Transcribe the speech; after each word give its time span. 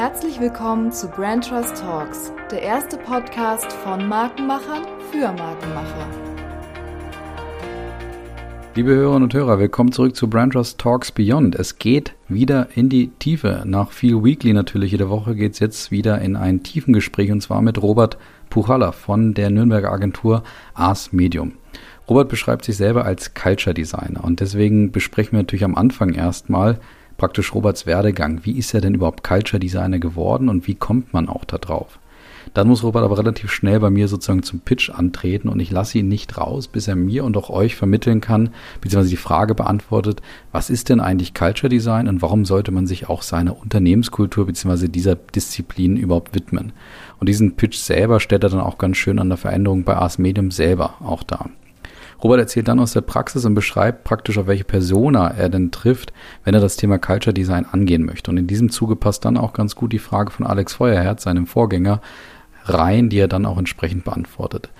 Herzlich 0.00 0.40
willkommen 0.40 0.90
zu 0.92 1.08
Brand 1.08 1.46
Trust 1.46 1.76
Talks, 1.76 2.32
der 2.50 2.62
erste 2.62 2.96
Podcast 2.96 3.70
von 3.70 4.08
Markenmachern 4.08 4.86
für 5.10 5.30
Markenmacher. 5.30 6.08
Liebe 8.74 8.92
Hörerinnen 8.92 9.24
und 9.24 9.34
Hörer, 9.34 9.58
willkommen 9.58 9.92
zurück 9.92 10.16
zu 10.16 10.30
Brand 10.30 10.54
Trust 10.54 10.78
Talks 10.78 11.12
Beyond. 11.12 11.54
Es 11.54 11.78
geht 11.78 12.14
wieder 12.28 12.68
in 12.74 12.88
die 12.88 13.08
Tiefe. 13.18 13.62
Nach 13.66 13.90
viel 13.90 14.24
Weekly 14.24 14.54
natürlich 14.54 14.92
jede 14.92 15.10
Woche 15.10 15.34
geht 15.34 15.52
es 15.52 15.58
jetzt 15.58 15.90
wieder 15.90 16.18
in 16.22 16.34
ein 16.34 16.62
Tiefengespräch 16.62 17.30
und 17.30 17.42
zwar 17.42 17.60
mit 17.60 17.82
Robert 17.82 18.16
Puchalla 18.48 18.92
von 18.92 19.34
der 19.34 19.50
Nürnberger 19.50 19.92
Agentur 19.92 20.44
Ars 20.72 21.12
Medium. 21.12 21.52
Robert 22.08 22.30
beschreibt 22.30 22.64
sich 22.64 22.78
selber 22.78 23.04
als 23.04 23.34
Culture 23.34 23.74
Designer 23.74 24.24
und 24.24 24.40
deswegen 24.40 24.92
besprechen 24.92 25.32
wir 25.32 25.40
natürlich 25.40 25.64
am 25.64 25.74
Anfang 25.74 26.14
erstmal 26.14 26.80
praktisch 27.20 27.54
Roberts 27.54 27.84
Werdegang. 27.84 28.40
Wie 28.44 28.56
ist 28.56 28.72
er 28.72 28.80
denn 28.80 28.94
überhaupt 28.94 29.22
Culture 29.22 29.60
Designer 29.60 29.98
geworden 29.98 30.48
und 30.48 30.66
wie 30.66 30.74
kommt 30.74 31.12
man 31.12 31.28
auch 31.28 31.44
da 31.44 31.58
drauf? 31.58 31.98
Dann 32.54 32.66
muss 32.66 32.82
Robert 32.82 33.04
aber 33.04 33.18
relativ 33.18 33.52
schnell 33.52 33.78
bei 33.78 33.90
mir 33.90 34.08
sozusagen 34.08 34.42
zum 34.42 34.60
Pitch 34.60 34.88
antreten 34.88 35.50
und 35.50 35.60
ich 35.60 35.70
lasse 35.70 35.98
ihn 35.98 36.08
nicht 36.08 36.38
raus, 36.38 36.66
bis 36.66 36.88
er 36.88 36.96
mir 36.96 37.24
und 37.24 37.36
auch 37.36 37.50
euch 37.50 37.76
vermitteln 37.76 38.22
kann, 38.22 38.48
beziehungsweise 38.80 39.10
die 39.10 39.16
Frage 39.16 39.54
beantwortet, 39.54 40.22
was 40.50 40.70
ist 40.70 40.88
denn 40.88 40.98
eigentlich 40.98 41.34
Culture 41.34 41.68
Design 41.68 42.08
und 42.08 42.22
warum 42.22 42.46
sollte 42.46 42.72
man 42.72 42.86
sich 42.86 43.10
auch 43.10 43.20
seiner 43.20 43.60
Unternehmenskultur 43.60 44.46
beziehungsweise 44.46 44.88
dieser 44.88 45.14
Disziplin 45.14 45.98
überhaupt 45.98 46.34
widmen? 46.34 46.72
Und 47.18 47.28
diesen 47.28 47.54
Pitch 47.54 47.76
selber 47.76 48.18
stellt 48.18 48.44
er 48.44 48.50
dann 48.50 48.60
auch 48.60 48.78
ganz 48.78 48.96
schön 48.96 49.18
an 49.18 49.28
der 49.28 49.36
Veränderung 49.36 49.84
bei 49.84 49.94
Ars 49.94 50.16
Medium 50.16 50.50
selber 50.50 50.94
auch 51.00 51.22
dar. 51.22 51.50
Robert 52.22 52.40
erzählt 52.40 52.68
dann 52.68 52.80
aus 52.80 52.92
der 52.92 53.00
Praxis 53.00 53.44
und 53.44 53.54
beschreibt 53.54 54.04
praktisch, 54.04 54.38
auf 54.38 54.46
welche 54.46 54.64
Persona 54.64 55.28
er 55.28 55.48
denn 55.48 55.70
trifft, 55.70 56.12
wenn 56.44 56.54
er 56.54 56.60
das 56.60 56.76
Thema 56.76 56.98
Culture 56.98 57.34
Design 57.34 57.66
angehen 57.70 58.04
möchte. 58.04 58.30
Und 58.30 58.36
in 58.36 58.46
diesem 58.46 58.70
Zuge 58.70 58.96
passt 58.96 59.24
dann 59.24 59.36
auch 59.36 59.52
ganz 59.52 59.74
gut 59.74 59.92
die 59.92 59.98
Frage 59.98 60.30
von 60.30 60.46
Alex 60.46 60.74
Feuerherz, 60.74 61.22
seinem 61.22 61.46
Vorgänger, 61.46 62.00
rein, 62.64 63.08
die 63.08 63.18
er 63.18 63.28
dann 63.28 63.46
auch 63.46 63.58
entsprechend 63.58 64.04
beantwortet. 64.04 64.70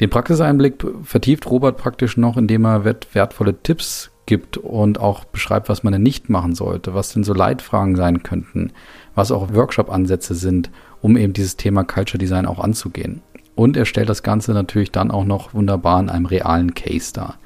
Den 0.00 0.10
Praxiseinblick 0.10 0.84
vertieft 1.02 1.48
Robert 1.48 1.76
praktisch 1.76 2.16
noch, 2.16 2.36
indem 2.36 2.64
er 2.64 2.84
wertvolle 2.84 3.62
Tipps 3.62 4.10
gibt 4.26 4.56
und 4.56 4.98
auch 4.98 5.24
beschreibt, 5.24 5.68
was 5.68 5.82
man 5.82 5.92
denn 5.92 6.02
nicht 6.02 6.30
machen 6.30 6.54
sollte, 6.54 6.94
was 6.94 7.12
denn 7.12 7.24
so 7.24 7.34
Leitfragen 7.34 7.94
sein 7.94 8.22
könnten, 8.22 8.72
was 9.14 9.30
auch 9.30 9.52
Workshop-Ansätze 9.52 10.34
sind, 10.34 10.70
um 11.00 11.16
eben 11.16 11.32
dieses 11.32 11.56
Thema 11.56 11.84
Culture 11.84 12.18
Design 12.18 12.46
auch 12.46 12.58
anzugehen. 12.58 13.22
Und 13.54 13.76
er 13.76 13.84
stellt 13.84 14.08
das 14.08 14.22
Ganze 14.22 14.52
natürlich 14.52 14.90
dann 14.90 15.10
auch 15.10 15.24
noch 15.24 15.54
wunderbar 15.54 16.00
in 16.00 16.10
einem 16.10 16.26
realen 16.26 16.74
Case 16.74 17.12
dar. 17.12 17.38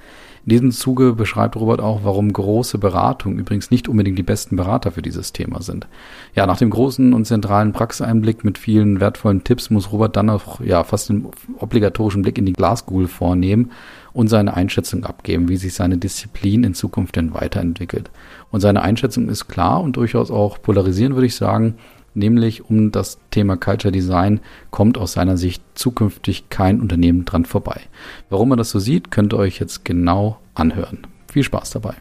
In 0.49 0.51
diesem 0.51 0.73
Zuge 0.73 1.13
beschreibt 1.13 1.57
Robert 1.57 1.83
auch, 1.83 2.05
warum 2.05 2.33
große 2.33 2.79
Beratungen 2.79 3.39
übrigens 3.39 3.71
nicht 3.71 3.87
unbedingt 3.87 4.17
die 4.17 4.23
besten 4.23 4.57
Berater 4.57 4.93
für 4.93 5.03
dieses 5.03 5.35
Thema 5.35 5.61
sind. 5.61 5.87
Ja, 6.35 6.47
nach 6.47 6.57
dem 6.57 6.71
großen 6.71 7.13
und 7.13 7.27
zentralen 7.27 7.75
Praxiseinblick 7.75 8.45
mit 8.45 8.57
vielen 8.57 8.99
wertvollen 8.99 9.45
Tipps 9.45 9.69
muss 9.69 9.93
Robert 9.93 10.17
dann 10.17 10.31
auch 10.31 10.61
ja 10.63 10.85
fast 10.85 11.11
einen 11.11 11.29
obligatorischen 11.59 12.23
Blick 12.23 12.39
in 12.39 12.47
die 12.47 12.55
Glaskugel 12.55 13.09
vornehmen 13.09 13.73
und 14.15 14.29
seine 14.29 14.55
Einschätzung 14.55 15.05
abgeben, 15.05 15.51
wie 15.51 15.59
sich 15.59 15.75
seine 15.75 15.99
Disziplin 15.99 16.65
in 16.65 16.73
Zukunft 16.73 17.17
denn 17.17 17.35
weiterentwickelt. 17.35 18.11
Und 18.51 18.61
seine 18.61 18.81
Einschätzung 18.81 19.29
ist 19.29 19.49
klar 19.49 19.83
und 19.83 19.99
durchaus 19.99 20.31
auch 20.31 20.63
polarisierend, 20.63 21.15
würde 21.15 21.27
ich 21.27 21.37
sagen 21.37 21.75
nämlich 22.19 22.65
um 22.69 22.93
das 22.93 23.19
Thema 23.31 23.57
Culture 23.57 23.93
Design 23.93 24.41
kommt 24.71 24.99
aus 24.99 25.13
seiner 25.13 25.37
Sicht 25.37 25.63
zukünftig 25.75 26.51
kein 26.51 26.81
Unternehmen 26.81 27.25
dran 27.25 27.45
vorbei. 27.45 27.81
Warum 28.29 28.53
er 28.53 28.57
das 28.57 28.71
so 28.71 28.79
sieht, 28.79 29.11
könnt 29.11 29.33
ihr 29.33 29.39
euch 29.39 29.59
jetzt 29.61 29.85
genau 29.85 30.39
anhören. 30.55 31.07
Viel 31.33 31.43
Spaß 31.45 31.71
dabei. 31.71 31.95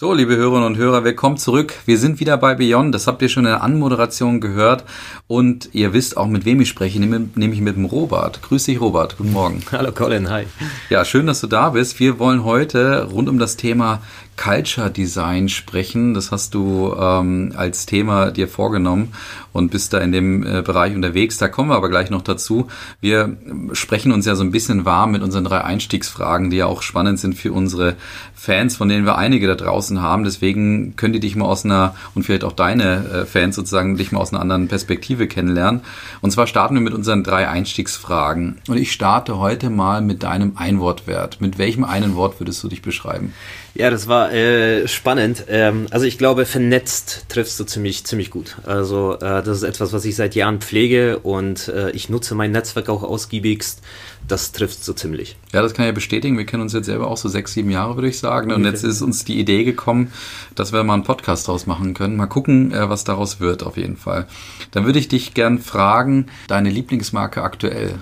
So, 0.00 0.14
liebe 0.14 0.34
Hörerinnen 0.34 0.64
und 0.64 0.78
Hörer, 0.78 1.04
willkommen 1.04 1.36
zurück. 1.36 1.74
Wir 1.84 1.98
sind 1.98 2.20
wieder 2.20 2.38
bei 2.38 2.54
Beyond. 2.54 2.94
Das 2.94 3.06
habt 3.06 3.20
ihr 3.20 3.28
schon 3.28 3.44
in 3.44 3.50
der 3.50 3.62
Anmoderation 3.62 4.40
gehört. 4.40 4.82
Und 5.26 5.68
ihr 5.74 5.92
wisst 5.92 6.16
auch, 6.16 6.26
mit 6.26 6.46
wem 6.46 6.58
ich 6.62 6.70
spreche, 6.70 6.98
nämlich 6.98 7.60
mit 7.60 7.76
dem 7.76 7.84
Robert. 7.84 8.40
Grüß 8.40 8.64
dich, 8.64 8.80
Robert. 8.80 9.18
Guten 9.18 9.34
Morgen. 9.34 9.62
Hallo, 9.72 9.92
Colin. 9.92 10.30
Hi. 10.30 10.44
Ja, 10.88 11.04
schön, 11.04 11.26
dass 11.26 11.42
du 11.42 11.48
da 11.48 11.68
bist. 11.68 12.00
Wir 12.00 12.18
wollen 12.18 12.44
heute 12.44 13.10
rund 13.12 13.28
um 13.28 13.38
das 13.38 13.58
Thema 13.58 14.00
Culture 14.40 14.90
Design 14.90 15.48
sprechen. 15.48 16.14
Das 16.14 16.30
hast 16.30 16.54
du 16.54 16.94
ähm, 16.98 17.52
als 17.56 17.84
Thema 17.84 18.30
dir 18.30 18.48
vorgenommen 18.48 19.12
und 19.52 19.70
bist 19.70 19.92
da 19.92 19.98
in 19.98 20.12
dem 20.12 20.44
äh, 20.44 20.62
Bereich 20.62 20.94
unterwegs. 20.94 21.38
Da 21.38 21.48
kommen 21.48 21.70
wir 21.70 21.76
aber 21.76 21.88
gleich 21.88 22.10
noch 22.10 22.22
dazu. 22.22 22.68
Wir 23.00 23.36
sprechen 23.72 24.12
uns 24.12 24.26
ja 24.26 24.34
so 24.34 24.44
ein 24.44 24.50
bisschen 24.50 24.84
warm 24.84 25.12
mit 25.12 25.22
unseren 25.22 25.44
drei 25.44 25.62
Einstiegsfragen, 25.62 26.50
die 26.50 26.58
ja 26.58 26.66
auch 26.66 26.82
spannend 26.82 27.18
sind 27.18 27.34
für 27.34 27.52
unsere 27.52 27.96
Fans, 28.34 28.76
von 28.76 28.88
denen 28.88 29.04
wir 29.04 29.18
einige 29.18 29.46
da 29.46 29.54
draußen 29.54 30.00
haben. 30.00 30.24
Deswegen 30.24 30.96
könnt 30.96 31.14
ihr 31.14 31.20
dich 31.20 31.36
mal 31.36 31.44
aus 31.44 31.64
einer 31.64 31.94
und 32.14 32.22
vielleicht 32.22 32.44
auch 32.44 32.52
deine 32.52 33.04
äh, 33.08 33.26
Fans 33.26 33.56
sozusagen 33.56 33.96
dich 33.96 34.12
mal 34.12 34.20
aus 34.20 34.32
einer 34.32 34.40
anderen 34.40 34.68
Perspektive 34.68 35.26
kennenlernen. 35.26 35.82
Und 36.20 36.30
zwar 36.30 36.46
starten 36.46 36.74
wir 36.74 36.80
mit 36.80 36.94
unseren 36.94 37.22
drei 37.22 37.48
Einstiegsfragen. 37.48 38.58
Und 38.68 38.78
ich 38.78 38.92
starte 38.92 39.38
heute 39.38 39.68
mal 39.68 40.00
mit 40.00 40.22
deinem 40.22 40.52
Einwortwert. 40.56 41.40
Mit 41.40 41.58
welchem 41.58 41.84
einen 41.84 42.14
Wort 42.14 42.40
würdest 42.40 42.62
du 42.62 42.68
dich 42.68 42.82
beschreiben? 42.82 43.34
Ja, 43.74 43.90
das 43.90 44.08
war 44.08 44.32
äh, 44.32 44.88
spannend. 44.88 45.44
Ähm, 45.48 45.86
also 45.90 46.04
ich 46.04 46.18
glaube, 46.18 46.44
vernetzt 46.44 47.26
triffst 47.28 47.58
du 47.60 47.64
ziemlich, 47.64 48.04
ziemlich 48.04 48.30
gut. 48.30 48.56
Also 48.66 49.16
äh, 49.20 49.39
das 49.42 49.58
ist 49.58 49.62
etwas, 49.62 49.92
was 49.92 50.04
ich 50.04 50.16
seit 50.16 50.34
Jahren 50.34 50.60
pflege 50.60 51.18
und 51.18 51.68
äh, 51.68 51.90
ich 51.90 52.08
nutze 52.08 52.34
mein 52.34 52.52
Netzwerk 52.52 52.88
auch 52.88 53.02
ausgiebigst. 53.02 53.80
Das 54.28 54.52
trifft 54.52 54.84
so 54.84 54.92
ziemlich. 54.92 55.36
Ja, 55.52 55.62
das 55.62 55.74
kann 55.74 55.84
ich 55.84 55.88
ja 55.88 55.92
bestätigen. 55.92 56.36
Wir 56.38 56.46
kennen 56.46 56.62
uns 56.62 56.72
jetzt 56.72 56.86
selber 56.86 57.08
auch 57.08 57.16
so 57.16 57.28
sechs, 57.28 57.52
sieben 57.54 57.70
Jahre, 57.70 57.96
würde 57.96 58.08
ich 58.08 58.18
sagen. 58.18 58.52
Und 58.52 58.64
jetzt 58.64 58.84
ist 58.84 59.02
uns 59.02 59.24
die 59.24 59.38
Idee 59.38 59.64
gekommen, 59.64 60.12
dass 60.54 60.72
wir 60.72 60.82
mal 60.84 60.94
einen 60.94 61.04
Podcast 61.04 61.48
daraus 61.48 61.66
machen 61.66 61.94
können. 61.94 62.16
Mal 62.16 62.26
gucken, 62.26 62.72
äh, 62.72 62.88
was 62.88 63.04
daraus 63.04 63.40
wird 63.40 63.62
auf 63.62 63.76
jeden 63.76 63.96
Fall. 63.96 64.26
Dann 64.70 64.84
würde 64.84 64.98
ich 64.98 65.08
dich 65.08 65.34
gern 65.34 65.58
fragen, 65.58 66.26
deine 66.46 66.70
Lieblingsmarke 66.70 67.42
aktuell. 67.42 67.98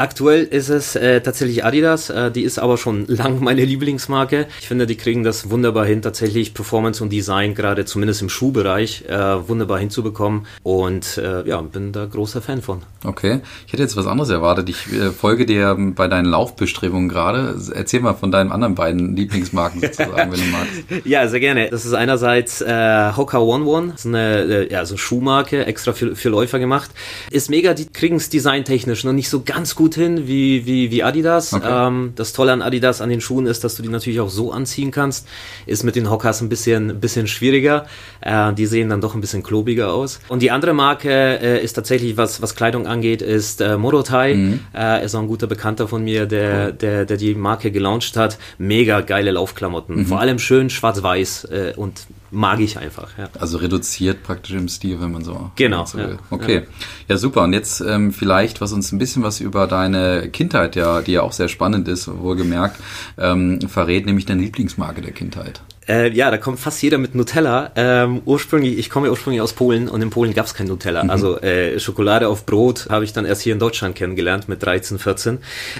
Aktuell 0.00 0.44
ist 0.44 0.68
es 0.68 0.94
äh, 0.94 1.20
tatsächlich 1.20 1.64
Adidas, 1.64 2.08
äh, 2.08 2.30
die 2.30 2.42
ist 2.42 2.60
aber 2.60 2.78
schon 2.78 3.06
lang 3.08 3.42
meine 3.42 3.64
Lieblingsmarke. 3.64 4.46
Ich 4.60 4.68
finde, 4.68 4.86
die 4.86 4.94
kriegen 4.94 5.24
das 5.24 5.50
wunderbar 5.50 5.86
hin, 5.86 6.02
tatsächlich 6.02 6.54
Performance 6.54 7.02
und 7.02 7.10
Design, 7.10 7.56
gerade 7.56 7.84
zumindest 7.84 8.22
im 8.22 8.28
Schuhbereich, 8.28 9.06
äh, 9.08 9.48
wunderbar 9.48 9.80
hinzubekommen. 9.80 10.46
Und 10.62 11.18
äh, 11.18 11.44
ja, 11.48 11.60
bin 11.62 11.90
da 11.90 12.06
großer 12.06 12.40
Fan 12.40 12.62
von. 12.62 12.82
Okay, 13.04 13.40
ich 13.66 13.72
hätte 13.72 13.82
jetzt 13.82 13.96
was 13.96 14.06
anderes 14.06 14.30
erwartet. 14.30 14.68
Ich 14.68 14.86
äh, 14.92 15.10
folge 15.10 15.46
dir 15.46 15.76
bei 15.96 16.06
deinen 16.06 16.26
Laufbestrebungen 16.26 17.08
gerade. 17.08 17.56
Erzähl 17.74 17.98
mal 17.98 18.14
von 18.14 18.30
deinen 18.30 18.52
anderen 18.52 18.76
beiden 18.76 19.16
Lieblingsmarken 19.16 19.80
sozusagen, 19.80 20.30
wenn 20.30 20.38
du 20.38 20.46
magst. 20.46 20.68
Ja, 21.04 21.26
sehr 21.26 21.40
gerne. 21.40 21.70
Das 21.70 21.84
ist 21.84 21.94
einerseits 21.94 22.60
äh, 22.60 23.12
Hoka 23.16 23.38
One 23.38 23.64
One, 23.64 23.88
das 23.92 24.00
ist 24.00 24.06
eine 24.06 24.42
äh, 24.42 24.72
ja, 24.72 24.84
so 24.84 24.96
Schuhmarke, 24.96 25.66
extra 25.66 25.92
für, 25.92 26.14
für 26.14 26.28
Läufer 26.28 26.60
gemacht. 26.60 26.90
Ist 27.30 27.50
mega, 27.50 27.74
die 27.74 27.86
kriegen 27.86 28.16
es 28.16 28.28
designtechnisch 28.28 29.02
noch 29.04 29.12
nicht 29.12 29.28
so 29.28 29.42
ganz 29.42 29.74
gut 29.74 29.87
gut 29.88 29.94
hin 29.94 30.28
wie, 30.28 30.66
wie, 30.66 30.90
wie 30.90 31.02
Adidas. 31.02 31.54
Okay. 31.54 31.66
Ähm, 31.66 32.12
das 32.14 32.34
Tolle 32.34 32.52
an 32.52 32.60
Adidas 32.60 33.00
an 33.00 33.08
den 33.08 33.22
Schuhen 33.22 33.46
ist, 33.46 33.64
dass 33.64 33.74
du 33.74 33.82
die 33.82 33.88
natürlich 33.88 34.20
auch 34.20 34.28
so 34.28 34.52
anziehen 34.52 34.90
kannst. 34.90 35.26
Ist 35.64 35.82
mit 35.82 35.96
den 35.96 36.10
Hockers 36.10 36.42
ein 36.42 36.50
bisschen, 36.50 36.90
ein 36.90 37.00
bisschen 37.00 37.26
schwieriger. 37.26 37.86
Äh, 38.20 38.52
die 38.52 38.66
sehen 38.66 38.90
dann 38.90 39.00
doch 39.00 39.14
ein 39.14 39.22
bisschen 39.22 39.42
klobiger 39.42 39.94
aus. 39.94 40.20
Und 40.28 40.42
die 40.42 40.50
andere 40.50 40.74
Marke 40.74 41.10
äh, 41.10 41.64
ist 41.64 41.72
tatsächlich, 41.72 42.18
was, 42.18 42.42
was 42.42 42.54
Kleidung 42.54 42.86
angeht, 42.86 43.22
ist 43.22 43.62
äh, 43.62 43.78
Morotai. 43.78 44.34
Mhm. 44.34 44.60
Äh, 44.74 45.04
ist 45.06 45.14
auch 45.14 45.20
ein 45.20 45.28
guter 45.28 45.46
Bekannter 45.46 45.88
von 45.88 46.04
mir, 46.04 46.26
der, 46.26 46.72
der, 46.72 47.06
der 47.06 47.16
die 47.16 47.34
Marke 47.34 47.70
gelauncht 47.70 48.18
hat. 48.18 48.36
Mega 48.58 49.00
geile 49.00 49.30
Laufklamotten. 49.30 50.00
Mhm. 50.00 50.06
Vor 50.06 50.20
allem 50.20 50.38
schön 50.38 50.68
schwarz-weiß 50.68 51.44
äh, 51.44 51.72
und 51.76 52.02
mag 52.30 52.60
ich 52.60 52.78
einfach. 52.78 53.16
Ja. 53.18 53.28
Also 53.38 53.58
reduziert 53.58 54.22
praktisch 54.22 54.54
im 54.54 54.68
Stil, 54.68 55.00
wenn 55.00 55.12
man 55.12 55.24
so. 55.24 55.50
Genau. 55.56 55.84
So 55.84 55.98
ja, 55.98 56.08
okay. 56.30 56.56
Ja. 56.56 56.62
ja. 57.08 57.16
super. 57.16 57.42
Und 57.42 57.52
jetzt 57.52 57.80
ähm, 57.80 58.12
vielleicht, 58.12 58.60
was 58.60 58.72
uns 58.72 58.92
ein 58.92 58.98
bisschen 58.98 59.22
was 59.22 59.40
über 59.40 59.66
deine 59.66 60.28
Kindheit, 60.30 60.76
ja, 60.76 61.00
die 61.00 61.12
ja 61.12 61.22
auch 61.22 61.32
sehr 61.32 61.48
spannend 61.48 61.88
ist, 61.88 62.08
wohlgemerkt, 62.08 62.80
ähm, 63.16 63.60
verrät, 63.62 64.06
nämlich 64.06 64.26
deine 64.26 64.42
Lieblingsmarke 64.42 65.00
der 65.00 65.12
Kindheit. 65.12 65.62
Äh, 65.88 66.12
ja, 66.12 66.30
da 66.30 66.36
kommt 66.36 66.60
fast 66.60 66.82
jeder 66.82 66.98
mit 66.98 67.14
Nutella. 67.14 67.70
Ähm, 67.74 68.20
ursprünglich, 68.26 68.78
ich 68.78 68.90
komme 68.90 69.06
ja 69.06 69.10
ursprünglich 69.10 69.40
aus 69.40 69.54
Polen 69.54 69.88
und 69.88 70.02
in 70.02 70.10
Polen 70.10 70.34
gab 70.34 70.44
es 70.44 70.54
kein 70.54 70.66
Nutella. 70.66 71.04
Mhm. 71.04 71.10
Also 71.10 71.40
äh, 71.40 71.80
Schokolade 71.80 72.28
auf 72.28 72.44
Brot 72.44 72.88
habe 72.90 73.04
ich 73.04 73.14
dann 73.14 73.24
erst 73.24 73.42
hier 73.42 73.54
in 73.54 73.58
Deutschland 73.58 73.96
kennengelernt 73.96 74.48
mit 74.48 74.62
13, 74.62 74.98
14. 74.98 75.38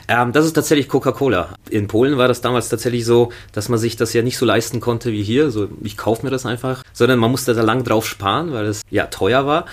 Ähm, 0.08 0.32
das 0.32 0.46
ist 0.46 0.54
tatsächlich 0.54 0.88
Coca-Cola. 0.88 1.54
In 1.68 1.88
Polen 1.88 2.16
war 2.16 2.26
das 2.26 2.40
damals 2.40 2.70
tatsächlich 2.70 3.04
so, 3.04 3.30
dass 3.52 3.68
man 3.68 3.78
sich 3.78 3.96
das 3.96 4.14
ja 4.14 4.22
nicht 4.22 4.38
so 4.38 4.46
leisten 4.46 4.80
konnte 4.80 5.12
wie 5.12 5.22
hier. 5.22 5.50
So, 5.50 5.68
ich 5.82 5.98
kaufe 5.98 6.24
mir 6.24 6.30
das 6.30 6.46
einfach, 6.46 6.82
sondern 6.94 7.18
man 7.18 7.30
musste 7.30 7.52
da 7.52 7.62
lang 7.62 7.84
drauf 7.84 8.06
sparen, 8.06 8.52
weil 8.52 8.66
es 8.66 8.80
ja 8.90 9.06
teuer 9.06 9.46
war. 9.46 9.66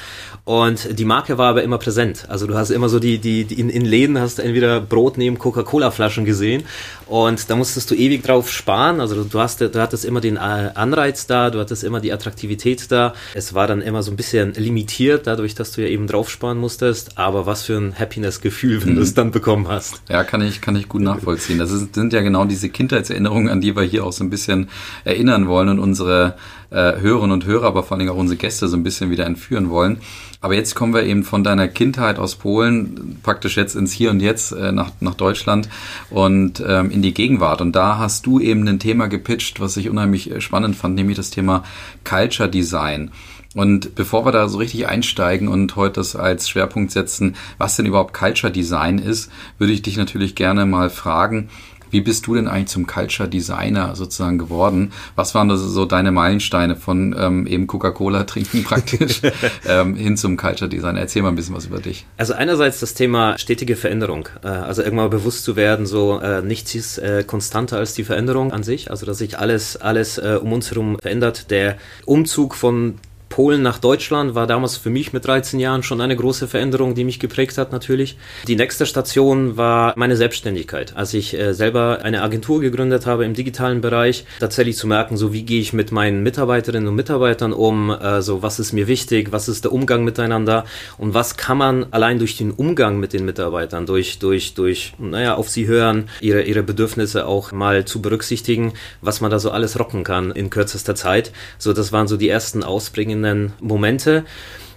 Und 0.43 0.99
die 0.99 1.05
Marke 1.05 1.37
war 1.37 1.49
aber 1.49 1.63
immer 1.63 1.77
präsent. 1.77 2.25
Also 2.27 2.45
du 2.45 2.55
hast 2.55 2.71
immer 2.71 2.89
so 2.89 2.99
die, 2.99 3.19
die, 3.19 3.45
die 3.45 3.59
in, 3.59 3.69
in 3.69 3.85
Läden 3.85 4.19
hast 4.19 4.37
du 4.37 4.41
entweder 4.43 4.81
Brot 4.81 5.17
neben 5.17 5.39
Coca-Cola-Flaschen 5.39 6.25
gesehen 6.25 6.63
und 7.07 7.49
da 7.49 7.55
musstest 7.55 7.89
du 7.89 7.95
ewig 7.95 8.23
drauf 8.23 8.51
sparen. 8.51 8.99
Also 8.99 9.23
du 9.23 9.39
hast, 9.39 9.61
du 9.61 9.81
hattest 9.81 10.05
immer 10.05 10.21
den 10.25 10.37
Anreiz 10.37 11.27
da, 11.27 11.49
du 11.49 11.59
hattest 11.59 11.83
immer 11.83 12.01
die 12.01 12.11
Attraktivität 12.11 12.91
da. 12.91 13.13
Es 13.33 13.53
war 13.53 13.67
dann 13.67 13.81
immer 13.81 14.03
so 14.03 14.11
ein 14.11 14.17
bisschen 14.17 14.53
limitiert, 14.53 15.27
dadurch, 15.27 15.55
dass 15.55 15.71
du 15.71 15.81
ja 15.81 15.87
eben 15.87 16.07
drauf 16.07 16.29
sparen 16.29 16.57
musstest. 16.57 17.17
Aber 17.17 17.45
was 17.45 17.63
für 17.63 17.77
ein 17.77 17.97
Happiness-Gefühl, 17.97 18.83
wenn 18.83 18.93
mhm. 18.93 18.95
du 18.97 19.01
es 19.01 19.13
dann 19.13 19.31
bekommen 19.31 19.67
hast. 19.67 20.01
Ja, 20.09 20.23
kann 20.23 20.41
ich, 20.41 20.61
kann 20.61 20.75
ich 20.75 20.89
gut 20.89 21.01
nachvollziehen. 21.01 21.59
Das 21.59 21.71
ist, 21.71 21.95
sind 21.95 22.11
ja 22.11 22.21
genau 22.21 22.45
diese 22.45 22.69
Kindheitserinnerungen, 22.69 23.49
an 23.49 23.61
die 23.61 23.75
wir 23.75 23.83
hier 23.83 24.03
auch 24.03 24.13
so 24.13 24.23
ein 24.23 24.29
bisschen 24.29 24.69
erinnern 25.03 25.47
wollen 25.47 25.69
und 25.69 25.79
unsere 25.79 26.35
äh, 26.75 26.99
Hörerinnen 26.99 27.31
und 27.31 27.45
Hörer, 27.45 27.67
aber 27.67 27.83
vor 27.83 27.97
allem 27.97 28.09
auch 28.09 28.17
unsere 28.17 28.37
Gäste 28.37 28.67
so 28.67 28.75
ein 28.75 28.83
bisschen 28.83 29.09
wieder 29.09 29.25
entführen 29.25 29.69
wollen. 29.69 29.99
Aber 30.41 30.53
jetzt 30.53 30.75
kommen 30.75 30.93
wir 30.93 31.03
eben 31.03 31.23
von 31.23 31.43
deiner 31.43 31.67
Kindheit 31.67 32.19
aus 32.19 32.35
Polen 32.35 33.17
praktisch 33.23 33.55
jetzt 33.57 33.75
ins 33.75 33.93
Hier 33.93 34.11
und 34.11 34.19
Jetzt 34.19 34.51
äh, 34.51 34.71
nach, 34.71 34.91
nach 34.99 35.15
Deutschland 35.15 35.69
und 36.09 36.63
ähm, 36.67 36.91
in 36.91 37.01
die 37.01 37.13
Gegenwart. 37.13 37.61
Und 37.61 37.75
da 37.75 37.97
hast 37.97 38.25
du 38.25 38.39
eben 38.39 38.67
ein 38.67 38.79
Thema 38.79 39.07
gepitcht, 39.07 39.59
was 39.59 39.77
ich 39.77 39.89
unheimlich 39.89 40.29
äh, 40.29 40.41
spannend 40.41 40.75
fand, 40.75 40.95
nämlich 40.95 41.17
das 41.17 41.29
Thema 41.29 41.63
Culture 42.03 42.49
Design. 42.49 43.11
Und 43.55 43.95
bevor 43.95 44.25
wir 44.25 44.33
da 44.33 44.49
so 44.49 44.57
richtig 44.57 44.87
einsteigen 44.87 45.47
und 45.47 45.77
heute 45.77 45.93
das 46.01 46.17
als 46.17 46.49
Schwerpunkt 46.49 46.91
setzen, 46.91 47.37
was 47.57 47.77
denn 47.77 47.85
überhaupt 47.85 48.13
Culture 48.13 48.51
Design 48.51 48.99
ist, 48.99 49.31
würde 49.57 49.71
ich 49.71 49.81
dich 49.81 49.95
natürlich 49.95 50.35
gerne 50.35 50.65
mal 50.65 50.89
fragen, 50.89 51.47
wie 51.91 52.01
bist 52.01 52.27
du 52.27 52.35
denn 52.35 52.47
eigentlich 52.47 52.67
zum 52.67 52.87
Culture 52.87 53.27
Designer 53.27 53.95
sozusagen 53.95 54.37
geworden? 54.37 54.91
Was 55.15 55.35
waren 55.35 55.49
das 55.49 55.61
so 55.61 55.85
deine 55.85 56.11
Meilensteine 56.11 56.75
von 56.75 57.15
ähm, 57.17 57.47
eben 57.47 57.67
Coca-Cola 57.67 58.23
trinken 58.25 58.63
praktisch 58.63 59.21
ähm, 59.67 59.95
hin 59.95 60.17
zum 60.17 60.37
Culture 60.37 60.69
Designer? 60.69 60.99
Erzähl 60.99 61.21
mal 61.21 61.29
ein 61.29 61.35
bisschen 61.35 61.55
was 61.55 61.65
über 61.65 61.79
dich. 61.79 62.05
Also 62.17 62.33
einerseits 62.33 62.79
das 62.79 62.93
Thema 62.93 63.37
stetige 63.37 63.75
Veränderung. 63.75 64.29
Äh, 64.43 64.47
also 64.47 64.81
irgendwann 64.81 65.09
bewusst 65.09 65.43
zu 65.43 65.55
werden, 65.55 65.85
so 65.85 66.19
äh, 66.19 66.41
nichts 66.41 66.75
ist 66.75 66.97
äh, 66.97 67.23
konstanter 67.25 67.77
als 67.77 67.93
die 67.93 68.03
Veränderung 68.03 68.51
an 68.51 68.63
sich. 68.63 68.91
Also 68.91 69.05
dass 69.05 69.17
sich 69.17 69.39
alles, 69.39 69.77
alles 69.77 70.17
äh, 70.17 70.39
um 70.41 70.53
uns 70.53 70.71
herum 70.71 70.97
verändert. 71.01 71.51
Der 71.51 71.77
Umzug 72.05 72.55
von 72.55 72.95
Polen 73.35 73.61
nach 73.61 73.79
Deutschland 73.79 74.33
war 74.33 74.47
damals 74.47 74.77
für 74.77 74.89
mich 74.89 75.11
mit 75.11 75.25
13 75.25 75.59
Jahren 75.59 75.83
schon 75.83 75.99
eine 75.99 76.15
große 76.15 76.47
Veränderung, 76.47 76.95
die 76.95 77.03
mich 77.03 77.19
geprägt 77.19 77.57
hat 77.57 77.73
natürlich. 77.73 78.15
Die 78.47 78.55
nächste 78.55 78.85
Station 78.85 79.57
war 79.57 79.93
meine 79.97 80.15
Selbstständigkeit. 80.15 80.95
Als 80.95 81.13
ich 81.13 81.37
äh, 81.37 81.53
selber 81.53 81.99
eine 82.01 82.21
Agentur 82.21 82.61
gegründet 82.61 83.05
habe 83.05 83.25
im 83.25 83.33
digitalen 83.33 83.81
Bereich, 83.81 84.23
tatsächlich 84.39 84.77
zu 84.77 84.87
merken, 84.87 85.17
so 85.17 85.33
wie 85.33 85.43
gehe 85.43 85.59
ich 85.59 85.73
mit 85.73 85.91
meinen 85.91 86.23
Mitarbeiterinnen 86.23 86.87
und 86.87 86.95
Mitarbeitern 86.95 87.51
um, 87.51 87.89
äh, 87.89 88.21
so 88.21 88.41
was 88.41 88.57
ist 88.57 88.71
mir 88.71 88.87
wichtig, 88.87 89.33
was 89.33 89.49
ist 89.49 89.65
der 89.65 89.73
Umgang 89.73 90.05
miteinander 90.05 90.63
und 90.97 91.13
was 91.13 91.35
kann 91.35 91.57
man 91.57 91.87
allein 91.91 92.19
durch 92.19 92.37
den 92.37 92.51
Umgang 92.51 93.01
mit 93.01 93.11
den 93.11 93.25
Mitarbeitern, 93.25 93.85
durch, 93.85 94.17
durch, 94.17 94.53
durch, 94.53 94.93
naja, 94.97 95.35
auf 95.35 95.49
sie 95.49 95.67
hören, 95.67 96.07
ihre, 96.21 96.43
ihre 96.43 96.63
Bedürfnisse 96.63 97.25
auch 97.25 97.51
mal 97.51 97.83
zu 97.83 98.01
berücksichtigen, 98.01 98.71
was 99.01 99.19
man 99.19 99.29
da 99.29 99.39
so 99.39 99.51
alles 99.51 99.77
rocken 99.77 100.05
kann 100.05 100.31
in 100.31 100.49
kürzester 100.49 100.95
Zeit. 100.95 101.33
So, 101.57 101.73
das 101.73 101.91
waren 101.91 102.07
so 102.07 102.15
die 102.15 102.29
ersten 102.29 102.63
Ausbringenden 102.63 103.24
einzelnen 103.25 103.53
Momente. 103.59 104.25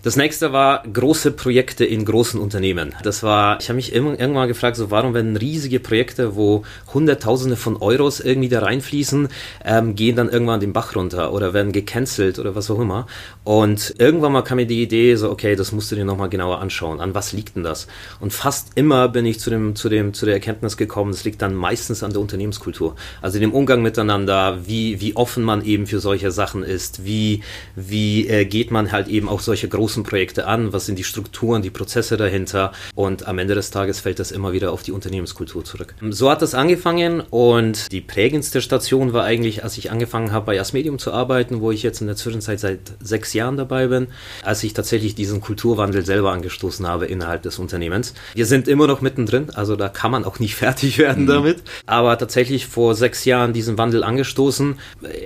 Das 0.04 0.14
nächste 0.14 0.52
war 0.52 0.84
große 0.84 1.32
Projekte 1.32 1.84
in 1.84 2.04
großen 2.04 2.40
Unternehmen. 2.40 2.94
Das 3.02 3.24
war, 3.24 3.58
ich 3.60 3.68
habe 3.68 3.76
mich 3.76 3.92
irgendwann 3.92 4.46
gefragt, 4.46 4.76
so 4.76 4.92
warum 4.92 5.12
werden 5.12 5.36
riesige 5.36 5.80
Projekte, 5.80 6.36
wo 6.36 6.62
Hunderttausende 6.94 7.56
von 7.56 7.76
Euros 7.76 8.20
irgendwie 8.20 8.48
da 8.48 8.60
reinfließen, 8.60 9.28
ähm, 9.64 9.96
gehen 9.96 10.14
dann 10.14 10.28
irgendwann 10.28 10.60
den 10.60 10.72
Bach 10.72 10.94
runter 10.94 11.32
oder 11.32 11.52
werden 11.52 11.72
gecancelt 11.72 12.38
oder 12.38 12.54
was 12.54 12.70
auch 12.70 12.78
immer. 12.78 13.08
Und 13.42 13.96
irgendwann 13.98 14.32
mal 14.32 14.42
kam 14.42 14.56
mir 14.56 14.66
die 14.66 14.82
Idee, 14.82 15.16
so 15.16 15.32
okay, 15.32 15.56
das 15.56 15.72
musst 15.72 15.90
du 15.90 15.96
dir 15.96 16.04
nochmal 16.04 16.28
genauer 16.28 16.60
anschauen. 16.60 17.00
An 17.00 17.14
was 17.14 17.32
liegt 17.32 17.56
denn 17.56 17.64
das? 17.64 17.88
Und 18.20 18.32
fast 18.32 18.68
immer 18.76 19.08
bin 19.08 19.26
ich 19.26 19.40
zu 19.40 19.50
dem, 19.50 19.74
zu 19.74 19.88
dem, 19.88 20.14
zu 20.14 20.26
der 20.26 20.34
Erkenntnis 20.34 20.76
gekommen, 20.76 21.10
es 21.10 21.24
liegt 21.24 21.42
dann 21.42 21.54
meistens 21.54 22.04
an 22.04 22.12
der 22.12 22.20
Unternehmenskultur. 22.20 22.94
Also 23.20 23.40
dem 23.40 23.52
Umgang 23.52 23.82
miteinander, 23.82 24.60
wie, 24.64 25.00
wie 25.00 25.16
offen 25.16 25.42
man 25.42 25.64
eben 25.64 25.88
für 25.88 25.98
solche 25.98 26.30
Sachen 26.30 26.62
ist, 26.62 27.04
wie, 27.04 27.42
wie 27.74 28.28
äh, 28.28 28.44
geht 28.44 28.70
man 28.70 28.92
halt 28.92 29.08
eben 29.08 29.28
auch 29.28 29.40
solche 29.40 29.68
großen 29.68 29.87
großen 29.88 30.02
Projekte 30.02 30.46
an, 30.46 30.74
was 30.74 30.84
sind 30.84 30.98
die 30.98 31.04
Strukturen, 31.04 31.62
die 31.62 31.70
Prozesse 31.70 32.18
dahinter 32.18 32.72
und 32.94 33.26
am 33.26 33.38
Ende 33.38 33.54
des 33.54 33.70
Tages 33.70 34.00
fällt 34.00 34.18
das 34.18 34.32
immer 34.32 34.52
wieder 34.52 34.70
auf 34.70 34.82
die 34.82 34.92
Unternehmenskultur 34.92 35.64
zurück. 35.64 35.94
So 36.10 36.30
hat 36.30 36.42
das 36.42 36.54
angefangen 36.54 37.22
und 37.30 37.90
die 37.90 38.02
prägendste 38.02 38.60
Station 38.60 39.14
war 39.14 39.24
eigentlich, 39.24 39.64
als 39.64 39.78
ich 39.78 39.90
angefangen 39.90 40.30
habe 40.30 40.44
bei 40.44 40.60
Asmedium 40.60 40.98
zu 40.98 41.10
arbeiten, 41.10 41.62
wo 41.62 41.70
ich 41.70 41.82
jetzt 41.82 42.02
in 42.02 42.06
der 42.06 42.16
Zwischenzeit 42.16 42.60
seit 42.60 42.80
sechs 43.00 43.32
Jahren 43.32 43.56
dabei 43.56 43.86
bin, 43.86 44.08
als 44.42 44.62
ich 44.62 44.74
tatsächlich 44.74 45.14
diesen 45.14 45.40
Kulturwandel 45.40 46.04
selber 46.04 46.32
angestoßen 46.32 46.86
habe 46.86 47.06
innerhalb 47.06 47.40
des 47.40 47.58
Unternehmens. 47.58 48.12
Wir 48.34 48.44
sind 48.44 48.68
immer 48.68 48.86
noch 48.86 49.00
mittendrin, 49.00 49.48
also 49.54 49.74
da 49.74 49.88
kann 49.88 50.10
man 50.10 50.26
auch 50.26 50.38
nicht 50.38 50.54
fertig 50.64 50.98
werden 50.98 51.22
mhm. 51.22 51.28
damit, 51.28 51.62
aber 51.86 52.18
tatsächlich 52.18 52.66
vor 52.66 52.94
sechs 52.94 53.24
Jahren 53.24 53.54
diesen 53.54 53.78
Wandel 53.78 54.04
angestoßen, 54.04 54.74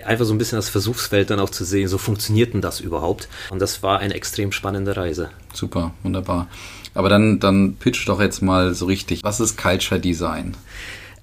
einfach 0.07 0.25
so 0.25 0.33
ein 0.33 0.39
bisschen 0.39 0.59
das 0.59 0.69
Versuchsfeld 0.69 1.31
dann 1.31 1.41
auch 1.41 1.51
zu 1.51 1.65
sehen, 1.65 1.89
so 1.89 1.99
funktioniert 1.99 2.55
denn 2.55 2.61
das 2.61 2.79
überhaupt? 2.79 3.29
Und 3.51 3.61
das 3.61 3.83
war 3.83 3.99
eine 3.99 4.15
extrem 4.15 4.52
spannende 4.53 4.97
Reise. 4.97 5.31
Super, 5.53 5.93
wunderbar. 6.03 6.49
Aber 6.95 7.09
dann, 7.09 7.41
dann 7.41 7.75
pitch 7.77 8.07
doch 8.07 8.21
jetzt 8.21 8.43
mal 8.43 8.75
so 8.75 8.87
richtig. 8.87 9.25
Was 9.25 9.41
ist 9.41 9.57
Culture 9.57 10.01
Design? 10.01 10.55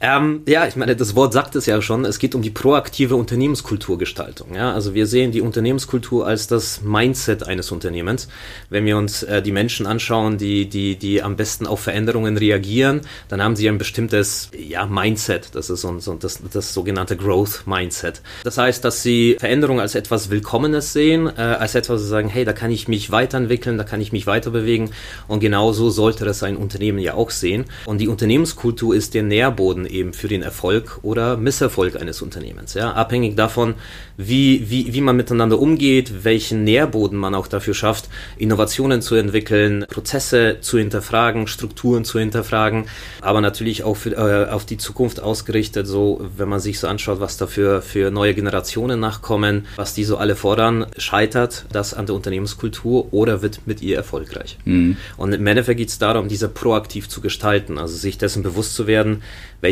Ähm, 0.02 0.44
ja, 0.48 0.66
ich 0.66 0.78
meine, 0.78 0.96
das 0.96 1.16
Wort 1.16 1.34
sagt 1.34 1.58
es 1.58 1.66
ja 1.66 1.82
schon. 1.82 2.06
Es 2.06 2.20
geht 2.20 2.34
um 2.34 2.42
die 2.42 2.50
proaktive 2.50 3.18
Unternehmenskulturgestaltung. 3.18 4.56
Ja, 4.56 4.74
also 4.74 4.94
wir 4.94 5.08
sehen 5.08 5.34
die 5.34 5.42
Unternehmenskultur 5.42 6.26
als 6.26 6.48
das 6.48 6.82
Mindset 6.82 7.44
eines 7.44 7.70
Unternehmens. 7.72 8.30
Wenn 8.70 8.86
wir 8.86 8.98
uns 8.98 9.24
äh, 9.24 9.42
die 9.42 9.52
Menschen 9.52 9.86
anschauen, 9.86 10.38
die, 10.38 10.70
die, 10.70 10.96
die 10.96 11.22
am 11.22 11.36
besten 11.36 11.68
auf 11.68 11.82
Veränderungen 11.82 12.38
reagieren, 12.38 13.02
dann 13.28 13.44
haben 13.44 13.58
sie 13.58 13.68
ein 13.68 13.78
bestimmtes, 13.78 14.52
ja, 14.58 14.86
Mindset. 14.86 15.50
Das 15.54 15.70
ist 15.70 15.82
so, 15.82 16.00
so 16.00 16.14
das, 16.14 16.40
das 16.50 16.74
sogenannte 16.74 17.18
Growth 17.18 17.64
Mindset. 17.66 18.22
Das 18.46 18.58
heißt, 18.58 18.86
dass 18.86 19.04
sie 19.04 19.36
Veränderungen 19.38 19.82
als 19.82 19.96
etwas 19.96 20.30
Willkommenes 20.30 20.94
sehen, 20.94 21.28
äh, 21.28 21.42
als 21.42 21.76
etwas, 21.76 22.02
sie 22.02 22.08
sagen, 22.08 22.30
hey, 22.30 22.46
da 22.46 22.54
kann 22.54 22.72
ich 22.72 22.88
mich 22.88 23.12
weiterentwickeln, 23.12 23.78
da 23.78 23.84
kann 23.84 24.00
ich 24.00 24.14
mich 24.14 24.28
weiterbewegen. 24.28 24.92
Und 25.28 25.42
genauso 25.42 25.90
sollte 25.90 26.24
das 26.24 26.42
ein 26.42 26.56
Unternehmen 26.56 27.00
ja 27.00 27.16
auch 27.16 27.32
sehen. 27.32 27.66
Und 27.86 27.98
die 27.98 28.08
Unternehmenskultur 28.08 28.96
ist 28.96 29.14
der 29.14 29.24
Nährboden 29.24 29.89
eben 29.90 30.14
für 30.14 30.28
den 30.28 30.42
Erfolg 30.42 31.00
oder 31.02 31.38
Misserfolg 31.38 32.00
eines 32.00 32.22
Unternehmens. 32.22 32.74
Ja? 32.74 32.94
Abhängig 32.94 33.36
davon, 33.36 33.76
wie, 34.18 34.70
wie, 34.70 34.94
wie 34.94 35.02
man 35.02 35.16
miteinander 35.16 35.60
umgeht, 35.60 36.24
welchen 36.24 36.64
Nährboden 36.64 37.18
man 37.18 37.36
auch 37.36 37.48
dafür 37.48 37.74
schafft, 37.74 38.10
Innovationen 38.38 39.02
zu 39.02 39.16
entwickeln, 39.16 39.86
Prozesse 39.90 40.58
zu 40.62 40.78
hinterfragen, 40.78 41.48
Strukturen 41.48 42.04
zu 42.04 42.20
hinterfragen, 42.20 42.86
aber 43.22 43.42
natürlich 43.42 43.84
auch 43.84 43.96
für, 43.96 44.12
äh, 44.12 44.50
auf 44.50 44.66
die 44.66 44.78
Zukunft 44.78 45.22
ausgerichtet, 45.22 45.88
so 45.88 46.28
wenn 46.36 46.50
man 46.50 46.60
sich 46.60 46.80
so 46.80 46.88
anschaut, 46.88 47.20
was 47.20 47.38
dafür 47.38 47.82
für 47.82 48.12
neue 48.12 48.34
Generationen 48.34 49.00
nachkommen, 49.00 49.66
was 49.76 49.94
die 49.94 50.04
so 50.04 50.18
alle 50.18 50.36
fordern, 50.36 50.88
scheitert 50.98 51.66
das 51.72 51.94
an 51.94 52.06
der 52.06 52.16
Unternehmenskultur 52.16 53.14
oder 53.14 53.42
wird 53.42 53.62
mit 53.66 53.82
ihr 53.82 53.96
erfolgreich. 53.96 54.58
Mhm. 54.66 54.98
Und 55.18 55.34
im 55.34 55.48
Endeffekt 55.48 55.78
geht 55.78 55.90
es 55.90 55.98
darum, 55.98 56.28
diese 56.28 56.50
proaktiv 56.50 57.08
zu 57.08 57.22
gestalten, 57.22 57.78
also 57.78 57.96
sich 57.96 58.18
dessen 58.18 58.44
bewusst 58.44 58.76
zu 58.76 58.86
werden, 58.86 59.22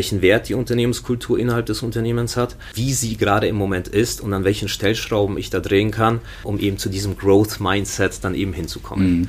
welchen 0.08 0.22
Wert 0.22 0.48
die 0.48 0.54
Unternehmenskultur 0.54 1.38
innerhalb 1.38 1.66
des 1.66 1.82
Unternehmens 1.82 2.36
hat, 2.36 2.56
wie 2.72 2.94
sie 2.94 3.18
gerade 3.18 3.46
im 3.46 3.56
Moment 3.56 3.88
ist 3.88 4.22
und 4.22 4.32
an 4.32 4.44
welchen 4.44 4.68
Stellschrauben 4.68 5.36
ich 5.36 5.50
da 5.50 5.60
drehen 5.60 5.90
kann, 5.90 6.20
um 6.44 6.58
eben 6.58 6.78
zu 6.78 6.88
diesem 6.88 7.18
Growth 7.18 7.60
Mindset 7.60 8.24
dann 8.24 8.34
eben 8.34 8.54
hinzukommen. 8.54 9.10
Mhm. 9.10 9.28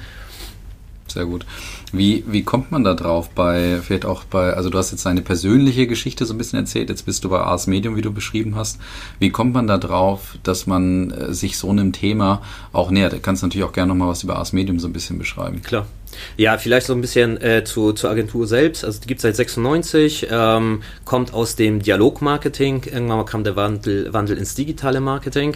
Sehr 1.19 1.25
gut. 1.25 1.45
Wie, 1.91 2.23
wie 2.27 2.43
kommt 2.43 2.71
man 2.71 2.85
da 2.85 2.93
drauf 2.93 3.31
bei, 3.31 3.81
vielleicht 3.81 4.05
auch 4.05 4.23
bei, 4.23 4.53
also 4.53 4.69
du 4.69 4.77
hast 4.77 4.91
jetzt 4.91 5.05
deine 5.05 5.21
persönliche 5.21 5.85
Geschichte 5.85 6.25
so 6.25 6.33
ein 6.33 6.37
bisschen 6.37 6.59
erzählt, 6.59 6.89
jetzt 6.89 7.05
bist 7.05 7.25
du 7.25 7.29
bei 7.29 7.41
Ars 7.41 7.67
Medium, 7.67 7.97
wie 7.97 8.01
du 8.01 8.13
beschrieben 8.13 8.55
hast. 8.55 8.79
Wie 9.19 9.29
kommt 9.29 9.53
man 9.53 9.67
da 9.67 9.77
drauf, 9.77 10.37
dass 10.43 10.65
man 10.65 11.11
äh, 11.11 11.33
sich 11.33 11.57
so 11.57 11.69
einem 11.71 11.91
Thema 11.91 12.41
auch 12.71 12.89
nähert? 12.89 13.11
Du 13.11 13.19
kannst 13.19 13.43
natürlich 13.43 13.67
auch 13.67 13.73
gerne 13.73 13.89
nochmal 13.89 14.07
was 14.07 14.23
über 14.23 14.37
Ars 14.37 14.53
Medium 14.53 14.79
so 14.79 14.87
ein 14.87 14.93
bisschen 14.93 15.17
beschreiben. 15.17 15.61
Klar. 15.61 15.87
Ja, 16.37 16.57
vielleicht 16.57 16.87
so 16.87 16.93
ein 16.93 17.01
bisschen 17.01 17.39
äh, 17.41 17.63
zu, 17.65 17.91
zur 17.93 18.09
Agentur 18.09 18.47
selbst. 18.47 18.85
Also 18.85 19.01
die 19.01 19.07
gibt 19.07 19.19
es 19.19 19.23
seit 19.23 19.35
96, 19.35 20.27
ähm, 20.31 20.81
kommt 21.05 21.33
aus 21.33 21.55
dem 21.55 21.81
Dialogmarketing. 21.81 22.83
Irgendwann 22.85 23.25
kam 23.25 23.43
der 23.43 23.57
Wandel, 23.57 24.11
Wandel 24.13 24.37
ins 24.37 24.55
digitale 24.55 25.01
Marketing. 25.01 25.55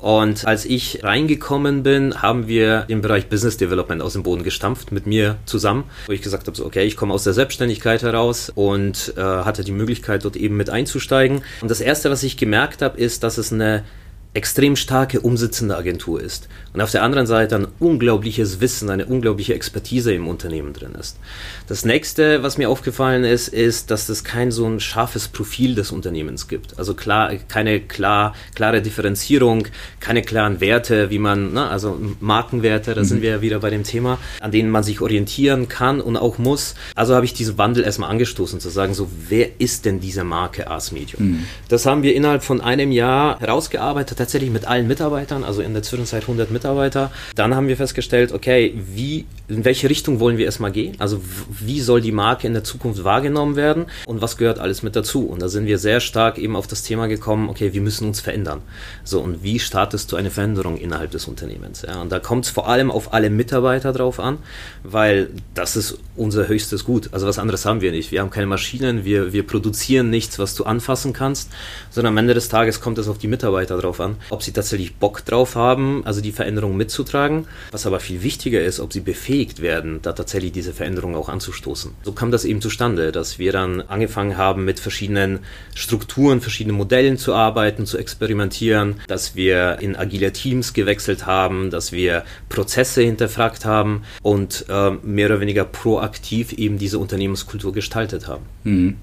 Und 0.00 0.46
als 0.46 0.64
ich 0.64 1.04
reingekommen 1.04 1.82
bin, 1.82 2.22
haben 2.22 2.48
wir 2.48 2.82
den 2.88 3.02
Bereich 3.02 3.28
Business 3.28 3.56
Development 3.56 4.00
aus 4.00 4.14
dem 4.14 4.22
Boden 4.22 4.42
gestampft 4.42 4.92
mit 4.92 5.06
mir 5.06 5.36
zusammen, 5.44 5.84
wo 6.06 6.12
ich 6.12 6.22
gesagt 6.22 6.46
habe, 6.46 6.56
so, 6.56 6.64
okay, 6.64 6.84
ich 6.84 6.96
komme 6.96 7.12
aus 7.12 7.24
der 7.24 7.34
Selbstständigkeit 7.34 8.02
heraus 8.02 8.50
und 8.54 9.14
äh, 9.16 9.20
hatte 9.20 9.62
die 9.62 9.72
Möglichkeit, 9.72 10.24
dort 10.24 10.36
eben 10.36 10.56
mit 10.56 10.70
einzusteigen. 10.70 11.42
Und 11.60 11.70
das 11.70 11.80
Erste, 11.80 12.10
was 12.10 12.22
ich 12.22 12.36
gemerkt 12.36 12.82
habe, 12.82 12.98
ist, 12.98 13.22
dass 13.22 13.36
es 13.36 13.52
eine 13.52 13.84
extrem 14.32 14.76
starke 14.76 15.20
umsitzende 15.20 15.76
Agentur 15.76 16.20
ist 16.20 16.48
und 16.72 16.80
auf 16.80 16.92
der 16.92 17.02
anderen 17.02 17.26
Seite 17.26 17.56
ein 17.56 17.66
unglaubliches 17.80 18.60
Wissen, 18.60 18.88
eine 18.88 19.06
unglaubliche 19.06 19.54
Expertise 19.54 20.12
im 20.12 20.28
Unternehmen 20.28 20.72
drin 20.72 20.94
ist. 20.94 21.18
Das 21.66 21.84
nächste, 21.84 22.44
was 22.44 22.56
mir 22.56 22.70
aufgefallen 22.70 23.24
ist, 23.24 23.48
ist, 23.48 23.90
dass 23.90 24.08
es 24.08 24.22
kein 24.22 24.52
so 24.52 24.66
ein 24.66 24.78
scharfes 24.78 25.26
Profil 25.26 25.74
des 25.74 25.90
Unternehmens 25.90 26.46
gibt. 26.46 26.78
Also 26.78 26.94
klar, 26.94 27.34
keine 27.48 27.80
klar, 27.80 28.36
klare 28.54 28.82
Differenzierung, 28.82 29.66
keine 29.98 30.22
klaren 30.22 30.60
Werte, 30.60 31.10
wie 31.10 31.18
man, 31.18 31.52
na, 31.52 31.68
also 31.68 32.00
Markenwerte, 32.20 32.94
da 32.94 33.00
mhm. 33.00 33.06
sind 33.06 33.22
wir 33.22 33.30
ja 33.30 33.40
wieder 33.40 33.58
bei 33.58 33.70
dem 33.70 33.82
Thema, 33.82 34.18
an 34.38 34.52
denen 34.52 34.70
man 34.70 34.84
sich 34.84 35.00
orientieren 35.00 35.68
kann 35.68 36.00
und 36.00 36.16
auch 36.16 36.38
muss. 36.38 36.76
Also 36.94 37.16
habe 37.16 37.24
ich 37.24 37.34
diesen 37.34 37.58
Wandel 37.58 37.82
erstmal 37.82 38.10
angestoßen, 38.10 38.60
zu 38.60 38.68
sagen, 38.68 38.94
so, 38.94 39.10
wer 39.28 39.60
ist 39.60 39.86
denn 39.86 39.98
diese 39.98 40.22
Marke 40.22 40.68
Ars 40.68 40.92
Medium? 40.92 41.24
Mhm. 41.24 41.46
Das 41.68 41.84
haben 41.84 42.04
wir 42.04 42.14
innerhalb 42.14 42.44
von 42.44 42.60
einem 42.60 42.92
Jahr 42.92 43.40
herausgearbeitet, 43.40 44.19
tatsächlich 44.20 44.50
mit 44.50 44.66
allen 44.66 44.86
Mitarbeitern, 44.86 45.44
also 45.44 45.62
in 45.62 45.72
der 45.72 45.82
Zwischenzeit 45.82 46.22
100 46.22 46.50
Mitarbeiter. 46.50 47.10
Dann 47.34 47.54
haben 47.54 47.68
wir 47.68 47.76
festgestellt, 47.76 48.32
okay, 48.32 48.74
wie, 48.94 49.24
in 49.48 49.64
welche 49.64 49.88
Richtung 49.88 50.20
wollen 50.20 50.36
wir 50.36 50.44
erstmal 50.44 50.72
gehen? 50.72 50.94
Also 50.98 51.20
wie 51.48 51.80
soll 51.80 52.00
die 52.00 52.12
Marke 52.12 52.46
in 52.46 52.52
der 52.52 52.62
Zukunft 52.62 53.02
wahrgenommen 53.02 53.56
werden 53.56 53.86
und 54.06 54.20
was 54.20 54.36
gehört 54.36 54.58
alles 54.58 54.82
mit 54.82 54.94
dazu? 54.94 55.26
Und 55.26 55.40
da 55.40 55.48
sind 55.48 55.66
wir 55.66 55.78
sehr 55.78 56.00
stark 56.00 56.38
eben 56.38 56.54
auf 56.54 56.66
das 56.66 56.82
Thema 56.82 57.08
gekommen, 57.08 57.48
okay, 57.48 57.72
wir 57.72 57.80
müssen 57.80 58.06
uns 58.06 58.20
verändern. 58.20 58.60
So, 59.04 59.20
und 59.20 59.42
wie 59.42 59.58
startest 59.58 60.12
du 60.12 60.16
eine 60.16 60.30
Veränderung 60.30 60.76
innerhalb 60.76 61.10
des 61.10 61.26
Unternehmens? 61.26 61.82
Ja, 61.82 62.02
und 62.02 62.12
da 62.12 62.18
kommt 62.18 62.44
es 62.44 62.50
vor 62.50 62.68
allem 62.68 62.90
auf 62.90 63.14
alle 63.14 63.30
Mitarbeiter 63.30 63.92
drauf 63.92 64.20
an, 64.20 64.38
weil 64.82 65.30
das 65.54 65.76
ist 65.76 65.98
unser 66.16 66.46
höchstes 66.46 66.84
Gut. 66.84 67.08
Also 67.12 67.26
was 67.26 67.38
anderes 67.38 67.64
haben 67.64 67.80
wir 67.80 67.90
nicht. 67.90 68.12
Wir 68.12 68.20
haben 68.20 68.30
keine 68.30 68.46
Maschinen, 68.46 69.04
wir, 69.04 69.32
wir 69.32 69.46
produzieren 69.46 70.10
nichts, 70.10 70.38
was 70.38 70.54
du 70.54 70.64
anfassen 70.64 71.14
kannst, 71.14 71.50
sondern 71.90 72.12
am 72.12 72.18
Ende 72.18 72.34
des 72.34 72.50
Tages 72.50 72.82
kommt 72.82 72.98
es 72.98 73.08
auf 73.08 73.16
die 73.16 73.28
Mitarbeiter 73.28 73.78
drauf 73.78 74.00
an, 74.00 74.09
ob 74.30 74.42
sie 74.42 74.52
tatsächlich 74.52 74.96
Bock 74.96 75.24
drauf 75.24 75.54
haben, 75.54 76.02
also 76.04 76.20
die 76.20 76.32
Veränderung 76.32 76.76
mitzutragen. 76.76 77.46
Was 77.70 77.86
aber 77.86 78.00
viel 78.00 78.22
wichtiger 78.22 78.62
ist, 78.62 78.80
ob 78.80 78.92
sie 78.92 79.00
befähigt 79.00 79.62
werden, 79.62 80.00
da 80.02 80.12
tatsächlich 80.12 80.52
diese 80.52 80.72
Veränderung 80.72 81.16
auch 81.16 81.28
anzustoßen. 81.28 81.92
So 82.02 82.12
kam 82.12 82.30
das 82.30 82.44
eben 82.44 82.60
zustande, 82.60 83.12
dass 83.12 83.38
wir 83.38 83.52
dann 83.52 83.80
angefangen 83.82 84.36
haben, 84.36 84.64
mit 84.64 84.80
verschiedenen 84.80 85.40
Strukturen, 85.74 86.40
verschiedenen 86.40 86.76
Modellen 86.76 87.18
zu 87.18 87.34
arbeiten, 87.34 87.86
zu 87.86 87.98
experimentieren, 87.98 89.00
dass 89.06 89.34
wir 89.34 89.78
in 89.80 89.96
agile 89.96 90.32
Teams 90.32 90.72
gewechselt 90.72 91.26
haben, 91.26 91.70
dass 91.70 91.92
wir 91.92 92.24
Prozesse 92.48 93.02
hinterfragt 93.02 93.64
haben 93.64 94.02
und 94.22 94.66
äh, 94.68 94.90
mehr 95.02 95.26
oder 95.26 95.40
weniger 95.40 95.64
proaktiv 95.64 96.52
eben 96.52 96.78
diese 96.78 96.98
Unternehmenskultur 96.98 97.72
gestaltet 97.72 98.26
haben. 98.26 98.44
Mhm. 98.64 98.96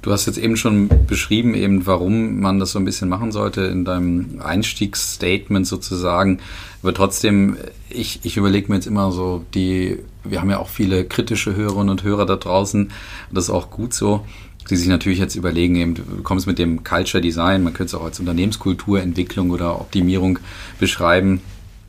Du 0.00 0.12
hast 0.12 0.26
jetzt 0.26 0.38
eben 0.38 0.56
schon 0.56 0.88
beschrieben, 1.06 1.54
eben 1.54 1.86
warum 1.86 2.40
man 2.40 2.60
das 2.60 2.72
so 2.72 2.78
ein 2.78 2.84
bisschen 2.84 3.08
machen 3.08 3.32
sollte 3.32 3.62
in 3.62 3.84
deinem 3.84 4.40
Einstiegsstatement 4.40 5.66
sozusagen. 5.66 6.38
Aber 6.82 6.94
trotzdem, 6.94 7.56
ich, 7.90 8.20
ich 8.22 8.36
überlege 8.36 8.68
mir 8.68 8.76
jetzt 8.76 8.86
immer 8.86 9.10
so, 9.10 9.44
die, 9.54 9.98
wir 10.22 10.40
haben 10.40 10.50
ja 10.50 10.58
auch 10.58 10.68
viele 10.68 11.04
kritische 11.04 11.56
Hörerinnen 11.56 11.90
und 11.90 12.04
Hörer 12.04 12.26
da 12.26 12.36
draußen. 12.36 12.92
Das 13.32 13.44
ist 13.44 13.50
auch 13.50 13.70
gut 13.70 13.92
so 13.92 14.24
die 14.70 14.76
sich 14.76 14.88
natürlich 14.88 15.18
jetzt 15.18 15.34
überlegen, 15.34 15.76
eben, 15.76 15.94
du 15.94 16.02
kommst 16.22 16.46
mit 16.46 16.58
dem 16.58 16.84
Culture 16.84 17.20
Design, 17.20 17.62
man 17.62 17.72
könnte 17.72 17.94
es 17.96 18.00
auch 18.00 18.04
als 18.04 18.20
Unternehmenskulturentwicklung 18.20 19.50
oder 19.50 19.80
Optimierung 19.80 20.38
beschreiben, 20.78 21.40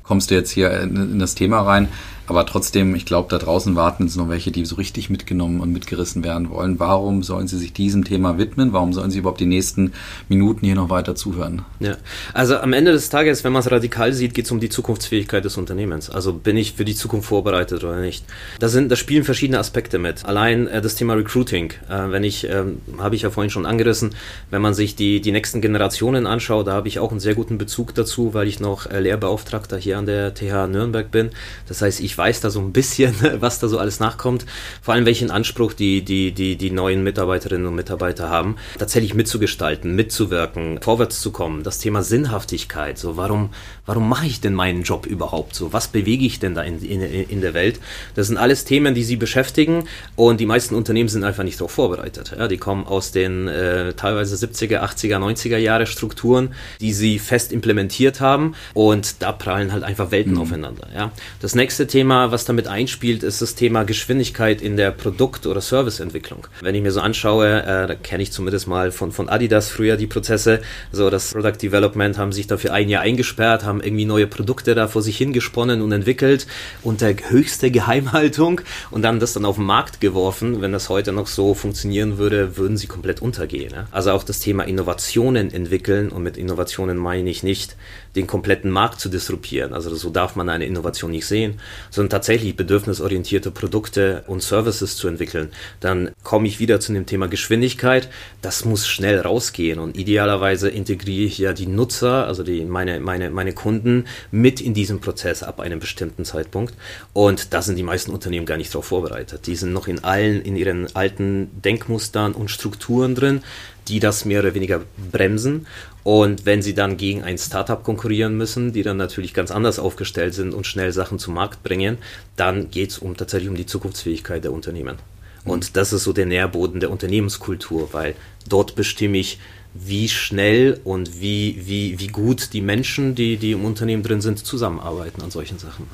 kommst 0.04 0.32
du 0.32 0.36
jetzt 0.36 0.52
hier 0.52 0.72
in, 0.82 0.96
in 0.96 1.20
das 1.20 1.36
Thema 1.36 1.62
rein. 1.62 1.90
Aber 2.30 2.46
trotzdem, 2.46 2.94
ich 2.94 3.06
glaube, 3.06 3.28
da 3.28 3.40
draußen 3.40 3.76
warten 3.76 4.04
jetzt 4.04 4.16
noch 4.16 4.30
welche, 4.30 4.52
die 4.52 4.64
so 4.64 4.76
richtig 4.76 5.10
mitgenommen 5.10 5.62
und 5.62 5.74
mitgerissen 5.74 6.24
werden 6.24 6.52
wollen. 6.52 6.78
Warum 6.78 7.24
sollen 7.24 7.48
sie 7.48 7.58
sich 7.58 7.74
diesem 7.74 8.04
Thema 8.04 8.38
widmen? 8.38 8.72
Warum 8.72 8.94
sollen 8.94 9.10
sie 9.10 9.18
überhaupt 9.18 9.40
die 9.40 9.48
nächsten 9.48 9.94
Minuten 10.28 10.64
hier 10.64 10.76
noch 10.76 10.92
weiter 10.92 11.16
zuhören? 11.16 11.64
Ja, 11.80 11.98
also 12.36 12.58
am 12.58 12.74
Ende 12.74 12.92
des 12.92 13.10
Tages, 13.10 13.44
wenn 13.44 13.52
man 13.52 13.62
es 13.62 13.72
radikal 13.72 14.14
sieht, 14.14 14.36
geht 14.36 14.46
es 14.46 14.52
um 14.52 14.60
die 14.60 14.70
Zukunftsfähigkeit 14.70 15.44
des 15.44 15.58
Unternehmens. 15.58 16.12
Also 16.12 16.32
bin 16.34 16.56
ich 16.56 16.74
für 16.74 16.86
die 16.86 16.94
Zukunft 16.94 17.28
vorbereitet 17.28 17.84
oder 17.84 18.00
nicht? 18.00 18.24
Da 18.60 18.68
sind, 18.68 18.92
da 18.92 18.96
spielen 18.96 19.24
verschiedene 19.24 19.58
Aspekte 19.58 19.98
mit. 19.98 20.24
Allein 20.26 20.68
äh, 20.68 20.84
das 20.84 20.94
Thema 20.94 21.16
Recruiting, 21.16 21.74
äh, 21.90 22.12
wenn 22.12 22.24
ich, 22.24 22.48
äh, 22.48 22.64
habe 23.00 23.16
ich 23.16 23.24
ja 23.24 23.32
vorhin 23.32 23.50
schon 23.50 23.66
angerissen, 23.66 24.14
wenn 24.52 24.62
man 24.62 24.76
sich 24.76 24.96
die, 24.96 25.20
die 25.20 25.32
nächsten 25.32 25.62
Generationen 25.62 26.28
anschaut, 26.28 26.68
da 26.68 26.74
habe 26.74 26.90
ich 26.90 27.00
auch 27.00 27.10
einen 27.10 27.20
sehr 27.20 27.34
guten 27.34 27.58
Bezug 27.58 27.96
dazu, 27.96 28.36
weil 28.36 28.48
ich 28.48 28.60
noch 28.60 28.86
äh, 28.86 29.00
Lehrbeauftragter 29.00 29.78
hier 29.78 29.98
an 29.98 30.06
der 30.06 30.36
TH 30.36 30.68
Nürnberg 30.68 31.10
bin. 31.10 31.32
Das 31.68 31.82
heißt, 31.82 32.02
ich 32.02 32.19
weiß 32.20 32.42
da 32.42 32.52
so 32.52 32.60
ein 32.60 32.72
bisschen, 32.72 33.16
was 33.40 33.60
da 33.60 33.68
so 33.68 33.80
alles 33.80 34.00
nachkommt. 34.00 34.46
Vor 34.82 34.94
allem 34.94 35.06
welchen 35.06 35.32
Anspruch 35.32 35.74
die, 35.74 36.04
die, 36.04 36.32
die, 36.32 36.56
die 36.56 36.70
neuen 36.70 37.04
Mitarbeiterinnen 37.04 37.66
und 37.66 37.76
Mitarbeiter 37.76 38.30
haben, 38.30 38.58
tatsächlich 38.78 39.16
mitzugestalten, 39.16 39.96
mitzuwirken, 39.96 40.80
vorwärts 40.82 41.22
zu 41.22 41.32
kommen. 41.32 41.64
Das 41.64 41.80
Thema 41.80 42.04
Sinnhaftigkeit, 42.04 42.98
so 42.98 43.18
warum, 43.18 43.50
warum 43.86 44.08
mache 44.08 44.28
ich 44.28 44.42
denn 44.42 44.54
meinen 44.54 44.84
Job 44.84 45.06
überhaupt 45.06 45.56
so? 45.56 45.74
Was 45.74 45.88
bewege 45.88 46.26
ich 46.26 46.40
denn 46.40 46.54
da 46.54 46.62
in, 46.62 46.84
in, 46.84 47.02
in 47.02 47.42
der 47.42 47.54
Welt? 47.54 47.80
Das 48.16 48.28
sind 48.28 48.38
alles 48.38 48.66
Themen, 48.66 48.94
die 48.94 49.04
sie 49.04 49.16
beschäftigen 49.16 49.86
und 50.16 50.40
die 50.40 50.46
meisten 50.46 50.76
Unternehmen 50.76 51.10
sind 51.10 51.24
einfach 51.24 51.44
nicht 51.44 51.60
darauf 51.60 51.72
vorbereitet. 51.72 52.36
Ja, 52.38 52.48
die 52.48 52.58
kommen 52.58 52.86
aus 52.86 53.12
den 53.12 53.48
äh, 53.48 53.94
teilweise 53.94 54.36
70er, 54.36 54.82
80er, 54.82 55.18
90er 55.18 55.58
Jahre 55.58 55.88
Strukturen, 55.88 56.54
die 56.82 56.94
sie 56.94 57.18
fest 57.18 57.52
implementiert 57.52 58.20
haben 58.20 58.56
und 58.74 59.22
da 59.22 59.32
prallen 59.32 59.72
halt 59.72 59.84
einfach 59.84 60.12
Welten 60.12 60.34
mhm. 60.34 60.42
aufeinander. 60.42 60.88
Ja. 60.94 61.12
Das 61.40 61.56
nächste 61.56 61.88
Thema 61.88 62.09
Thema, 62.10 62.32
was 62.32 62.44
damit 62.44 62.68
einspielt, 62.68 63.22
ist 63.22 63.40
das 63.40 63.54
Thema 63.54 63.84
Geschwindigkeit 63.84 64.64
in 64.64 64.78
der 64.78 64.90
Produkt- 64.90 65.46
oder 65.46 65.62
Serviceentwicklung. 65.62 66.48
Wenn 66.60 66.74
ich 66.74 66.82
mir 66.82 66.92
so 66.92 67.02
anschaue, 67.02 67.62
äh, 67.62 67.86
da 67.86 67.94
kenne 67.94 68.24
ich 68.24 68.32
zumindest 68.32 68.68
mal 68.68 68.92
von, 68.92 69.12
von 69.12 69.30
Adidas 69.30 69.70
früher 69.70 69.96
die 69.96 70.08
Prozesse, 70.08 70.62
so 70.92 71.12
das 71.12 71.34
Product 71.34 71.62
Development 71.62 72.18
haben 72.18 72.32
sich 72.32 72.48
dafür 72.48 72.74
ein 72.74 72.90
Jahr 72.90 73.04
eingesperrt, 73.04 73.64
haben 73.64 73.80
irgendwie 73.80 74.06
neue 74.06 74.26
Produkte 74.26 74.74
da 74.74 74.88
vor 74.88 75.04
sich 75.04 75.18
hingesponnen 75.18 75.84
und 75.84 75.92
entwickelt 75.92 76.48
unter 76.82 77.14
höchster 77.30 77.70
Geheimhaltung 77.70 78.62
und 78.90 79.04
dann 79.04 79.20
das 79.20 79.34
dann 79.34 79.46
auf 79.46 79.58
den 79.58 79.66
Markt 79.66 80.02
geworfen. 80.02 80.62
Wenn 80.62 80.72
das 80.72 80.90
heute 80.90 81.12
noch 81.12 81.28
so 81.28 81.54
funktionieren 81.54 82.18
würde, 82.18 82.58
würden 82.58 82.76
sie 82.76 82.88
komplett 82.88 83.22
untergehen. 83.22 83.72
Ne? 83.72 83.86
Also 83.92 84.14
auch 84.14 84.24
das 84.24 84.40
Thema 84.40 84.64
Innovationen 84.64 85.54
entwickeln 85.54 86.10
und 86.10 86.24
mit 86.24 86.38
Innovationen 86.38 86.98
meine 86.98 87.30
ich 87.30 87.44
nicht 87.44 87.76
den 88.20 88.28
kompletten 88.28 88.70
Markt 88.70 89.00
zu 89.00 89.10
disruptieren. 89.10 89.74
Also 89.74 89.96
so 89.96 90.10
darf 90.10 90.36
man 90.36 90.50
eine 90.50 90.66
Innovation 90.66 91.12
nicht 91.12 91.26
sehen, 91.26 91.60
sondern 91.90 92.10
tatsächlich 92.10 92.56
bedürfnisorientierte 92.56 93.50
Produkte 93.50 94.24
und 94.28 94.44
Services 94.44 94.98
zu 94.98 95.08
entwickeln. 95.08 95.50
Dann 95.80 96.12
komme 96.24 96.48
ich 96.48 96.60
wieder 96.60 96.80
zu 96.80 96.94
dem 96.94 97.06
Thema 97.06 97.28
Geschwindigkeit. 97.28 98.10
Das 98.42 98.66
muss 98.66 98.88
schnell 98.88 99.22
rausgehen 99.22 99.80
und 99.80 99.98
idealerweise 99.98 100.70
integriere 100.70 101.26
ich 101.26 101.38
ja 101.38 101.54
die 101.54 101.68
Nutzer, 101.68 102.28
also 102.28 102.44
die, 102.44 102.66
meine, 102.66 103.00
meine, 103.00 103.30
meine 103.30 103.54
Kunden 103.54 104.06
mit 104.32 104.60
in 104.60 104.74
diesem 104.74 105.00
Prozess 105.00 105.42
ab 105.42 105.60
einem 105.62 105.80
bestimmten 105.80 106.26
Zeitpunkt. 106.26 106.74
Und 107.14 107.54
da 107.54 107.62
sind 107.62 107.78
die 107.78 107.84
meisten 107.84 108.12
Unternehmen 108.12 108.46
gar 108.46 108.58
nicht 108.58 108.74
darauf 108.74 108.86
vorbereitet. 108.86 109.48
Die 109.48 109.56
sind 109.56 109.72
noch 109.72 109.88
in 109.88 110.04
allen, 110.04 110.42
in 110.42 110.58
ihren 110.58 110.94
alten 110.96 111.50
Denkmustern 111.62 112.34
und 112.34 112.52
Strukturen 112.52 113.16
drin 113.16 113.42
die 113.90 114.00
das 114.00 114.24
mehr 114.26 114.40
oder 114.40 114.54
weniger 114.54 114.82
bremsen. 115.12 115.68
Und 116.04 116.46
wenn 116.46 116.62
sie 116.62 116.74
dann 116.74 116.98
gegen 116.98 117.24
ein 117.24 117.38
Startup 117.38 117.84
konkurrieren 117.84 118.38
müssen, 118.38 118.72
die 118.72 118.84
dann 118.84 118.98
natürlich 118.98 119.34
ganz 119.34 119.52
anders 119.52 119.80
aufgestellt 119.80 120.34
sind 120.34 120.54
und 120.54 120.66
schnell 120.66 120.92
Sachen 120.92 121.20
zum 121.20 121.34
Markt 121.34 121.64
bringen, 121.64 121.98
dann 122.36 122.72
geht 122.72 122.92
es 122.92 123.00
um, 123.00 123.18
tatsächlich 123.18 123.50
um 123.50 123.56
die 123.56 123.66
Zukunftsfähigkeit 123.66 124.44
der 124.44 124.54
Unternehmen. 124.54 124.98
Und 125.46 125.76
das 125.76 125.94
ist 125.94 126.04
so 126.04 126.14
der 126.14 126.26
Nährboden 126.26 126.80
der 126.80 126.92
Unternehmenskultur, 126.92 127.90
weil 127.92 128.16
dort 128.48 128.76
bestimme 128.76 129.18
ich, 129.18 129.40
wie 129.74 130.10
schnell 130.10 130.80
und 130.84 131.22
wie, 131.22 131.62
wie, 131.66 132.00
wie 132.00 132.08
gut 132.08 132.54
die 132.54 132.62
Menschen, 132.62 133.14
die, 133.14 133.38
die 133.38 133.52
im 133.52 133.66
Unternehmen 133.66 134.04
drin 134.04 134.22
sind, 134.22 134.40
zusammenarbeiten 134.40 135.22
an 135.22 135.32
solchen 135.32 135.60
Sachen. 135.60 135.86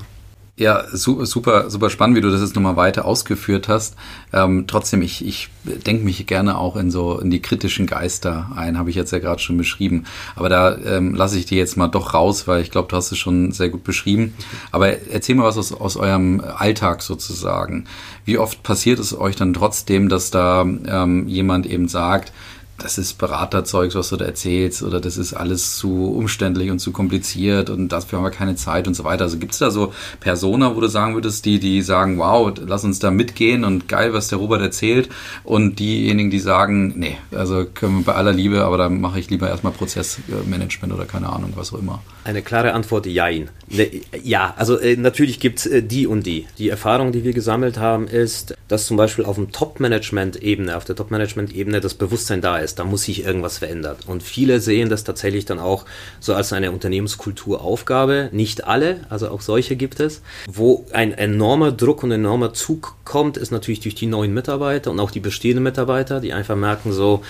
Ja, 0.57 0.85
super, 0.89 1.69
super 1.69 1.89
spannend, 1.89 2.15
wie 2.15 2.21
du 2.21 2.31
das 2.31 2.39
jetzt 2.39 2.55
nochmal 2.55 2.77
weiter 2.77 3.03
ausgeführt 3.03 3.67
hast. 3.67 3.97
Ähm, 4.31 4.67
trotzdem, 4.67 5.01
ich, 5.01 5.25
ich 5.25 5.49
denke 5.65 6.05
mich 6.05 6.25
gerne 6.27 6.57
auch 6.57 6.77
in 6.77 6.91
so 6.91 7.19
in 7.19 7.29
die 7.29 7.41
kritischen 7.41 7.87
Geister 7.87 8.51
ein, 8.55 8.77
habe 8.77 8.89
ich 8.89 8.95
jetzt 8.95 9.11
ja 9.11 9.19
gerade 9.19 9.41
schon 9.41 9.57
beschrieben. 9.57 10.05
Aber 10.33 10.47
da 10.47 10.77
ähm, 10.77 11.13
lasse 11.13 11.37
ich 11.37 11.45
dir 11.45 11.57
jetzt 11.57 11.75
mal 11.75 11.89
doch 11.89 12.13
raus, 12.13 12.47
weil 12.47 12.61
ich 12.61 12.71
glaube, 12.71 12.87
du 12.87 12.95
hast 12.95 13.11
es 13.11 13.17
schon 13.17 13.51
sehr 13.51 13.67
gut 13.67 13.83
beschrieben. 13.83 14.33
Aber 14.71 14.87
erzähl 15.09 15.35
mal 15.35 15.43
was 15.43 15.57
aus, 15.57 15.73
aus 15.73 15.97
eurem 15.97 16.39
Alltag 16.39 17.01
sozusagen. 17.01 17.83
Wie 18.23 18.37
oft 18.37 18.63
passiert 18.63 18.99
es 18.99 19.17
euch 19.17 19.35
dann 19.35 19.53
trotzdem, 19.53 20.07
dass 20.07 20.31
da 20.31 20.61
ähm, 20.61 21.27
jemand 21.27 21.65
eben 21.65 21.89
sagt, 21.89 22.31
das 22.77 22.97
ist 22.97 23.17
Beraterzeugs, 23.17 23.95
was 23.95 24.09
du 24.09 24.17
da 24.17 24.25
erzählst, 24.25 24.83
oder 24.83 24.99
das 24.99 25.17
ist 25.17 25.33
alles 25.33 25.77
zu 25.77 26.11
umständlich 26.11 26.71
und 26.71 26.79
zu 26.79 26.91
kompliziert 26.91 27.69
und 27.69 27.89
dafür 27.89 28.19
haben 28.19 28.25
wir 28.25 28.31
keine 28.31 28.55
Zeit 28.55 28.87
und 28.87 28.93
so 28.95 29.03
weiter. 29.03 29.23
Also 29.23 29.37
gibt 29.37 29.53
es 29.53 29.59
da 29.59 29.71
so 29.71 29.93
Persona, 30.19 30.75
wo 30.75 30.81
du 30.81 30.87
sagen 30.87 31.13
würdest, 31.13 31.45
die, 31.45 31.59
die 31.59 31.81
sagen, 31.81 32.17
wow, 32.17 32.51
lass 32.65 32.83
uns 32.83 32.99
da 32.99 33.11
mitgehen 33.11 33.63
und 33.63 33.87
geil, 33.87 34.13
was 34.13 34.27
der 34.27 34.39
Robert 34.39 34.61
erzählt, 34.61 35.09
und 35.43 35.79
diejenigen, 35.79 36.29
die 36.29 36.39
sagen, 36.39 36.93
nee, 36.97 37.17
also 37.31 37.65
können 37.65 37.99
wir 37.99 38.05
bei 38.05 38.15
aller 38.15 38.33
Liebe, 38.33 38.63
aber 38.65 38.77
da 38.77 38.89
mache 38.89 39.19
ich 39.19 39.29
lieber 39.29 39.47
erstmal 39.47 39.73
Prozessmanagement 39.73 40.93
oder 40.93 41.05
keine 41.05 41.29
Ahnung, 41.29 41.53
was 41.55 41.73
auch 41.73 41.79
immer. 41.79 42.01
Eine 42.25 42.41
klare 42.41 42.73
Antwort, 42.73 43.05
jein. 43.05 43.51
Ne, 43.67 44.01
ja, 44.23 44.55
also 44.57 44.79
äh, 44.79 44.97
natürlich 44.97 45.39
gibt 45.39 45.59
es 45.59 45.67
äh, 45.67 45.83
die 45.83 46.07
und 46.07 46.25
die. 46.25 46.47
Die 46.57 46.69
Erfahrung, 46.69 47.11
die 47.11 47.23
wir 47.23 47.33
gesammelt 47.33 47.77
haben, 47.77 48.07
ist, 48.07 48.55
dass 48.67 48.87
zum 48.87 48.97
Beispiel 48.97 49.25
auf 49.25 49.35
dem 49.35 49.51
Top-Management-Ebene, 49.51 50.75
auf 50.75 50.85
der 50.85 50.95
Top-Management-Ebene 50.95 51.81
das 51.81 51.93
Bewusstsein 51.93 52.41
da 52.41 52.57
ist, 52.57 52.79
da 52.79 52.83
muss 52.83 53.03
sich 53.03 53.23
irgendwas 53.23 53.59
verändern. 53.59 53.97
Und 54.07 54.23
viele 54.23 54.59
sehen 54.59 54.89
das 54.89 55.03
tatsächlich 55.03 55.45
dann 55.45 55.59
auch 55.59 55.85
so 56.19 56.33
als 56.33 56.51
eine 56.51 56.71
Unternehmenskulturaufgabe. 56.71 58.29
Nicht 58.31 58.65
alle, 58.65 59.01
also 59.09 59.29
auch 59.29 59.41
solche 59.41 59.75
gibt 59.75 59.99
es. 59.99 60.23
Wo 60.47 60.87
ein 60.93 61.13
enormer 61.13 61.73
Druck 61.73 62.01
und 62.01 62.11
enormer 62.11 62.55
Zug 62.55 62.95
kommt, 63.05 63.37
ist 63.37 63.51
natürlich 63.51 63.81
durch 63.81 63.93
die 63.93 64.07
neuen 64.07 64.33
Mitarbeiter 64.33 64.89
und 64.89 64.99
auch 64.99 65.11
die 65.11 65.19
bestehenden 65.19 65.61
Mitarbeiter, 65.63 66.21
die 66.21 66.33
einfach 66.33 66.55
merken 66.55 66.91
so, 66.91 67.21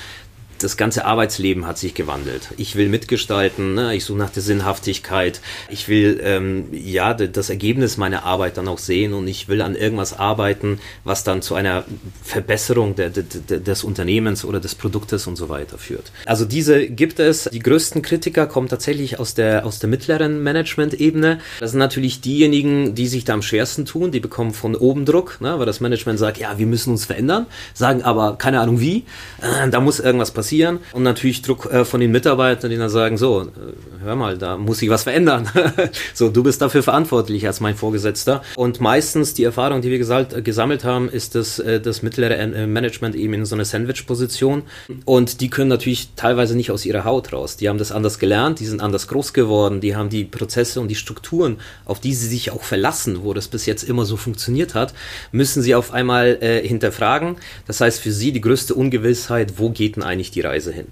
das 0.59 0.77
ganze 0.77 1.05
Arbeitsleben 1.05 1.67
hat 1.67 1.77
sich 1.77 1.93
gewandelt. 1.93 2.49
Ich 2.57 2.75
will 2.75 2.89
mitgestalten, 2.89 3.73
ne? 3.73 3.95
ich 3.95 4.05
suche 4.05 4.17
nach 4.17 4.29
der 4.29 4.43
Sinnhaftigkeit, 4.43 5.41
ich 5.69 5.87
will 5.87 6.19
ähm, 6.23 6.67
ja 6.71 7.13
das 7.13 7.49
Ergebnis 7.49 7.97
meiner 7.97 8.23
Arbeit 8.23 8.57
dann 8.57 8.67
auch 8.67 8.77
sehen 8.77 9.13
und 9.13 9.27
ich 9.27 9.47
will 9.47 9.61
an 9.61 9.75
irgendwas 9.75 10.17
arbeiten, 10.17 10.79
was 11.03 11.23
dann 11.23 11.41
zu 11.41 11.55
einer 11.55 11.83
Verbesserung 12.23 12.95
der, 12.95 13.09
der, 13.09 13.23
des 13.59 13.83
Unternehmens 13.83 14.45
oder 14.45 14.59
des 14.59 14.75
Produktes 14.75 15.27
und 15.27 15.35
so 15.35 15.49
weiter 15.49 15.77
führt. 15.77 16.11
Also 16.25 16.45
diese 16.45 16.87
gibt 16.87 17.19
es. 17.19 17.49
Die 17.51 17.59
größten 17.59 18.01
Kritiker 18.01 18.47
kommen 18.47 18.67
tatsächlich 18.67 19.19
aus 19.19 19.33
der, 19.33 19.65
aus 19.65 19.79
der 19.79 19.89
mittleren 19.89 20.41
Management-Ebene. 20.41 21.39
Das 21.59 21.71
sind 21.71 21.79
natürlich 21.79 22.21
diejenigen, 22.21 22.95
die 22.95 23.07
sich 23.07 23.25
da 23.25 23.33
am 23.33 23.41
schwersten 23.41 23.85
tun, 23.85 24.11
die 24.11 24.19
bekommen 24.19 24.53
von 24.53 24.75
oben 24.75 25.05
Druck, 25.05 25.41
ne? 25.41 25.59
weil 25.59 25.65
das 25.65 25.79
Management 25.79 26.19
sagt, 26.19 26.37
ja, 26.37 26.57
wir 26.57 26.65
müssen 26.65 26.91
uns 26.91 27.05
verändern, 27.05 27.45
sagen 27.73 28.03
aber 28.03 28.37
keine 28.37 28.59
Ahnung 28.61 28.79
wie, 28.79 29.03
äh, 29.41 29.69
da 29.69 29.79
muss 29.79 29.99
irgendwas 29.99 30.31
passieren 30.31 30.44
passieren 30.45 30.79
und 30.93 31.01
natürlich 31.03 31.41
Druck 31.41 31.65
äh, 31.71 31.85
von 31.85 31.99
den 31.99 32.11
Mitarbeitern, 32.11 32.69
die 32.69 32.77
dann 32.77 32.89
sagen, 32.89 33.17
so, 33.17 33.41
äh, 33.41 34.03
hör 34.03 34.15
mal, 34.15 34.37
da 34.37 34.57
muss 34.57 34.77
sich 34.77 34.89
was 34.89 35.03
verändern. 35.03 35.49
so, 36.13 36.29
du 36.29 36.43
bist 36.43 36.61
dafür 36.61 36.83
verantwortlich 36.83 37.47
als 37.47 37.61
mein 37.61 37.75
Vorgesetzter. 37.75 38.43
Und 38.55 38.79
meistens 38.79 39.33
die 39.33 39.43
Erfahrung, 39.43 39.81
die 39.81 39.89
wir 39.89 39.97
gesagt, 39.97 40.43
gesammelt 40.43 40.83
haben, 40.83 41.09
ist 41.09 41.33
dass 41.33 41.57
äh, 41.57 41.81
das 41.81 42.03
mittlere 42.03 42.37
äh, 42.37 42.67
Management 42.67 43.15
eben 43.15 43.33
in 43.33 43.45
so 43.45 43.55
einer 43.55 43.65
Sandwich-Position 43.65 44.63
und 45.05 45.41
die 45.41 45.49
können 45.49 45.69
natürlich 45.69 46.09
teilweise 46.15 46.55
nicht 46.55 46.69
aus 46.69 46.85
ihrer 46.85 47.05
Haut 47.05 47.33
raus. 47.33 47.57
Die 47.57 47.67
haben 47.67 47.79
das 47.79 47.91
anders 47.91 48.19
gelernt, 48.19 48.59
die 48.59 48.65
sind 48.65 48.81
anders 48.81 49.07
groß 49.07 49.33
geworden, 49.33 49.81
die 49.81 49.95
haben 49.95 50.09
die 50.09 50.25
Prozesse 50.25 50.79
und 50.79 50.89
die 50.89 50.95
Strukturen, 50.95 51.57
auf 51.85 51.99
die 51.99 52.13
sie 52.13 52.27
sich 52.27 52.51
auch 52.51 52.61
verlassen, 52.61 53.23
wo 53.23 53.33
das 53.33 53.47
bis 53.47 53.65
jetzt 53.65 53.83
immer 53.83 54.05
so 54.05 54.15
funktioniert 54.15 54.75
hat, 54.75 54.93
müssen 55.31 55.63
sie 55.63 55.73
auf 55.73 55.91
einmal 55.91 56.37
äh, 56.41 56.67
hinterfragen. 56.67 57.37
Das 57.65 57.81
heißt 57.81 57.99
für 57.99 58.11
sie 58.11 58.31
die 58.31 58.41
größte 58.41 58.75
Ungewissheit, 58.75 59.53
wo 59.57 59.71
geht 59.71 59.95
denn 59.95 60.03
eigentlich 60.03 60.34
die 60.35 60.41
Reise 60.41 60.71
hin. 60.71 60.87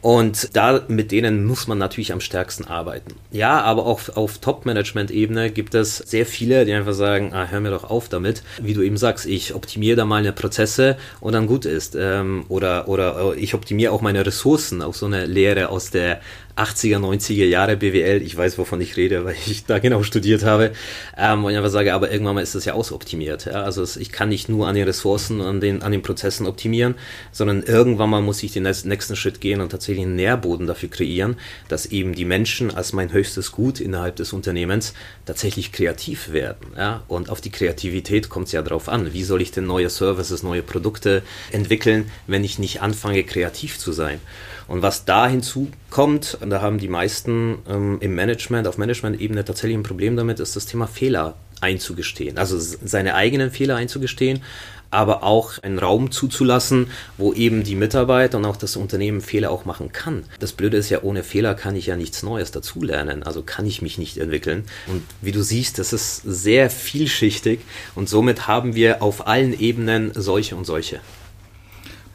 Und 0.00 0.56
da 0.56 0.82
mit 0.88 1.12
denen 1.12 1.44
muss 1.44 1.66
man 1.66 1.78
natürlich 1.78 2.12
am 2.12 2.20
stärksten 2.20 2.64
arbeiten. 2.64 3.14
Ja, 3.30 3.60
aber 3.60 3.86
auch 3.86 4.16
auf 4.16 4.38
Top-Management-Ebene 4.38 5.50
gibt 5.50 5.74
es 5.74 5.98
sehr 5.98 6.26
viele, 6.26 6.64
die 6.64 6.72
einfach 6.72 6.94
sagen, 6.94 7.32
ah, 7.34 7.48
hör 7.48 7.60
mir 7.60 7.70
doch 7.70 7.84
auf 7.84 8.08
damit. 8.08 8.42
Wie 8.60 8.74
du 8.74 8.82
eben 8.82 8.96
sagst, 8.96 9.26
ich 9.26 9.54
optimiere 9.54 9.96
da 9.96 10.04
mal 10.04 10.16
eine 10.16 10.32
Prozesse 10.32 10.96
und 11.20 11.34
dann 11.34 11.46
gut 11.46 11.66
ist. 11.66 11.96
Ähm, 11.98 12.44
oder, 12.48 12.88
oder 12.88 13.34
ich 13.36 13.54
optimiere 13.54 13.92
auch 13.92 14.00
meine 14.00 14.24
Ressourcen, 14.24 14.82
auch 14.82 14.94
so 14.94 15.06
eine 15.06 15.26
Lehre 15.26 15.68
aus 15.68 15.90
der 15.90 16.20
80er, 16.60 16.98
90er 16.98 17.46
Jahre 17.46 17.76
BWL, 17.76 18.22
ich 18.22 18.36
weiß, 18.36 18.58
wovon 18.58 18.80
ich 18.80 18.96
rede, 18.96 19.24
weil 19.24 19.36
ich 19.46 19.64
da 19.64 19.78
genau 19.78 20.02
studiert 20.02 20.44
habe, 20.44 20.72
ähm, 21.16 21.44
und 21.44 21.52
ich 21.52 21.56
einfach 21.56 21.70
sage, 21.70 21.94
aber 21.94 22.10
irgendwann 22.10 22.34
mal 22.34 22.42
ist 22.42 22.54
das 22.54 22.64
ja 22.64 22.74
ausoptimiert. 22.74 23.46
Ja? 23.46 23.62
Also 23.62 23.84
ich 23.98 24.12
kann 24.12 24.28
nicht 24.28 24.48
nur 24.48 24.68
an 24.68 24.74
den 24.74 24.84
Ressourcen, 24.84 25.40
an 25.40 25.60
den, 25.60 25.82
an 25.82 25.92
den 25.92 26.02
Prozessen 26.02 26.46
optimieren, 26.46 26.94
sondern 27.32 27.62
irgendwann 27.62 28.10
mal 28.10 28.20
muss 28.20 28.42
ich 28.42 28.52
den 28.52 28.64
nächsten 28.84 29.16
Schritt 29.16 29.40
gehen 29.40 29.60
und 29.60 29.70
tatsächlich 29.70 30.04
einen 30.04 30.16
Nährboden 30.16 30.66
dafür 30.66 30.88
kreieren, 30.88 31.36
dass 31.68 31.86
eben 31.86 32.14
die 32.14 32.24
Menschen 32.24 32.74
als 32.74 32.92
mein 32.92 33.12
höchstes 33.12 33.52
Gut 33.52 33.80
innerhalb 33.80 34.16
des 34.16 34.32
Unternehmens 34.32 34.94
tatsächlich 35.26 35.72
kreativ 35.72 36.32
werden. 36.32 36.72
Ja? 36.76 37.02
Und 37.08 37.30
auf 37.30 37.40
die 37.40 37.50
Kreativität 37.50 38.28
kommt 38.28 38.46
es 38.46 38.52
ja 38.52 38.62
drauf 38.62 38.88
an. 38.88 39.12
Wie 39.12 39.24
soll 39.24 39.42
ich 39.42 39.50
denn 39.50 39.66
neue 39.66 39.90
Services, 39.90 40.42
neue 40.42 40.62
Produkte 40.62 41.22
entwickeln, 41.52 42.10
wenn 42.26 42.44
ich 42.44 42.58
nicht 42.58 42.82
anfange, 42.82 43.24
kreativ 43.24 43.78
zu 43.78 43.92
sein? 43.92 44.20
Und 44.68 44.82
was 44.82 45.04
da 45.04 45.26
hinzukommt, 45.26 46.38
da 46.48 46.62
haben 46.62 46.78
die 46.78 46.88
meisten 46.88 47.58
ähm, 47.68 47.98
im 48.00 48.14
Management, 48.14 48.68
auf 48.68 48.78
Management-Ebene 48.78 49.44
tatsächlich 49.44 49.76
ein 49.76 49.82
Problem 49.82 50.16
damit, 50.16 50.38
ist 50.38 50.54
das 50.54 50.66
Thema 50.66 50.86
Fehler 50.86 51.36
einzugestehen. 51.60 52.38
Also 52.38 52.58
seine 52.58 53.14
eigenen 53.14 53.50
Fehler 53.50 53.76
einzugestehen, 53.76 54.42
aber 54.90 55.22
auch 55.22 55.58
einen 55.62 55.78
Raum 55.78 56.10
zuzulassen, 56.10 56.88
wo 57.16 57.32
eben 57.32 57.62
die 57.62 57.76
Mitarbeiter 57.76 58.38
und 58.38 58.44
auch 58.44 58.56
das 58.56 58.76
Unternehmen 58.76 59.20
Fehler 59.20 59.50
auch 59.50 59.64
machen 59.64 59.92
kann. 59.92 60.24
Das 60.38 60.52
Blöde 60.52 60.76
ist 60.76 60.90
ja, 60.90 61.02
ohne 61.02 61.22
Fehler 61.22 61.54
kann 61.54 61.76
ich 61.76 61.86
ja 61.86 61.96
nichts 61.96 62.22
Neues 62.22 62.50
dazulernen, 62.50 63.22
also 63.22 63.42
kann 63.42 63.66
ich 63.66 63.82
mich 63.82 63.98
nicht 63.98 64.18
entwickeln. 64.18 64.64
Und 64.86 65.02
wie 65.20 65.32
du 65.32 65.42
siehst, 65.42 65.78
das 65.78 65.92
ist 65.92 66.22
sehr 66.24 66.70
vielschichtig 66.70 67.60
und 67.94 68.08
somit 68.08 68.48
haben 68.48 68.74
wir 68.74 69.02
auf 69.02 69.26
allen 69.26 69.58
Ebenen 69.58 70.12
solche 70.14 70.56
und 70.56 70.64
solche. 70.64 71.00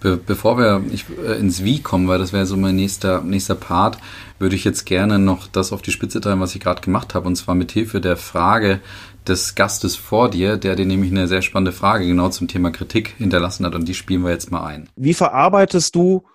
Be 0.02 0.18
bevor 0.18 0.58
wir 0.58 0.84
ich, 0.92 1.06
äh, 1.26 1.40
ins 1.40 1.64
Wie 1.64 1.82
kommen, 1.82 2.08
weil 2.08 2.20
das 2.20 2.34
wäre 2.34 2.46
so 2.46 2.58
mein 2.58 2.76
nächster, 2.76 3.22
nächster 3.22 3.56
Part, 3.56 3.98
würde 4.38 4.56
ich 4.56 4.66
jetzt 4.66 4.86
gerne 4.86 5.18
noch 5.18 5.48
das 5.48 5.72
auf 5.72 5.82
die 5.82 5.92
Spitze 5.92 6.20
treiben, 6.20 6.42
was 6.42 6.54
ich 6.54 6.62
gerade 6.62 6.82
gemacht 6.82 7.16
habe, 7.16 7.28
und 7.28 7.36
zwar 7.38 7.56
mit 7.56 7.72
Hilfe 7.72 8.02
der 8.02 8.18
Frage 8.18 8.82
des 9.28 9.56
Gastes 9.56 9.96
vor 9.96 10.30
dir, 10.30 10.58
der 10.58 10.76
dir 10.76 10.86
nämlich 10.86 11.12
eine 11.12 11.28
sehr 11.28 11.42
spannende 11.42 11.72
Frage 11.72 12.08
genau 12.08 12.30
zum 12.30 12.48
Thema 12.48 12.72
Kritik 12.72 13.16
hinterlassen 13.18 13.66
hat, 13.66 13.76
und 13.76 13.88
die 13.88 13.94
spielen 13.94 14.24
wir 14.24 14.32
jetzt 14.32 14.52
mal 14.52 14.66
ein. 14.66 14.90
Wie 14.96 15.14
verarbeitest 15.14 15.96
du 15.96 16.26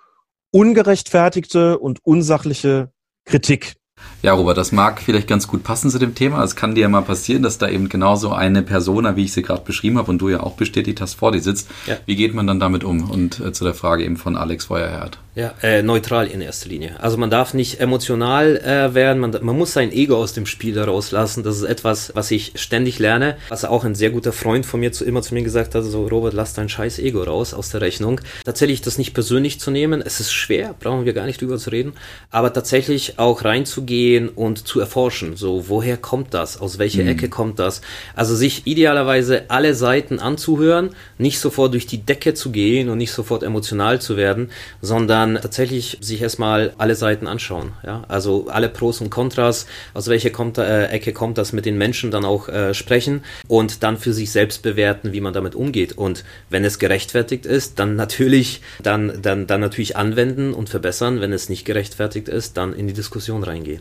ungerechtfertigte 0.53 1.79
und 1.79 1.99
unsachliche 2.05 2.93
Kritik? 3.25 3.77
Ja, 4.23 4.35
Robert, 4.35 4.59
das 4.59 4.71
mag 4.71 5.01
vielleicht 5.01 5.29
ganz 5.29 5.49
gut 5.49 5.65
passen 5.65 5.91
zu 5.91 5.99
dem 5.99 6.15
Thema. 6.15 6.45
Es 6.45 6.55
kann 6.55 6.75
dir 6.75 6.83
ja 6.83 6.89
mal 6.91 7.01
passieren, 7.01 7.43
dass 7.43 7.57
da 7.57 7.69
eben 7.71 7.89
genauso 7.89 8.33
eine 8.33 8.63
Persona, 8.63 9.17
wie 9.17 9.25
ich 9.25 9.33
sie 9.33 9.41
gerade 9.41 9.63
beschrieben 9.65 9.97
habe 9.97 10.11
und 10.11 10.19
du 10.19 10.29
ja 10.29 10.41
auch 10.41 10.57
bestätigt 10.57 11.01
hast, 11.01 11.15
vor 11.15 11.33
dir 11.33 11.41
sitzt. 11.41 11.71
Ja. 11.87 11.97
Wie 12.05 12.17
geht 12.17 12.35
man 12.35 12.47
dann 12.47 12.61
damit 12.61 12.85
um? 12.85 13.11
Und 13.11 13.41
äh, 13.41 13.53
zu 13.53 13.65
der 13.65 13.73
Frage 13.73 14.05
eben 14.05 14.19
von 14.19 14.37
Alex 14.37 14.67
Feuerherd. 14.67 15.19
Ja, 15.37 15.55
äh, 15.63 15.83
neutral 15.83 16.27
in 16.27 16.43
erster 16.43 16.69
Linie. 16.69 16.97
Also 17.01 17.17
man 17.17 17.31
darf 17.31 17.55
nicht 17.55 17.81
emotional 17.81 18.59
äh, 18.59 18.95
werden, 18.95 19.21
man, 19.21 19.31
man 19.41 19.57
muss 19.57 19.73
sein 19.73 19.91
Ego 19.91 20.17
aus 20.17 20.35
dem 20.35 20.45
Spiel 20.45 20.75
da 20.75 20.85
rauslassen. 20.85 21.43
Das 21.43 21.57
ist 21.57 21.63
etwas, 21.63 22.13
was 22.15 22.31
ich 22.31 22.53
ständig 22.57 22.99
lerne, 22.99 23.39
was 23.49 23.65
auch 23.65 23.85
ein 23.85 23.95
sehr 23.95 24.11
guter 24.11 24.33
Freund 24.33 24.67
von 24.67 24.81
mir 24.81 24.93
zu, 24.93 25.05
immer 25.05 25.23
zu 25.23 25.33
mir 25.33 25.43
gesagt 25.43 25.75
hat, 25.75 25.85
so 25.85 26.07
Robert, 26.07 26.35
lass 26.35 26.53
dein 26.53 26.69
scheiß 26.69 26.99
Ego 26.99 27.23
raus 27.23 27.55
aus 27.55 27.71
der 27.71 27.81
Rechnung. 27.81 28.21
Tatsächlich 28.45 28.83
das 28.83 28.99
nicht 28.99 29.15
persönlich 29.15 29.61
zu 29.61 29.71
nehmen, 29.71 30.03
es 30.05 30.21
ist 30.21 30.33
schwer, 30.33 30.75
brauchen 30.79 31.07
wir 31.07 31.15
gar 31.15 31.27
nicht 31.27 31.41
drüber 31.41 31.57
zu 31.57 31.71
reden, 31.71 31.95
aber 32.31 32.53
tatsächlich 32.53 33.19
auch 33.19 33.45
reinzugehen 33.45 33.90
und 34.35 34.67
zu 34.67 34.79
erforschen, 34.79 35.37
so 35.37 35.69
woher 35.69 35.97
kommt 35.97 36.33
das, 36.33 36.61
aus 36.61 36.79
welcher 36.79 37.03
mhm. 37.03 37.09
Ecke 37.09 37.29
kommt 37.29 37.59
das. 37.59 37.81
Also 38.15 38.37
sich 38.37 38.67
idealerweise 38.67 39.51
alle 39.51 39.75
Seiten 39.75 40.21
anzuhören, 40.21 40.91
nicht 41.19 41.41
sofort 41.41 41.73
durch 41.73 41.87
die 41.87 41.99
Decke 41.99 42.35
zu 42.35 42.51
gehen 42.53 42.89
und 42.89 42.99
nicht 42.99 43.13
sofort 43.13 43.43
emotional 43.43 44.01
zu 44.01 44.17
werden, 44.17 44.51
sondern 44.81 45.35
tatsächlich 45.35 45.99
sich 46.01 46.23
erstmal 46.23 46.73
alle 46.79 46.95
Seiten 46.95 47.27
anschauen. 47.27 47.73
Ja? 47.85 48.05
Also 48.09 48.47
alle 48.49 48.69
Pros 48.69 49.01
und 49.01 49.11
Kontras, 49.11 49.67
aus 49.93 50.09
welcher 50.09 50.31
kommt, 50.31 50.59
äh, 50.59 50.87
Ecke 50.87 51.13
kommt 51.13 51.37
das 51.37 51.53
mit 51.53 51.67
den 51.67 51.77
Menschen 51.77 52.11
dann 52.11 52.25
auch 52.25 52.49
äh, 52.49 52.75
sprechen 52.75 53.25
und 53.49 53.83
dann 53.83 53.97
für 53.97 54.13
sich 54.13 54.31
selbst 54.31 54.63
bewerten, 54.63 55.13
wie 55.13 55.21
man 55.21 55.33
damit 55.33 55.55
umgeht. 55.55 55.99
Und 55.99 56.25
wenn 56.49 56.65
es 56.65 56.79
gerechtfertigt 56.79 57.45
ist, 57.45 57.79
dann 57.79 57.97
natürlich, 57.97 58.61
dann, 58.83 59.21
dann, 59.21 59.47
dann 59.47 59.61
natürlich 59.61 59.97
anwenden 59.97 60.55
und 60.55 60.69
verbessern. 60.69 61.21
Wenn 61.21 61.33
es 61.33 61.49
nicht 61.49 61.65
gerechtfertigt 61.65 62.29
ist, 62.29 62.57
dann 62.57 62.73
in 62.73 62.87
die 62.87 62.95
Diskussion 62.95 63.43
reingehen. 63.43 63.80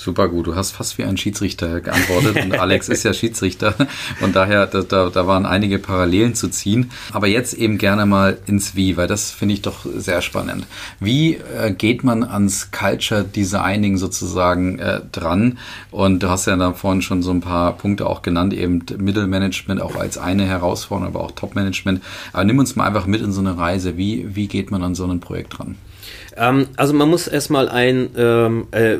Super 0.00 0.28
gut. 0.28 0.46
Du 0.46 0.56
hast 0.56 0.70
fast 0.70 0.96
wie 0.96 1.04
ein 1.04 1.18
Schiedsrichter 1.18 1.82
geantwortet 1.82 2.42
und 2.42 2.58
Alex 2.58 2.88
ist 2.88 3.02
ja 3.02 3.12
Schiedsrichter 3.12 3.74
und 4.22 4.34
daher, 4.34 4.66
da, 4.66 4.80
da, 4.80 5.10
da 5.10 5.26
waren 5.26 5.44
einige 5.44 5.78
Parallelen 5.78 6.34
zu 6.34 6.48
ziehen. 6.48 6.90
Aber 7.12 7.26
jetzt 7.26 7.52
eben 7.52 7.76
gerne 7.76 8.06
mal 8.06 8.38
ins 8.46 8.74
Wie, 8.74 8.96
weil 8.96 9.08
das 9.08 9.30
finde 9.30 9.52
ich 9.52 9.60
doch 9.60 9.84
sehr 9.84 10.22
spannend. 10.22 10.66
Wie 11.00 11.34
äh, 11.34 11.72
geht 11.72 12.02
man 12.02 12.24
ans 12.24 12.70
Culture 12.70 13.24
Designing 13.24 13.98
sozusagen 13.98 14.78
äh, 14.78 15.02
dran? 15.12 15.58
Und 15.90 16.22
du 16.22 16.30
hast 16.30 16.46
ja 16.46 16.56
da 16.56 16.72
vorhin 16.72 17.02
schon 17.02 17.22
so 17.22 17.30
ein 17.30 17.42
paar 17.42 17.76
Punkte 17.76 18.06
auch 18.06 18.22
genannt, 18.22 18.54
eben 18.54 18.82
Mittelmanagement 18.96 19.82
auch 19.82 19.96
als 19.96 20.16
eine 20.16 20.46
Herausforderung, 20.46 21.14
aber 21.14 21.22
auch 21.22 21.32
Top-Management. 21.32 22.02
Aber 22.32 22.44
nimm 22.44 22.58
uns 22.58 22.74
mal 22.74 22.86
einfach 22.86 23.04
mit 23.04 23.20
in 23.20 23.32
so 23.32 23.42
eine 23.42 23.58
Reise. 23.58 23.98
Wie, 23.98 24.34
wie 24.34 24.48
geht 24.48 24.70
man 24.70 24.82
an 24.82 24.94
so 24.94 25.04
ein 25.04 25.20
Projekt 25.20 25.58
dran? 25.58 25.76
Ähm, 26.38 26.68
also 26.76 26.94
man 26.94 27.10
muss 27.10 27.26
erstmal 27.26 27.68
ein 27.68 28.08
ähm, 28.16 28.66
äh, 28.70 28.96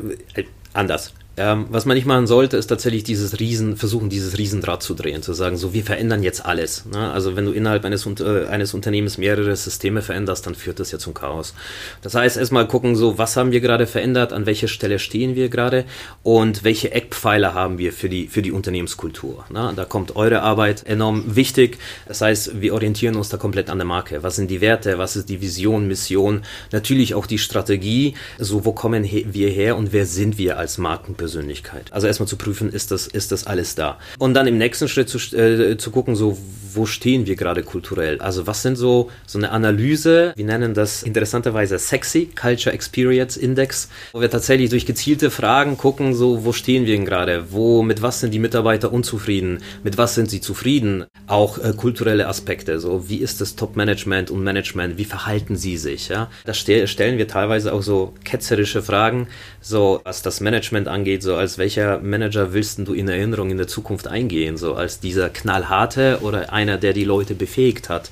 anders. 0.74 1.12
Ähm, 1.40 1.64
was 1.70 1.86
man 1.86 1.96
nicht 1.96 2.06
machen 2.06 2.26
sollte, 2.26 2.58
ist 2.58 2.66
tatsächlich 2.66 3.02
dieses 3.02 3.40
Riesen, 3.40 3.78
versuchen, 3.78 4.10
dieses 4.10 4.36
Riesendraht 4.36 4.82
zu 4.82 4.92
drehen, 4.92 5.22
zu 5.22 5.32
sagen, 5.32 5.56
so, 5.56 5.72
wir 5.72 5.82
verändern 5.82 6.22
jetzt 6.22 6.44
alles. 6.44 6.84
Ne? 6.84 7.10
Also 7.10 7.34
wenn 7.34 7.46
du 7.46 7.52
innerhalb 7.52 7.86
eines, 7.86 8.04
äh, 8.04 8.46
eines 8.46 8.74
Unternehmens 8.74 9.16
mehrere 9.16 9.56
Systeme 9.56 10.02
veränderst, 10.02 10.46
dann 10.46 10.54
führt 10.54 10.80
das 10.80 10.92
ja 10.92 10.98
zum 10.98 11.14
Chaos. 11.14 11.54
Das 12.02 12.14
heißt, 12.14 12.36
erstmal 12.36 12.68
gucken, 12.68 12.94
so, 12.94 13.16
was 13.16 13.38
haben 13.38 13.52
wir 13.52 13.62
gerade 13.62 13.86
verändert, 13.86 14.34
an 14.34 14.44
welcher 14.44 14.68
Stelle 14.68 14.98
stehen 14.98 15.34
wir 15.34 15.48
gerade 15.48 15.86
und 16.22 16.62
welche 16.62 16.92
Eckpfeiler 16.92 17.54
haben 17.54 17.78
wir 17.78 17.94
für 17.94 18.10
die, 18.10 18.28
für 18.28 18.42
die 18.42 18.52
Unternehmenskultur. 18.52 19.46
Ne? 19.48 19.72
Da 19.74 19.86
kommt 19.86 20.16
eure 20.16 20.42
Arbeit 20.42 20.84
enorm 20.84 21.36
wichtig. 21.36 21.78
Das 22.06 22.20
heißt, 22.20 22.60
wir 22.60 22.74
orientieren 22.74 23.16
uns 23.16 23.30
da 23.30 23.38
komplett 23.38 23.70
an 23.70 23.78
der 23.78 23.86
Marke. 23.86 24.22
Was 24.22 24.36
sind 24.36 24.50
die 24.50 24.60
Werte, 24.60 24.98
was 24.98 25.16
ist 25.16 25.30
die 25.30 25.40
Vision, 25.40 25.88
Mission, 25.88 26.42
natürlich 26.70 27.14
auch 27.14 27.24
die 27.24 27.38
Strategie, 27.38 28.12
so, 28.38 28.66
wo 28.66 28.72
kommen 28.72 29.04
wir 29.04 29.48
her 29.48 29.78
und 29.78 29.94
wer 29.94 30.04
sind 30.04 30.36
wir 30.36 30.58
als 30.58 30.76
Markenperson? 30.76 31.29
Persönlichkeit. 31.30 31.92
Also 31.92 32.08
erstmal 32.08 32.26
zu 32.26 32.36
prüfen, 32.36 32.72
ist 32.72 32.90
das, 32.90 33.06
ist 33.06 33.30
das 33.30 33.46
alles 33.46 33.76
da. 33.76 33.98
Und 34.18 34.34
dann 34.34 34.48
im 34.48 34.58
nächsten 34.58 34.88
Schritt 34.88 35.08
zu, 35.08 35.18
äh, 35.36 35.76
zu 35.76 35.92
gucken, 35.92 36.16
so, 36.16 36.36
wo 36.74 36.86
stehen 36.86 37.26
wir 37.26 37.36
gerade 37.36 37.62
kulturell? 37.62 38.20
Also 38.20 38.48
was 38.48 38.62
sind 38.62 38.76
so, 38.76 39.10
so 39.26 39.38
eine 39.38 39.50
Analyse, 39.50 40.32
wir 40.34 40.44
nennen 40.44 40.74
das 40.74 41.04
interessanterweise 41.04 41.78
Sexy 41.78 42.26
Culture 42.26 42.74
Experience 42.74 43.36
Index, 43.36 43.88
wo 44.12 44.20
wir 44.20 44.30
tatsächlich 44.30 44.70
durch 44.70 44.86
gezielte 44.86 45.30
Fragen 45.30 45.76
gucken, 45.76 46.14
so, 46.14 46.44
wo 46.44 46.52
stehen 46.52 46.86
wir 46.86 46.98
gerade? 46.98 47.52
Wo, 47.52 47.82
mit 47.82 48.02
was 48.02 48.20
sind 48.20 48.34
die 48.34 48.40
Mitarbeiter 48.40 48.92
unzufrieden? 48.92 49.60
Mit 49.84 49.96
was 49.98 50.16
sind 50.16 50.30
sie 50.30 50.40
zufrieden? 50.40 51.06
Auch 51.28 51.58
äh, 51.58 51.72
kulturelle 51.76 52.26
Aspekte, 52.26 52.80
so, 52.80 53.08
wie 53.08 53.18
ist 53.18 53.40
das 53.40 53.54
Top-Management 53.54 54.32
und 54.32 54.42
Management? 54.42 54.98
Wie 54.98 55.04
verhalten 55.04 55.54
sie 55.56 55.76
sich? 55.76 56.08
Ja? 56.08 56.28
Da 56.44 56.54
ste 56.54 56.88
stellen 56.88 57.18
wir 57.18 57.28
teilweise 57.28 57.72
auch 57.72 57.82
so 57.82 58.14
ketzerische 58.24 58.82
Fragen, 58.82 59.28
so, 59.60 60.00
was 60.04 60.22
das 60.22 60.40
Management 60.40 60.88
angeht, 60.88 61.22
so, 61.22 61.36
als 61.36 61.58
welcher 61.58 61.98
Manager 62.00 62.52
willst 62.52 62.78
du 62.78 62.94
in 62.94 63.08
Erinnerung 63.08 63.50
in 63.50 63.58
der 63.58 63.68
Zukunft 63.68 64.08
eingehen? 64.08 64.56
So, 64.56 64.74
als 64.74 65.00
dieser 65.00 65.28
knallharte 65.28 66.20
oder 66.22 66.52
einer, 66.52 66.78
der 66.78 66.92
die 66.92 67.04
Leute 67.04 67.34
befähigt 67.34 67.88
hat. 67.88 68.10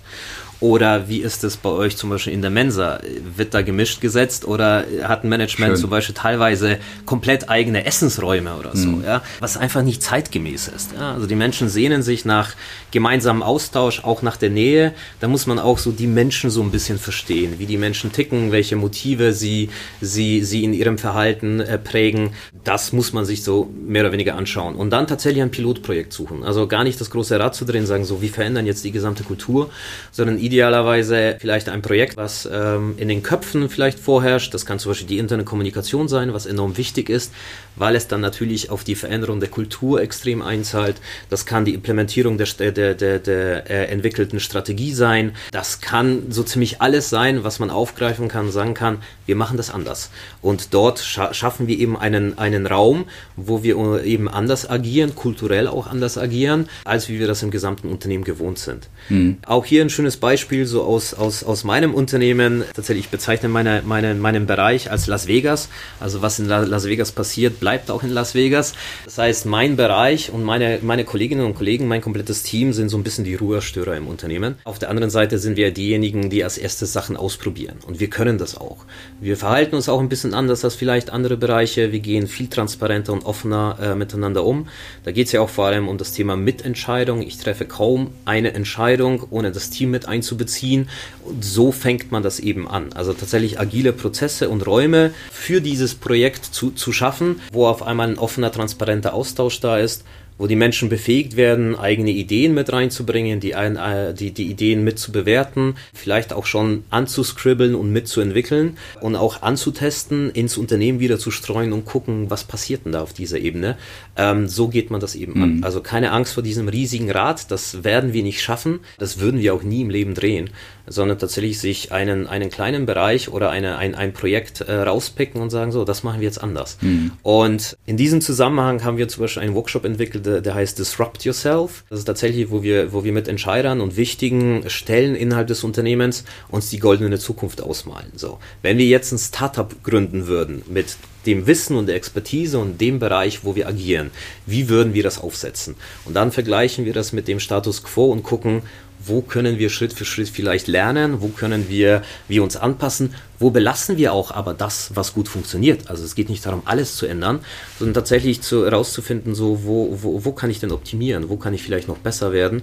Oder 0.60 1.08
wie 1.08 1.18
ist 1.18 1.44
es 1.44 1.56
bei 1.56 1.68
euch 1.68 1.96
zum 1.96 2.10
Beispiel 2.10 2.32
in 2.32 2.42
der 2.42 2.50
Mensa? 2.50 2.98
Wird 3.36 3.54
da 3.54 3.62
gemischt 3.62 4.00
gesetzt 4.00 4.44
oder 4.44 4.84
hat 5.04 5.22
ein 5.22 5.28
Management 5.28 5.72
Schön. 5.72 5.80
zum 5.80 5.90
Beispiel 5.90 6.16
teilweise 6.16 6.78
komplett 7.06 7.48
eigene 7.48 7.84
Essensräume 7.84 8.56
oder 8.56 8.76
so, 8.76 8.88
mhm. 8.88 9.04
ja? 9.04 9.22
Was 9.38 9.56
einfach 9.56 9.82
nicht 9.82 10.02
zeitgemäß 10.02 10.68
ist. 10.68 10.92
Ja? 10.98 11.12
Also 11.12 11.26
die 11.26 11.36
Menschen 11.36 11.68
sehnen 11.68 12.02
sich 12.02 12.24
nach 12.24 12.54
gemeinsamen 12.90 13.42
Austausch, 13.42 14.02
auch 14.02 14.22
nach 14.22 14.36
der 14.36 14.50
Nähe. 14.50 14.94
Da 15.20 15.28
muss 15.28 15.46
man 15.46 15.60
auch 15.60 15.78
so 15.78 15.92
die 15.92 16.08
Menschen 16.08 16.50
so 16.50 16.62
ein 16.62 16.72
bisschen 16.72 16.98
verstehen, 16.98 17.54
wie 17.58 17.66
die 17.66 17.76
Menschen 17.76 18.10
ticken, 18.10 18.50
welche 18.50 18.74
Motive 18.74 19.32
sie, 19.32 19.70
sie, 20.00 20.42
sie 20.42 20.64
in 20.64 20.72
ihrem 20.72 20.98
Verhalten 20.98 21.60
äh, 21.60 21.78
prägen. 21.78 22.30
Das 22.64 22.92
muss 22.92 23.12
man 23.12 23.24
sich 23.24 23.44
so 23.44 23.70
mehr 23.86 24.02
oder 24.02 24.12
weniger 24.12 24.34
anschauen. 24.34 24.74
Und 24.74 24.90
dann 24.90 25.06
tatsächlich 25.06 25.42
ein 25.42 25.52
Pilotprojekt 25.52 26.12
suchen. 26.12 26.42
Also 26.42 26.66
gar 26.66 26.82
nicht 26.82 27.00
das 27.00 27.10
große 27.10 27.38
Rad 27.38 27.54
zu 27.54 27.64
drehen, 27.64 27.86
sagen 27.86 28.04
so, 28.04 28.22
wie 28.22 28.28
verändern 28.28 28.66
jetzt 28.66 28.84
die 28.84 28.90
gesamte 28.90 29.22
Kultur, 29.22 29.70
sondern 30.10 30.38
idealerweise 30.48 31.36
vielleicht 31.38 31.68
ein 31.68 31.82
Projekt, 31.82 32.16
was 32.16 32.48
ähm, 32.50 32.94
in 32.96 33.08
den 33.08 33.22
Köpfen 33.22 33.68
vielleicht 33.68 33.98
vorherrscht. 33.98 34.52
Das 34.54 34.66
kann 34.66 34.78
zum 34.78 34.90
Beispiel 34.90 35.06
die 35.06 35.18
interne 35.18 35.44
Kommunikation 35.44 36.08
sein, 36.08 36.32
was 36.32 36.46
enorm 36.46 36.76
wichtig 36.76 37.10
ist, 37.10 37.32
weil 37.78 37.96
es 37.96 38.08
dann 38.08 38.20
natürlich 38.20 38.70
auf 38.70 38.84
die 38.84 38.94
Veränderung 38.94 39.40
der 39.40 39.48
Kultur 39.48 40.00
extrem 40.00 40.42
einzahlt. 40.42 40.96
Das 41.30 41.46
kann 41.46 41.64
die 41.64 41.74
Implementierung 41.74 42.38
der, 42.38 42.72
der, 42.72 42.94
der, 42.94 43.18
der 43.18 43.70
äh, 43.70 43.84
entwickelten 43.86 44.40
Strategie 44.40 44.92
sein. 44.92 45.32
Das 45.50 45.80
kann 45.80 46.30
so 46.30 46.42
ziemlich 46.42 46.80
alles 46.80 47.10
sein, 47.10 47.44
was 47.44 47.58
man 47.58 47.70
aufgreifen 47.70 48.28
kann, 48.28 48.50
sagen 48.50 48.74
kann, 48.74 48.98
wir 49.26 49.36
machen 49.36 49.56
das 49.56 49.70
anders. 49.70 50.10
Und 50.40 50.74
dort 50.74 50.98
scha 50.98 51.34
schaffen 51.34 51.66
wir 51.66 51.78
eben 51.78 51.96
einen, 51.96 52.38
einen 52.38 52.66
Raum, 52.66 53.04
wo 53.36 53.62
wir 53.62 54.04
eben 54.04 54.28
anders 54.28 54.68
agieren, 54.68 55.14
kulturell 55.14 55.68
auch 55.68 55.86
anders 55.86 56.18
agieren, 56.18 56.68
als 56.84 57.08
wie 57.08 57.18
wir 57.18 57.26
das 57.26 57.42
im 57.42 57.50
gesamten 57.50 57.88
Unternehmen 57.88 58.24
gewohnt 58.24 58.58
sind. 58.58 58.88
Mhm. 59.08 59.38
Auch 59.46 59.64
hier 59.64 59.82
ein 59.82 59.90
schönes 59.90 60.16
Beispiel 60.16 60.66
so 60.66 60.82
aus, 60.82 61.14
aus, 61.14 61.44
aus 61.44 61.64
meinem 61.64 61.94
Unternehmen. 61.94 62.64
Tatsächlich, 62.74 63.06
ich 63.06 63.10
bezeichne 63.10 63.48
meine, 63.48 63.82
meine, 63.84 64.14
meinen 64.14 64.46
Bereich 64.46 64.90
als 64.90 65.06
Las 65.06 65.26
Vegas. 65.26 65.68
Also 66.00 66.22
was 66.22 66.38
in 66.38 66.46
Las 66.46 66.86
Vegas 66.86 67.12
passiert, 67.12 67.60
bleibt 67.68 67.90
auch 67.90 68.02
in 68.02 68.08
Las 68.08 68.34
Vegas. 68.34 68.72
Das 69.04 69.18
heißt, 69.18 69.44
mein 69.44 69.76
Bereich 69.76 70.32
und 70.32 70.42
meine, 70.42 70.78
meine 70.80 71.04
Kolleginnen 71.04 71.44
und 71.44 71.54
Kollegen, 71.54 71.86
mein 71.86 72.00
komplettes 72.00 72.42
Team 72.42 72.72
sind 72.72 72.88
so 72.88 72.96
ein 72.96 73.02
bisschen 73.02 73.24
die 73.24 73.34
Ruhestörer 73.34 73.94
im 73.94 74.06
Unternehmen. 74.06 74.54
Auf 74.64 74.78
der 74.78 74.88
anderen 74.88 75.10
Seite 75.10 75.38
sind 75.38 75.58
wir 75.58 75.70
diejenigen, 75.70 76.30
die 76.30 76.42
als 76.42 76.56
erstes 76.56 76.94
Sachen 76.94 77.14
ausprobieren. 77.14 77.76
Und 77.86 78.00
wir 78.00 78.08
können 78.08 78.38
das 78.38 78.56
auch. 78.56 78.86
Wir 79.20 79.36
verhalten 79.36 79.76
uns 79.76 79.90
auch 79.90 80.00
ein 80.00 80.08
bisschen 80.08 80.32
anders 80.32 80.64
als 80.64 80.76
vielleicht 80.76 81.10
andere 81.10 81.36
Bereiche. 81.36 81.92
Wir 81.92 82.00
gehen 82.00 82.26
viel 82.26 82.46
transparenter 82.46 83.12
und 83.12 83.26
offener 83.26 83.76
äh, 83.82 83.94
miteinander 83.94 84.44
um. 84.44 84.68
Da 85.04 85.12
geht 85.12 85.26
es 85.26 85.32
ja 85.32 85.42
auch 85.42 85.50
vor 85.50 85.66
allem 85.66 85.88
um 85.88 85.98
das 85.98 86.12
Thema 86.12 86.36
Mitentscheidung. 86.36 87.20
Ich 87.20 87.36
treffe 87.36 87.66
kaum 87.66 88.12
eine 88.24 88.54
Entscheidung, 88.54 89.26
ohne 89.28 89.52
das 89.52 89.68
Team 89.68 89.90
mit 89.90 90.08
einzubeziehen. 90.08 90.88
Und 91.22 91.44
so 91.44 91.70
fängt 91.70 92.12
man 92.12 92.22
das 92.22 92.40
eben 92.40 92.66
an. 92.66 92.94
Also 92.94 93.12
tatsächlich 93.12 93.60
agile 93.60 93.92
Prozesse 93.92 94.48
und 94.48 94.66
Räume 94.66 95.10
für 95.30 95.60
dieses 95.60 95.94
Projekt 95.94 96.46
zu, 96.46 96.70
zu 96.70 96.92
schaffen, 96.92 97.42
wo 97.58 97.66
auf 97.66 97.82
einmal 97.82 98.08
ein 98.08 98.18
offener, 98.18 98.52
transparenter 98.52 99.12
Austausch 99.12 99.60
da 99.60 99.78
ist 99.78 100.04
wo 100.38 100.46
die 100.46 100.56
Menschen 100.56 100.88
befähigt 100.88 101.36
werden, 101.36 101.76
eigene 101.76 102.10
Ideen 102.10 102.54
mit 102.54 102.72
reinzubringen, 102.72 103.40
die, 103.40 103.52
äh, 103.52 104.14
die, 104.14 104.30
die 104.30 104.48
Ideen 104.48 104.84
mit 104.84 104.98
zu 104.98 105.12
bewerten, 105.12 105.74
vielleicht 105.92 106.32
auch 106.32 106.46
schon 106.46 106.84
anzuscribbeln 106.90 107.74
und 107.74 107.92
mitzuentwickeln 107.92 108.78
und 109.00 109.16
auch 109.16 109.42
anzutesten, 109.42 110.30
ins 110.30 110.56
Unternehmen 110.56 111.00
wieder 111.00 111.18
zu 111.18 111.30
streuen 111.30 111.72
und 111.72 111.84
gucken, 111.84 112.30
was 112.30 112.44
passiert 112.44 112.84
denn 112.84 112.92
da 112.92 113.02
auf 113.02 113.12
dieser 113.12 113.38
Ebene. 113.38 113.76
Ähm, 114.16 114.46
so 114.46 114.68
geht 114.68 114.90
man 114.90 115.00
das 115.00 115.16
eben 115.16 115.32
mhm. 115.34 115.42
an. 115.42 115.64
Also 115.64 115.80
keine 115.80 116.12
Angst 116.12 116.34
vor 116.34 116.42
diesem 116.42 116.68
riesigen 116.68 117.10
Rad, 117.10 117.50
das 117.50 117.82
werden 117.82 118.12
wir 118.12 118.22
nicht 118.22 118.40
schaffen, 118.40 118.80
das 118.98 119.18
würden 119.18 119.40
wir 119.40 119.54
auch 119.54 119.64
nie 119.64 119.82
im 119.82 119.90
Leben 119.90 120.14
drehen 120.14 120.50
sondern 120.88 121.18
tatsächlich 121.18 121.58
sich 121.58 121.92
einen, 121.92 122.26
einen 122.26 122.50
kleinen 122.50 122.86
Bereich 122.86 123.28
oder 123.28 123.50
eine, 123.50 123.76
ein, 123.76 123.94
ein 123.94 124.12
Projekt 124.12 124.60
äh, 124.60 124.74
rauspicken 124.74 125.40
und 125.40 125.50
sagen, 125.50 125.72
so, 125.72 125.84
das 125.84 126.02
machen 126.02 126.20
wir 126.20 126.26
jetzt 126.26 126.42
anders. 126.42 126.78
Mhm. 126.80 127.12
Und 127.22 127.76
in 127.86 127.96
diesem 127.96 128.20
Zusammenhang 128.20 128.84
haben 128.84 128.96
wir 128.98 129.08
zum 129.08 129.22
Beispiel 129.22 129.42
einen 129.42 129.54
Workshop 129.54 129.84
entwickelt, 129.84 130.26
der, 130.26 130.40
der 130.40 130.54
heißt 130.54 130.78
Disrupt 130.78 131.24
Yourself. 131.24 131.84
Das 131.90 131.98
ist 131.98 132.04
tatsächlich, 132.04 132.50
wo 132.50 132.62
wir, 132.62 132.92
wo 132.92 133.04
wir 133.04 133.12
mit 133.12 133.28
Entscheidern 133.28 133.80
und 133.80 133.96
wichtigen 133.96 134.68
Stellen 134.68 135.14
innerhalb 135.14 135.48
des 135.48 135.64
Unternehmens 135.64 136.24
uns 136.48 136.70
die 136.70 136.78
goldene 136.78 137.18
Zukunft 137.18 137.62
ausmalen. 137.62 138.12
So, 138.16 138.38
wenn 138.62 138.78
wir 138.78 138.86
jetzt 138.86 139.12
ein 139.12 139.18
Startup 139.18 139.74
gründen 139.82 140.26
würden 140.26 140.62
mit 140.68 140.96
dem 141.26 141.46
Wissen 141.46 141.76
und 141.76 141.86
der 141.86 141.96
Expertise 141.96 142.58
und 142.58 142.80
dem 142.80 142.98
Bereich, 142.98 143.44
wo 143.44 143.54
wir 143.54 143.68
agieren, 143.68 144.10
wie 144.46 144.68
würden 144.68 144.94
wir 144.94 145.02
das 145.02 145.20
aufsetzen? 145.20 145.76
Und 146.04 146.14
dann 146.14 146.32
vergleichen 146.32 146.84
wir 146.84 146.92
das 146.92 147.12
mit 147.12 147.28
dem 147.28 147.38
Status 147.40 147.82
quo 147.82 148.10
und 148.10 148.22
gucken, 148.22 148.62
wo 149.04 149.22
können 149.22 149.58
wir 149.58 149.70
Schritt 149.70 149.92
für 149.92 150.04
Schritt 150.04 150.28
vielleicht 150.28 150.66
lernen, 150.66 151.20
wo 151.20 151.28
können 151.28 151.68
wir, 151.68 152.02
wir 152.28 152.42
uns 152.42 152.56
anpassen, 152.56 153.14
wo 153.38 153.50
belassen 153.50 153.96
wir 153.96 154.12
auch 154.12 154.30
aber 154.30 154.54
das, 154.54 154.90
was 154.94 155.14
gut 155.14 155.28
funktioniert. 155.28 155.88
Also 155.88 156.04
es 156.04 156.14
geht 156.14 156.28
nicht 156.28 156.44
darum, 156.44 156.62
alles 156.64 156.96
zu 156.96 157.06
ändern, 157.06 157.40
sondern 157.78 157.94
tatsächlich 157.94 158.40
zu, 158.40 158.64
herauszufinden, 158.64 159.34
so, 159.34 159.64
wo, 159.64 159.98
wo, 160.02 160.24
wo 160.24 160.32
kann 160.32 160.50
ich 160.50 160.60
denn 160.60 160.72
optimieren, 160.72 161.28
wo 161.28 161.36
kann 161.36 161.54
ich 161.54 161.62
vielleicht 161.62 161.88
noch 161.88 161.98
besser 161.98 162.32
werden, 162.32 162.62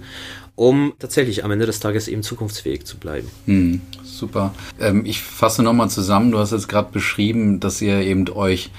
um 0.55 0.93
tatsächlich 0.99 1.43
am 1.43 1.51
Ende 1.51 1.65
des 1.65 1.79
Tages 1.79 2.07
eben 2.07 2.23
zukunftsfähig 2.23 2.85
zu 2.85 2.97
bleiben. 2.97 3.29
Hm, 3.45 3.81
super. 4.03 4.53
Ähm, 4.79 5.05
ich 5.05 5.21
fasse 5.21 5.63
nochmal 5.63 5.89
zusammen, 5.89 6.31
du 6.31 6.39
hast 6.39 6.51
jetzt 6.51 6.67
gerade 6.67 6.91
beschrieben, 6.91 7.59
dass 7.59 7.81
ihr 7.81 8.01
eben 8.01 8.27
euch 8.29 8.71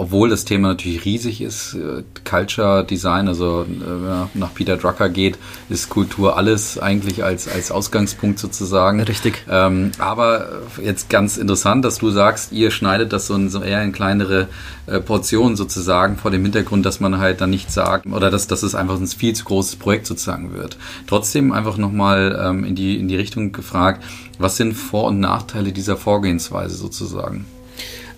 obwohl 0.00 0.30
das 0.30 0.46
Thema 0.46 0.68
natürlich 0.68 1.04
riesig 1.04 1.42
ist, 1.42 1.74
äh, 1.74 2.02
Culture 2.24 2.86
Design, 2.86 3.28
also 3.28 3.66
äh, 3.68 4.38
nach 4.38 4.54
Peter 4.54 4.78
Drucker 4.78 5.10
geht, 5.10 5.36
ist 5.68 5.90
Kultur 5.90 6.38
alles 6.38 6.78
eigentlich 6.78 7.22
als, 7.22 7.46
als 7.46 7.70
Ausgangspunkt 7.70 8.38
sozusagen. 8.38 9.02
Richtig. 9.02 9.44
Ähm, 9.50 9.92
aber 9.98 10.62
jetzt 10.82 11.10
ganz 11.10 11.36
interessant, 11.36 11.84
dass 11.84 11.98
du 11.98 12.08
sagst, 12.08 12.50
ihr 12.52 12.70
schneidet 12.70 13.12
das 13.12 13.26
so, 13.26 13.34
in, 13.34 13.50
so 13.50 13.62
eher 13.62 13.82
in 13.82 13.92
kleinere 13.92 14.48
äh, 14.86 15.00
Portionen 15.00 15.54
sozusagen 15.54 16.16
vor 16.16 16.30
dem 16.30 16.44
Hintergrund, 16.44 16.86
dass 16.86 17.00
man 17.00 17.18
halt 17.18 17.42
dann 17.42 17.50
nicht 17.50 17.70
sagt 17.70 18.06
oder 18.06 18.30
dass, 18.30 18.46
dass 18.46 18.62
es 18.62 18.74
einfach 18.74 18.98
ein 18.98 19.06
viel 19.06 19.34
zu 19.34 19.44
großes 19.44 19.76
Projekt 19.76 20.06
sozusagen 20.06 20.54
wird. 20.54 20.78
Trotzdem 21.08 21.52
einfach 21.52 21.76
nochmal 21.76 22.40
ähm, 22.42 22.64
in, 22.64 22.74
die, 22.74 22.98
in 22.98 23.08
die 23.08 23.16
Richtung 23.16 23.52
gefragt, 23.52 24.02
was 24.38 24.56
sind 24.56 24.72
Vor- 24.72 25.08
und 25.08 25.20
Nachteile 25.20 25.72
dieser 25.72 25.98
Vorgehensweise 25.98 26.74
sozusagen? 26.74 27.44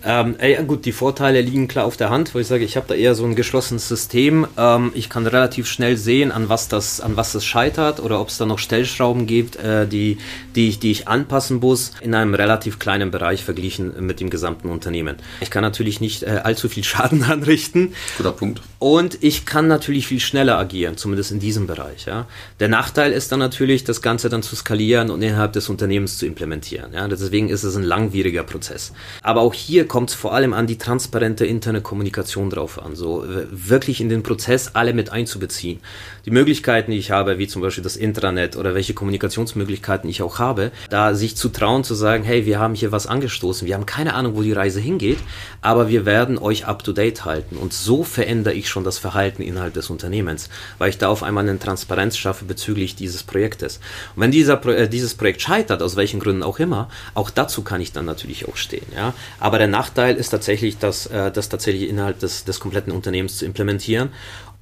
Ähm, 0.05 0.35
ey, 0.39 0.63
gut, 0.65 0.85
die 0.85 0.93
Vorteile 0.93 1.41
liegen 1.41 1.69
klar 1.69 1.85
auf 1.85 1.97
der 1.97 2.11
Hand, 2.11 2.35
wo 2.35 2.39
ich 2.39 2.47
sage, 2.47 2.65
ich 2.65 2.77
habe 2.77 2.87
da 2.89 2.95
eher 2.95 3.15
so 3.15 3.25
ein 3.25 3.37
geschlossenes 3.37 3.89
System. 3.89 4.47
Ähm, 4.57 4.91
ich 4.95 5.09
kann 5.09 5.27
relativ 5.27 5.69
schnell 5.69 5.97
sehen, 5.97 6.33
an 6.33 6.49
was 6.49 6.69
das, 6.69 7.01
an 7.01 7.17
was 7.17 7.33
das 7.33 7.45
scheitert 7.45 8.01
oder 8.01 8.21
ob 8.21 8.29
es 8.29 8.39
da 8.39 8.47
noch 8.47 8.59
Stellschrauben 8.59 9.27
gibt, 9.27 9.57
äh, 9.57 9.87
die, 9.87 10.19
die, 10.57 10.69
ich, 10.69 10.79
die 10.81 10.91
ich 10.91 11.09
anpassen 11.09 11.61
muss 11.61 11.93
in 12.01 12.15
einem 12.15 12.35
relativ 12.35 12.79
kleinen 12.79 13.11
Bereich 13.11 13.45
verglichen 13.45 13.93
mit 14.05 14.21
dem 14.21 14.31
gesamten 14.31 14.71
Unternehmen. 14.71 15.17
Ich 15.41 15.51
kann 15.51 15.63
natürlich 15.63 16.01
nicht 16.01 16.25
äh, 16.25 16.41
allzu 16.43 16.69
viel 16.69 16.85
Schaden 16.93 17.23
anrichten. 17.25 17.95
Guter 18.17 18.33
Punkt. 18.33 18.61
Und 18.79 19.23
ich 19.23 19.47
kann 19.47 19.69
natürlich 19.69 20.09
viel 20.09 20.21
schneller 20.21 20.59
agieren, 20.59 20.97
zumindest 20.97 21.31
in 21.31 21.39
diesem 21.39 21.69
Bereich. 21.69 22.07
Ja. 22.07 22.27
Der 22.59 22.69
Nachteil 22.69 23.13
ist 23.13 23.31
dann 23.31 23.39
natürlich, 23.39 23.85
das 23.85 24.03
Ganze 24.03 24.29
dann 24.29 24.43
zu 24.43 24.57
skalieren 24.57 25.11
und 25.11 25.23
innerhalb 25.23 25.53
des 25.53 25.69
Unternehmens 25.69 26.19
zu 26.19 26.27
implementieren. 26.27 26.93
Ja. 26.93 27.07
Deswegen 27.07 27.49
ist 27.49 27.63
es 27.63 27.77
ein 27.77 27.85
langwieriger 27.85 28.43
Prozess. 28.43 28.93
Aber 29.23 29.43
auch 29.43 29.55
hier 29.55 29.87
kommt 29.93 30.09
es 30.09 30.17
vor 30.17 30.33
allem 30.33 30.55
an 30.55 30.67
die 30.67 30.79
transparente 30.79 31.45
interne 31.45 31.83
Kommunikation 31.83 32.49
drauf 32.49 32.83
an, 32.83 32.97
so 32.97 33.27
wirklich 33.51 34.01
in 34.01 34.09
den 34.09 34.23
Prozess 34.23 34.71
alle 34.73 34.95
mit 34.95 35.11
einzubeziehen. 35.11 35.81
Die 36.25 36.31
Möglichkeiten, 36.31 36.93
die 36.93 36.97
ich 36.97 37.11
habe, 37.11 37.37
wie 37.37 37.47
zum 37.47 37.61
Beispiel 37.61 37.85
das 37.85 37.97
Intranet 37.97 38.57
oder 38.57 38.75
welche 38.75 38.95
Kommunikationsmöglichkeiten 38.95 40.09
ich 40.09 40.23
auch 40.23 40.39
habe, 40.39 40.73
da 40.89 41.15
sich 41.15 41.37
zu 41.37 41.51
trauen 41.51 41.85
zu 41.85 41.93
sagen, 41.95 42.25
hey, 42.25 42.47
wir 42.47 42.59
haben 42.59 42.75
hier 42.75 42.91
was 42.91 43.07
angestoßen, 43.07 43.69
wir 43.69 43.75
haben 43.75 43.85
keine 43.85 44.15
Ahnung, 44.15 44.35
wo 44.35 44.41
die 44.41 44.55
Reise 44.55 44.81
hingeht, 44.81 45.19
aber 45.61 45.91
wir 45.91 46.07
werden 46.07 46.39
euch 46.39 46.67
up 46.67 46.83
to 46.85 46.93
date 46.93 47.27
halten 47.27 47.59
und 47.59 47.75
so 47.75 48.03
verändere 48.03 48.55
ich 48.55 48.71
schon 48.71 48.85
das 48.85 48.97
Verhalten 48.97 49.43
innerhalb 49.43 49.75
des 49.75 49.91
Unternehmens, 49.91 50.49
weil 50.79 50.89
ich 50.89 50.97
da 50.97 51.09
auf 51.09 51.23
einmal 51.23 51.47
eine 51.47 51.59
Transparenz 51.59 52.17
schaffe 52.17 52.47
bezüglich 52.47 52.97
dieses 52.97 53.25
Projektes. 53.25 53.79
Und 54.17 54.23
wenn 54.23 54.31
dieser, 54.31 54.65
äh, 54.69 54.89
dieses 54.89 55.15
Projekt 55.15 55.43
scheitert, 55.43 55.83
aus 55.83 55.97
welchen 55.97 56.19
Gründen 56.19 56.43
auch 56.43 56.59
immer, 56.61 56.89
auch 57.13 57.29
dazu 57.29 57.61
kann 57.61 57.83
ich 57.83 57.93
dann 57.93 58.07
natürlich 58.07 58.49
auch 58.49 58.57
stehen, 58.57 58.87
ja. 58.97 59.13
Aber 59.39 59.59
der 59.59 59.69
Nachteil 59.83 60.15
ist 60.15 60.29
tatsächlich, 60.29 60.79
dass 60.79 61.07
äh, 61.07 61.33
das 61.33 61.49
tatsächlich 61.49 61.89
innerhalb 61.89 62.21
des, 62.21 62.45
des 62.45 62.61
kompletten 62.61 62.93
Unternehmens 62.93 63.39
zu 63.39 63.45
implementieren 63.45 64.11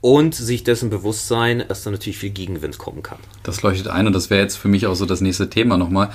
und 0.01 0.35
sich 0.35 0.65
dessen 0.65 0.89
bewusst 0.89 1.29
sein, 1.29 1.63
dass 1.69 1.83
da 1.83 1.91
natürlich 1.91 2.17
viel 2.17 2.31
Gegenwind 2.31 2.79
kommen 2.79 3.03
kann. 3.03 3.19
Das 3.43 3.61
leuchtet 3.61 3.89
ein 3.89 4.07
und 4.07 4.15
das 4.15 4.31
wäre 4.31 4.41
jetzt 4.41 4.57
für 4.57 4.69
mich 4.69 4.87
auch 4.87 4.95
so 4.95 5.05
das 5.05 5.21
nächste 5.21 5.51
Thema 5.51 5.77
nochmal. 5.77 6.09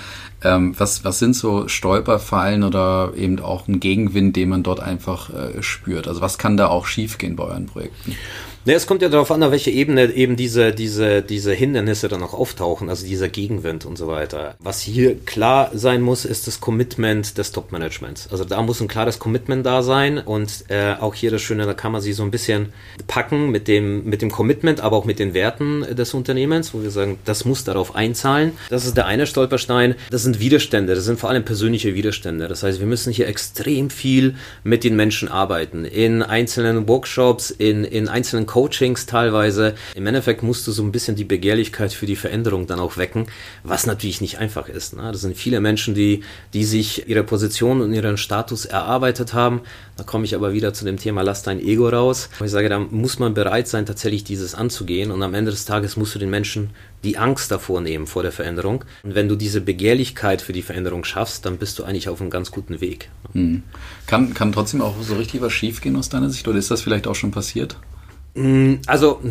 Ähm, 0.44 0.74
was, 0.80 1.04
was 1.04 1.20
sind 1.20 1.36
so 1.36 1.68
Stolperfallen 1.68 2.64
oder 2.64 3.14
eben 3.16 3.40
auch 3.40 3.68
ein 3.68 3.80
Gegenwind, 3.80 4.36
den 4.36 4.50
man 4.50 4.64
dort 4.64 4.80
einfach 4.80 5.30
äh, 5.30 5.62
spürt? 5.62 6.08
Also 6.08 6.22
was 6.22 6.40
kann 6.40 6.58
da 6.58 6.70
auch 6.70 6.88
schiefgehen 6.88 7.36
bei 7.36 7.44
euren 7.44 7.68
Projekten? 7.68 8.16
Ne, 8.68 8.74
es 8.74 8.88
kommt 8.88 9.04
ja 9.04 9.10
darauf 9.10 9.30
an, 9.30 9.44
auf 9.44 9.52
welcher 9.52 9.70
Ebene 9.70 10.12
eben 10.12 10.36
diese, 10.36 10.72
diese, 10.72 11.22
diese 11.22 11.54
Hindernisse 11.54 12.08
dann 12.08 12.24
auch 12.24 12.34
auftauchen, 12.34 12.90
also 12.90 13.06
dieser 13.06 13.30
Gegenwind 13.30 13.86
und 13.86 13.96
so 13.96 14.08
weiter. 14.08 14.56
Was 14.58 14.82
hier 14.82 15.20
klar 15.24 15.70
sein 15.76 16.02
muss, 16.02 16.26
ist 16.26 16.48
das 16.48 16.62
Commitment 16.62 17.38
des 17.38 17.52
Top-Managements. 17.52 18.28
Also 18.32 18.44
da 18.44 18.60
muss 18.64 18.82
ein 18.82 18.88
klares 18.88 19.20
Commitment 19.20 19.64
da 19.68 19.84
sein 19.84 20.18
und 20.18 20.66
äh, 20.70 20.96
auch 21.00 21.14
hier 21.14 21.30
das 21.30 21.44
Schöne, 21.44 21.68
da 21.68 21.76
kann 21.76 21.92
man 21.92 22.02
sie 22.02 22.12
so 22.14 22.24
ein 22.24 22.32
bisschen 22.32 22.74
packen 23.06 23.52
mit 23.52 23.68
dem, 23.68 24.04
mit 24.06 24.24
dem 24.24 24.32
Commitment, 24.32 24.82
aber 24.82 24.98
auch 24.98 25.06
mit 25.06 25.20
den 25.20 25.36
Werten 25.36 25.82
des 25.96 26.16
Unternehmens, 26.16 26.74
wo 26.74 26.82
wir 26.82 26.90
sagen, 26.90 27.20
das 27.24 27.46
muss 27.46 27.66
darauf 27.66 27.94
einzahlen. 27.94 28.54
Das 28.72 28.88
ist 28.88 28.98
der 28.98 29.06
eine 29.06 29.28
Stolperstein. 29.28 29.94
Das 30.10 30.24
sind 30.24 30.40
Widerstände, 30.40 30.96
das 30.96 31.06
sind 31.06 31.20
vor 31.20 31.30
allem 31.30 31.46
persönliche 31.46 31.94
Widerstände. 31.94 32.48
Das 32.48 32.64
heißt, 32.64 32.80
wir 32.80 32.88
müssen 32.88 33.14
hier 33.14 33.28
extrem 33.28 33.92
viel 33.92 34.38
mit 34.64 34.84
den 34.84 34.96
Menschen 34.96 35.28
arbeiten. 35.28 35.86
In 35.86 36.24
einzelnen 36.24 36.88
Workshops, 36.88 37.52
in, 37.52 37.84
in 37.84 38.08
einzelnen 38.08 38.48
Coachings 38.56 39.06
teilweise. 39.06 39.76
Im 39.96 40.08
Endeffekt 40.08 40.42
musst 40.42 40.66
du 40.66 40.72
so 40.72 40.82
ein 40.82 40.94
bisschen 40.94 41.18
die 41.18 41.26
Begehrlichkeit 41.26 41.92
für 41.92 42.06
die 42.06 42.16
Veränderung 42.16 42.68
dann 42.68 42.80
auch 42.80 42.96
wecken, 42.96 43.28
was 43.64 43.86
natürlich 43.86 44.22
nicht 44.22 44.38
einfach 44.38 44.70
ist. 44.70 44.96
Ne? 44.96 45.12
Das 45.12 45.20
sind 45.20 45.36
viele 45.36 45.60
Menschen, 45.60 45.94
die, 45.94 46.24
die 46.54 46.64
sich 46.64 47.10
ihre 47.10 47.26
Position 47.26 47.82
und 47.82 47.92
ihren 47.92 48.16
Status 48.16 48.64
erarbeitet 48.64 49.34
haben. 49.34 49.60
Da 49.98 50.06
komme 50.06 50.24
ich 50.24 50.36
aber 50.36 50.54
wieder 50.54 50.74
zu 50.74 50.86
dem 50.86 50.96
Thema, 50.96 51.22
lass 51.22 51.44
dein 51.44 51.60
Ego 51.60 51.90
raus. 51.90 52.30
Ich 52.42 52.50
sage, 52.50 52.70
da 52.70 52.80
muss 52.80 53.20
man 53.20 53.34
bereit 53.34 53.68
sein, 53.68 53.86
tatsächlich 53.86 54.24
dieses 54.24 54.56
anzugehen. 54.56 55.12
Und 55.12 55.22
am 55.22 55.34
Ende 55.34 55.52
des 55.52 55.66
Tages 55.66 55.98
musst 55.98 56.16
du 56.16 56.20
den 56.20 56.30
Menschen 56.30 56.70
die 57.04 57.18
Angst 57.18 57.52
davor 57.52 57.82
nehmen 57.82 58.08
vor 58.08 58.24
der 58.24 58.32
Veränderung. 58.32 58.86
Und 59.04 59.16
wenn 59.16 59.28
du 59.28 59.36
diese 59.36 59.60
Begehrlichkeit 59.60 60.42
für 60.42 60.54
die 60.54 60.62
Veränderung 60.62 61.04
schaffst, 61.04 61.46
dann 61.46 61.58
bist 61.58 61.78
du 61.78 61.84
eigentlich 61.84 62.08
auf 62.08 62.22
einem 62.22 62.30
ganz 62.30 62.52
guten 62.52 62.80
Weg. 62.80 63.10
Hm. 63.34 63.64
Kann, 64.08 64.34
kann 64.34 64.54
trotzdem 64.54 64.82
auch 64.82 64.96
so 65.02 65.16
richtig 65.16 65.42
was 65.42 65.52
schiefgehen 65.52 65.98
aus 65.98 66.08
deiner 66.08 66.30
Sicht 66.30 66.48
oder 66.48 66.58
ist 66.58 66.72
das 66.72 66.82
vielleicht 66.82 67.06
auch 67.06 67.16
schon 67.16 67.32
passiert? 67.32 67.76
Mm, 68.36 68.76
also, 68.86 69.22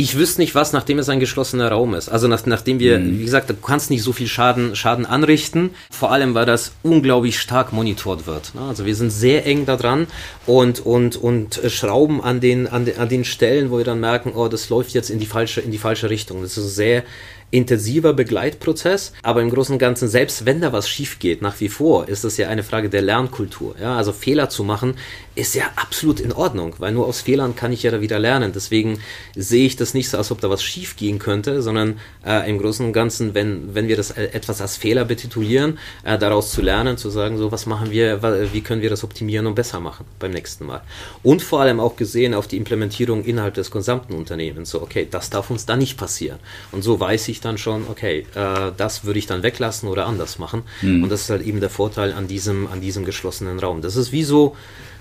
ich 0.00 0.16
wüsste 0.16 0.40
nicht 0.40 0.54
was, 0.54 0.72
nachdem 0.72 1.00
es 1.00 1.08
ein 1.08 1.18
geschlossener 1.18 1.70
Raum 1.72 1.92
ist. 1.94 2.08
Also 2.08 2.28
nach, 2.28 2.46
nachdem 2.46 2.78
wir, 2.78 3.00
mhm. 3.00 3.18
wie 3.18 3.24
gesagt, 3.24 3.50
du 3.50 3.54
kannst 3.54 3.90
nicht 3.90 4.04
so 4.04 4.12
viel 4.12 4.28
Schaden, 4.28 4.76
Schaden 4.76 5.04
anrichten. 5.04 5.70
Vor 5.90 6.12
allem, 6.12 6.34
weil 6.34 6.46
das 6.46 6.70
unglaublich 6.84 7.40
stark 7.40 7.72
monitort 7.72 8.28
wird. 8.28 8.54
Ne? 8.54 8.60
Also 8.60 8.86
wir 8.86 8.94
sind 8.94 9.10
sehr 9.10 9.44
eng 9.44 9.66
da 9.66 9.76
dran 9.76 10.06
und, 10.46 10.78
und, 10.78 11.16
und 11.16 11.60
schrauben 11.66 12.22
an 12.22 12.38
den, 12.38 12.68
an, 12.68 12.84
den, 12.84 12.96
an 12.96 13.08
den 13.08 13.24
Stellen, 13.24 13.72
wo 13.72 13.78
wir 13.78 13.84
dann 13.84 13.98
merken, 13.98 14.34
oh, 14.36 14.46
das 14.46 14.68
läuft 14.68 14.92
jetzt 14.92 15.10
in 15.10 15.18
die 15.18 15.26
falsche, 15.26 15.62
in 15.62 15.72
die 15.72 15.78
falsche 15.78 16.10
Richtung. 16.10 16.42
Das 16.42 16.56
ist 16.56 16.76
sehr, 16.76 17.02
intensiver 17.50 18.12
Begleitprozess, 18.12 19.12
aber 19.22 19.40
im 19.40 19.50
Großen 19.50 19.74
und 19.74 19.78
Ganzen, 19.78 20.08
selbst 20.08 20.44
wenn 20.44 20.60
da 20.60 20.72
was 20.72 20.88
schief 20.88 21.18
geht, 21.18 21.40
nach 21.40 21.58
wie 21.60 21.68
vor, 21.68 22.08
ist 22.08 22.24
es 22.24 22.36
ja 22.36 22.48
eine 22.48 22.62
Frage 22.62 22.90
der 22.90 23.02
Lernkultur. 23.02 23.76
Ja? 23.80 23.96
Also 23.96 24.12
Fehler 24.12 24.50
zu 24.50 24.64
machen, 24.64 24.96
ist 25.38 25.54
ja 25.54 25.64
absolut 25.76 26.20
in 26.20 26.32
Ordnung, 26.32 26.74
weil 26.78 26.92
nur 26.92 27.06
aus 27.06 27.22
Fehlern 27.22 27.56
kann 27.56 27.72
ich 27.72 27.82
ja 27.82 27.90
da 27.90 28.02
wieder 28.02 28.18
lernen. 28.18 28.52
Deswegen 28.52 29.00
sehe 29.34 29.64
ich 29.64 29.76
das 29.76 29.94
nicht 29.94 30.10
so, 30.10 30.18
als 30.18 30.30
ob 30.30 30.40
da 30.40 30.50
was 30.50 30.62
schief 30.62 30.96
gehen 30.96 31.18
könnte, 31.18 31.62
sondern 31.62 31.98
äh, 32.26 32.48
im 32.50 32.58
Großen 32.58 32.84
und 32.84 32.92
Ganzen, 32.92 33.32
wenn, 33.34 33.74
wenn 33.74 33.88
wir 33.88 33.96
das 33.96 34.10
äh, 34.10 34.24
etwas 34.24 34.60
als 34.60 34.76
Fehler 34.76 35.06
betitulieren, 35.06 35.78
äh, 36.04 36.18
daraus 36.18 36.50
zu 36.50 36.60
lernen, 36.60 36.98
zu 36.98 37.08
sagen, 37.08 37.38
so 37.38 37.50
was 37.50 37.64
machen 37.64 37.90
wir, 37.90 38.22
wie 38.52 38.60
können 38.60 38.82
wir 38.82 38.90
das 38.90 39.04
optimieren 39.04 39.46
und 39.46 39.54
besser 39.54 39.80
machen 39.80 40.04
beim 40.18 40.32
nächsten 40.32 40.66
Mal. 40.66 40.82
Und 41.22 41.40
vor 41.40 41.60
allem 41.60 41.80
auch 41.80 41.96
gesehen 41.96 42.34
auf 42.34 42.46
die 42.46 42.58
Implementierung 42.58 43.24
innerhalb 43.24 43.54
des 43.54 43.70
gesamten 43.70 44.12
Unternehmens. 44.12 44.70
So, 44.70 44.82
okay, 44.82 45.08
das 45.10 45.30
darf 45.30 45.50
uns 45.50 45.64
da 45.64 45.76
nicht 45.76 45.96
passieren. 45.96 46.38
Und 46.72 46.82
so 46.82 47.00
weiß 47.00 47.28
ich 47.28 47.38
ich 47.38 47.40
dann 47.40 47.58
schon, 47.58 47.86
okay, 47.88 48.26
äh, 48.34 48.72
das 48.76 49.04
würde 49.04 49.18
ich 49.18 49.26
dann 49.26 49.42
weglassen 49.42 49.88
oder 49.88 50.06
anders 50.06 50.38
machen. 50.38 50.62
Mhm. 50.82 51.04
Und 51.04 51.10
das 51.10 51.22
ist 51.22 51.30
halt 51.30 51.42
eben 51.42 51.60
der 51.60 51.70
Vorteil 51.70 52.12
an 52.12 52.28
diesem, 52.28 52.66
an 52.66 52.80
diesem 52.80 53.04
geschlossenen 53.04 53.58
Raum. 53.58 53.80
Das 53.80 53.96
ist 53.96 54.12
wie 54.12 54.24
so, 54.24 54.56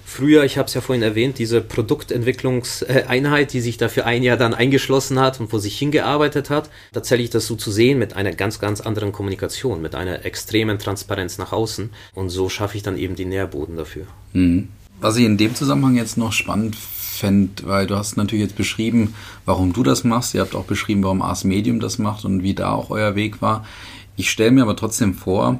früher, 0.07 0.43
ich 0.45 0.57
habe 0.57 0.67
es 0.67 0.73
ja 0.73 0.81
vorhin 0.81 1.03
erwähnt, 1.03 1.37
diese 1.37 1.61
Produktentwicklungseinheit, 1.61 3.53
die 3.53 3.59
sich 3.59 3.77
dafür 3.77 4.05
ein 4.05 4.23
Jahr 4.23 4.37
dann 4.37 4.53
eingeschlossen 4.53 5.19
hat 5.19 5.39
und 5.39 5.51
wo 5.51 5.59
sich 5.59 5.77
hingearbeitet 5.77 6.49
hat, 6.49 6.69
tatsächlich 6.93 7.29
das 7.29 7.45
so 7.45 7.55
zu 7.55 7.71
sehen 7.71 7.99
mit 7.99 8.15
einer 8.15 8.31
ganz, 8.31 8.59
ganz 8.59 8.81
anderen 8.81 9.11
Kommunikation, 9.11 9.81
mit 9.81 9.93
einer 9.93 10.25
extremen 10.25 10.79
Transparenz 10.79 11.37
nach 11.37 11.51
außen. 11.51 11.91
Und 12.15 12.29
so 12.29 12.49
schaffe 12.49 12.77
ich 12.77 12.83
dann 12.83 12.97
eben 12.97 13.15
den 13.15 13.29
Nährboden 13.29 13.75
dafür. 13.75 14.07
Mhm. 14.33 14.69
Was 14.99 15.17
ich 15.17 15.25
in 15.25 15.37
dem 15.37 15.53
Zusammenhang 15.53 15.95
jetzt 15.95 16.17
noch 16.17 16.31
spannend 16.31 16.75
fände, 16.75 17.67
weil 17.67 17.85
du 17.85 17.95
hast 17.95 18.17
natürlich 18.17 18.45
jetzt 18.45 18.55
beschrieben, 18.55 19.13
warum 19.45 19.73
du 19.73 19.83
das 19.83 20.03
machst. 20.03 20.33
Ihr 20.33 20.41
habt 20.41 20.55
auch 20.55 20.65
beschrieben, 20.65 21.03
warum 21.03 21.21
Ars 21.21 21.43
Medium 21.43 21.79
das 21.79 21.99
macht 21.99 22.25
und 22.25 22.43
wie 22.43 22.53
da 22.53 22.71
auch 22.71 22.89
euer 22.89 23.15
Weg 23.15 23.41
war. 23.41 23.65
Ich 24.15 24.31
stelle 24.31 24.51
mir 24.51 24.63
aber 24.63 24.75
trotzdem 24.75 25.13
vor, 25.13 25.59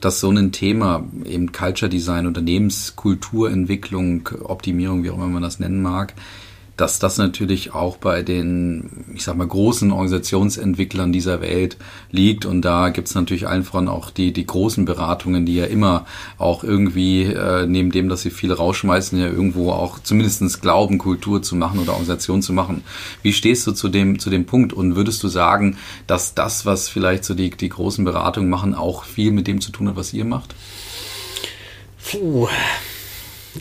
dass 0.00 0.20
so 0.20 0.30
ein 0.30 0.52
Thema, 0.52 1.04
eben 1.24 1.52
Culture 1.52 1.88
Design, 1.88 2.26
Unternehmenskulturentwicklung, 2.26 4.28
Optimierung, 4.44 5.04
wie 5.04 5.10
auch 5.10 5.16
immer 5.16 5.28
man 5.28 5.42
das 5.42 5.58
nennen 5.58 5.82
mag, 5.82 6.14
dass 6.78 7.00
das 7.00 7.18
natürlich 7.18 7.74
auch 7.74 7.96
bei 7.96 8.22
den, 8.22 9.04
ich 9.12 9.24
sag 9.24 9.36
mal, 9.36 9.48
großen 9.48 9.90
Organisationsentwicklern 9.90 11.12
dieser 11.12 11.40
Welt 11.40 11.76
liegt. 12.12 12.46
Und 12.46 12.62
da 12.62 12.90
gibt's 12.90 13.16
natürlich 13.16 13.48
allen 13.48 13.64
voran 13.64 13.88
auch 13.88 14.10
die, 14.10 14.32
die 14.32 14.46
großen 14.46 14.84
Beratungen, 14.84 15.44
die 15.44 15.56
ja 15.56 15.64
immer 15.64 16.06
auch 16.38 16.62
irgendwie, 16.62 17.24
äh, 17.24 17.66
neben 17.66 17.90
dem, 17.90 18.08
dass 18.08 18.22
sie 18.22 18.30
viel 18.30 18.52
rausschmeißen, 18.52 19.18
ja 19.18 19.26
irgendwo 19.26 19.72
auch 19.72 19.98
zumindestens 19.98 20.60
glauben, 20.60 20.98
Kultur 20.98 21.42
zu 21.42 21.56
machen 21.56 21.80
oder 21.80 21.92
Organisation 21.92 22.42
zu 22.42 22.52
machen. 22.52 22.84
Wie 23.22 23.32
stehst 23.32 23.66
du 23.66 23.72
zu 23.72 23.88
dem, 23.88 24.20
zu 24.20 24.30
dem 24.30 24.46
Punkt? 24.46 24.72
Und 24.72 24.94
würdest 24.94 25.20
du 25.24 25.28
sagen, 25.28 25.78
dass 26.06 26.34
das, 26.34 26.64
was 26.64 26.88
vielleicht 26.88 27.24
so 27.24 27.34
die, 27.34 27.50
die 27.50 27.70
großen 27.70 28.04
Beratungen 28.04 28.48
machen, 28.48 28.76
auch 28.76 29.02
viel 29.02 29.32
mit 29.32 29.48
dem 29.48 29.60
zu 29.60 29.72
tun 29.72 29.88
hat, 29.88 29.96
was 29.96 30.14
ihr 30.14 30.24
macht? 30.24 30.54
Puh. 32.08 32.46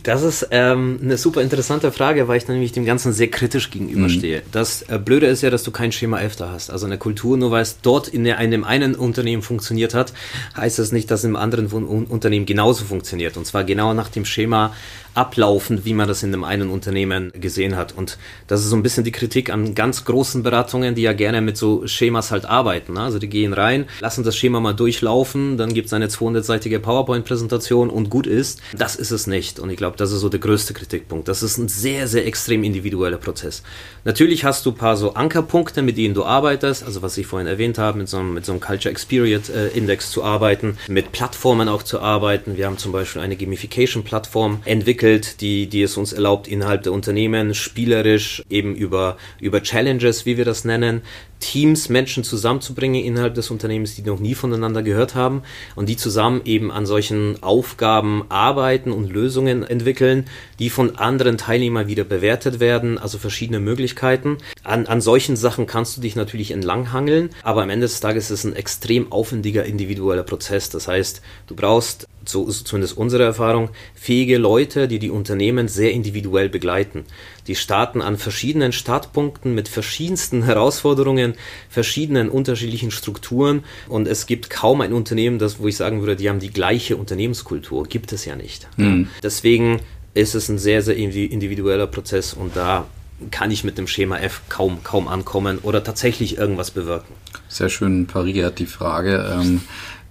Das 0.03 0.23
ist 0.23 0.47
ähm, 0.51 0.99
eine 1.01 1.17
super 1.17 1.41
interessante 1.41 1.91
Frage, 1.91 2.27
weil 2.27 2.37
ich 2.37 2.47
nämlich 2.47 2.71
dem 2.71 2.85
Ganzen 2.85 3.13
sehr 3.13 3.29
kritisch 3.29 3.69
gegenüberstehe. 3.69 4.39
Mhm. 4.39 4.51
Das 4.51 4.83
äh, 4.83 4.99
Blöde 5.03 5.27
ist 5.27 5.41
ja, 5.41 5.49
dass 5.49 5.63
du 5.63 5.71
kein 5.71 5.91
Schema 5.91 6.19
F 6.21 6.35
da 6.35 6.51
hast. 6.51 6.69
Also 6.69 6.85
eine 6.85 6.97
Kultur, 6.97 7.37
nur 7.37 7.51
weil 7.51 7.61
es 7.61 7.81
dort 7.81 8.07
in, 8.07 8.23
der, 8.23 8.39
in 8.39 8.51
dem 8.51 8.63
einen 8.63 8.95
Unternehmen 8.95 9.41
funktioniert 9.41 9.93
hat, 9.93 10.13
heißt 10.55 10.79
das 10.79 10.91
nicht, 10.91 11.11
dass 11.11 11.23
im 11.23 11.35
anderen 11.35 11.67
Unternehmen 11.67 12.45
genauso 12.45 12.85
funktioniert. 12.85 13.37
Und 13.37 13.45
zwar 13.45 13.63
genau 13.63 13.93
nach 13.93 14.09
dem 14.09 14.25
Schema 14.25 14.73
ablaufen, 15.17 15.83
wie 15.83 15.93
man 15.93 16.07
das 16.07 16.21
in 16.21 16.31
dem 16.31 16.43
einen 16.43 16.69
Unternehmen 16.69 17.31
gesehen 17.33 17.75
hat. 17.75 17.91
Und 17.97 18.17
das 18.45 18.61
ist 18.61 18.69
so 18.69 18.75
ein 18.75 18.83
bisschen 18.83 19.03
die 19.03 19.11
Kritik 19.11 19.49
an 19.49 19.73
ganz 19.73 20.05
großen 20.05 20.43
Beratungen, 20.43 20.93
die 20.93 21.01
ja 21.01 21.13
gerne 21.13 21.41
mit 21.41 21.57
so 21.57 21.87
Schemas 21.87 22.31
halt 22.31 22.45
arbeiten. 22.45 22.93
Ne? 22.93 23.01
Also 23.01 23.17
die 23.17 23.27
gehen 23.27 23.53
rein, 23.53 23.85
lassen 23.99 24.23
das 24.23 24.37
Schema 24.37 24.59
mal 24.59 24.73
durchlaufen, 24.73 25.57
dann 25.57 25.73
gibt 25.73 25.87
es 25.87 25.93
eine 25.93 26.07
200-seitige 26.07 26.79
PowerPoint-Präsentation 26.79 27.89
und 27.89 28.11
gut 28.11 28.27
ist. 28.27 28.61
Das 28.77 28.95
ist 28.95 29.11
es 29.11 29.25
nicht. 29.25 29.59
Und 29.59 29.71
ich 29.71 29.77
glaube, 29.77 29.86
das 29.95 30.11
ist 30.11 30.19
so 30.19 30.29
der 30.29 30.39
größte 30.39 30.73
Kritikpunkt. 30.73 31.27
Das 31.27 31.43
ist 31.43 31.57
ein 31.57 31.69
sehr, 31.69 32.07
sehr 32.07 32.25
extrem 32.25 32.63
individueller 32.63 33.17
Prozess. 33.17 33.63
Natürlich 34.03 34.43
hast 34.43 34.65
du 34.65 34.71
ein 34.71 34.75
paar 34.75 34.97
so 34.97 35.13
Ankerpunkte, 35.13 35.81
mit 35.81 35.97
denen 35.97 36.13
du 36.13 36.25
arbeitest, 36.25 36.83
also 36.83 37.01
was 37.01 37.17
ich 37.17 37.27
vorhin 37.27 37.47
erwähnt 37.47 37.77
habe, 37.77 37.97
mit 37.99 38.09
so 38.09 38.17
einem, 38.17 38.33
mit 38.33 38.45
so 38.45 38.51
einem 38.51 38.61
Culture 38.61 38.91
Experience 38.91 39.49
äh, 39.49 39.67
Index 39.69 40.11
zu 40.11 40.23
arbeiten, 40.23 40.77
mit 40.87 41.11
Plattformen 41.11 41.69
auch 41.69 41.83
zu 41.83 41.99
arbeiten. 42.01 42.57
Wir 42.57 42.65
haben 42.65 42.77
zum 42.77 42.91
Beispiel 42.91 43.21
eine 43.21 43.37
Gamification-Plattform 43.37 44.61
entwickelt, 44.65 45.41
die, 45.41 45.67
die 45.67 45.83
es 45.83 45.95
uns 45.95 46.11
erlaubt, 46.11 46.47
innerhalb 46.47 46.83
der 46.83 46.91
Unternehmen 46.91 47.53
spielerisch 47.53 48.43
eben 48.49 48.75
über, 48.75 49.17
über 49.39 49.61
Challenges, 49.61 50.25
wie 50.25 50.37
wir 50.37 50.45
das 50.45 50.65
nennen, 50.65 51.01
Teams, 51.39 51.89
Menschen 51.89 52.23
zusammenzubringen 52.23 53.03
innerhalb 53.03 53.35
des 53.35 53.51
Unternehmens, 53.51 53.95
die 53.95 54.01
noch 54.01 54.19
nie 54.19 54.35
voneinander 54.35 54.83
gehört 54.83 55.15
haben 55.15 55.43
und 55.75 55.89
die 55.89 55.97
zusammen 55.97 56.41
eben 56.45 56.71
an 56.71 56.85
solchen 56.85 57.41
Aufgaben 57.43 58.25
arbeiten 58.29 58.91
und 58.91 59.09
Lösungen 59.09 59.63
entwickeln, 59.63 60.25
die 60.59 60.69
von 60.69 60.95
anderen 60.97 61.37
Teilnehmern 61.37 61.87
wieder 61.87 62.03
bewertet 62.03 62.59
werden, 62.59 62.97
also 62.97 63.17
verschiedene 63.17 63.59
Möglichkeiten. 63.59 64.37
An, 64.63 64.87
an 64.87 65.01
solchen 65.01 65.35
Sachen 65.35 65.67
kannst 65.67 65.97
du 65.97 66.01
dich 66.01 66.15
natürlich 66.15 66.51
entlanghangeln, 66.51 67.29
aber 67.43 67.63
am 67.63 67.69
Ende 67.69 67.85
des 67.85 67.99
Tages 67.99 68.25
ist 68.25 68.39
es 68.39 68.43
ein 68.43 68.55
extrem 68.55 69.11
aufwendiger 69.11 69.65
individueller 69.65 70.23
Prozess. 70.23 70.69
Das 70.69 70.87
heißt, 70.87 71.21
du 71.47 71.55
brauchst 71.55 72.07
so 72.29 72.47
ist 72.47 72.67
zumindest 72.67 72.97
unsere 72.97 73.23
Erfahrung, 73.23 73.69
fähige 73.95 74.37
Leute, 74.37 74.87
die 74.87 74.99
die 74.99 75.09
Unternehmen 75.09 75.67
sehr 75.67 75.91
individuell 75.91 76.49
begleiten. 76.49 77.05
Die 77.47 77.55
starten 77.55 78.01
an 78.01 78.17
verschiedenen 78.17 78.71
Startpunkten 78.71 79.55
mit 79.55 79.67
verschiedensten 79.67 80.43
Herausforderungen, 80.45 81.35
verschiedenen 81.69 82.29
unterschiedlichen 82.29 82.91
Strukturen 82.91 83.63
und 83.87 84.07
es 84.07 84.25
gibt 84.25 84.49
kaum 84.49 84.81
ein 84.81 84.93
Unternehmen, 84.93 85.39
das, 85.39 85.59
wo 85.59 85.67
ich 85.67 85.77
sagen 85.77 86.01
würde, 86.01 86.15
die 86.15 86.29
haben 86.29 86.39
die 86.39 86.51
gleiche 86.51 86.97
Unternehmenskultur. 86.97 87.85
Gibt 87.87 88.11
es 88.11 88.25
ja 88.25 88.35
nicht. 88.35 88.67
Mhm. 88.77 89.07
Deswegen 89.23 89.81
ist 90.13 90.35
es 90.35 90.49
ein 90.49 90.57
sehr, 90.57 90.81
sehr 90.81 90.95
individueller 90.95 91.87
Prozess 91.87 92.33
und 92.33 92.55
da 92.55 92.85
kann 93.31 93.51
ich 93.51 93.63
mit 93.63 93.77
dem 93.77 93.87
Schema 93.87 94.17
F 94.19 94.41
kaum, 94.49 94.83
kaum 94.83 95.07
ankommen 95.07 95.59
oder 95.61 95.83
tatsächlich 95.83 96.37
irgendwas 96.37 96.71
bewirken. 96.71 97.13
Sehr 97.47 97.69
schön 97.69 98.05
pariert 98.05 98.59
die 98.59 98.65
Frage. 98.65 99.39
Ähm, 99.39 99.61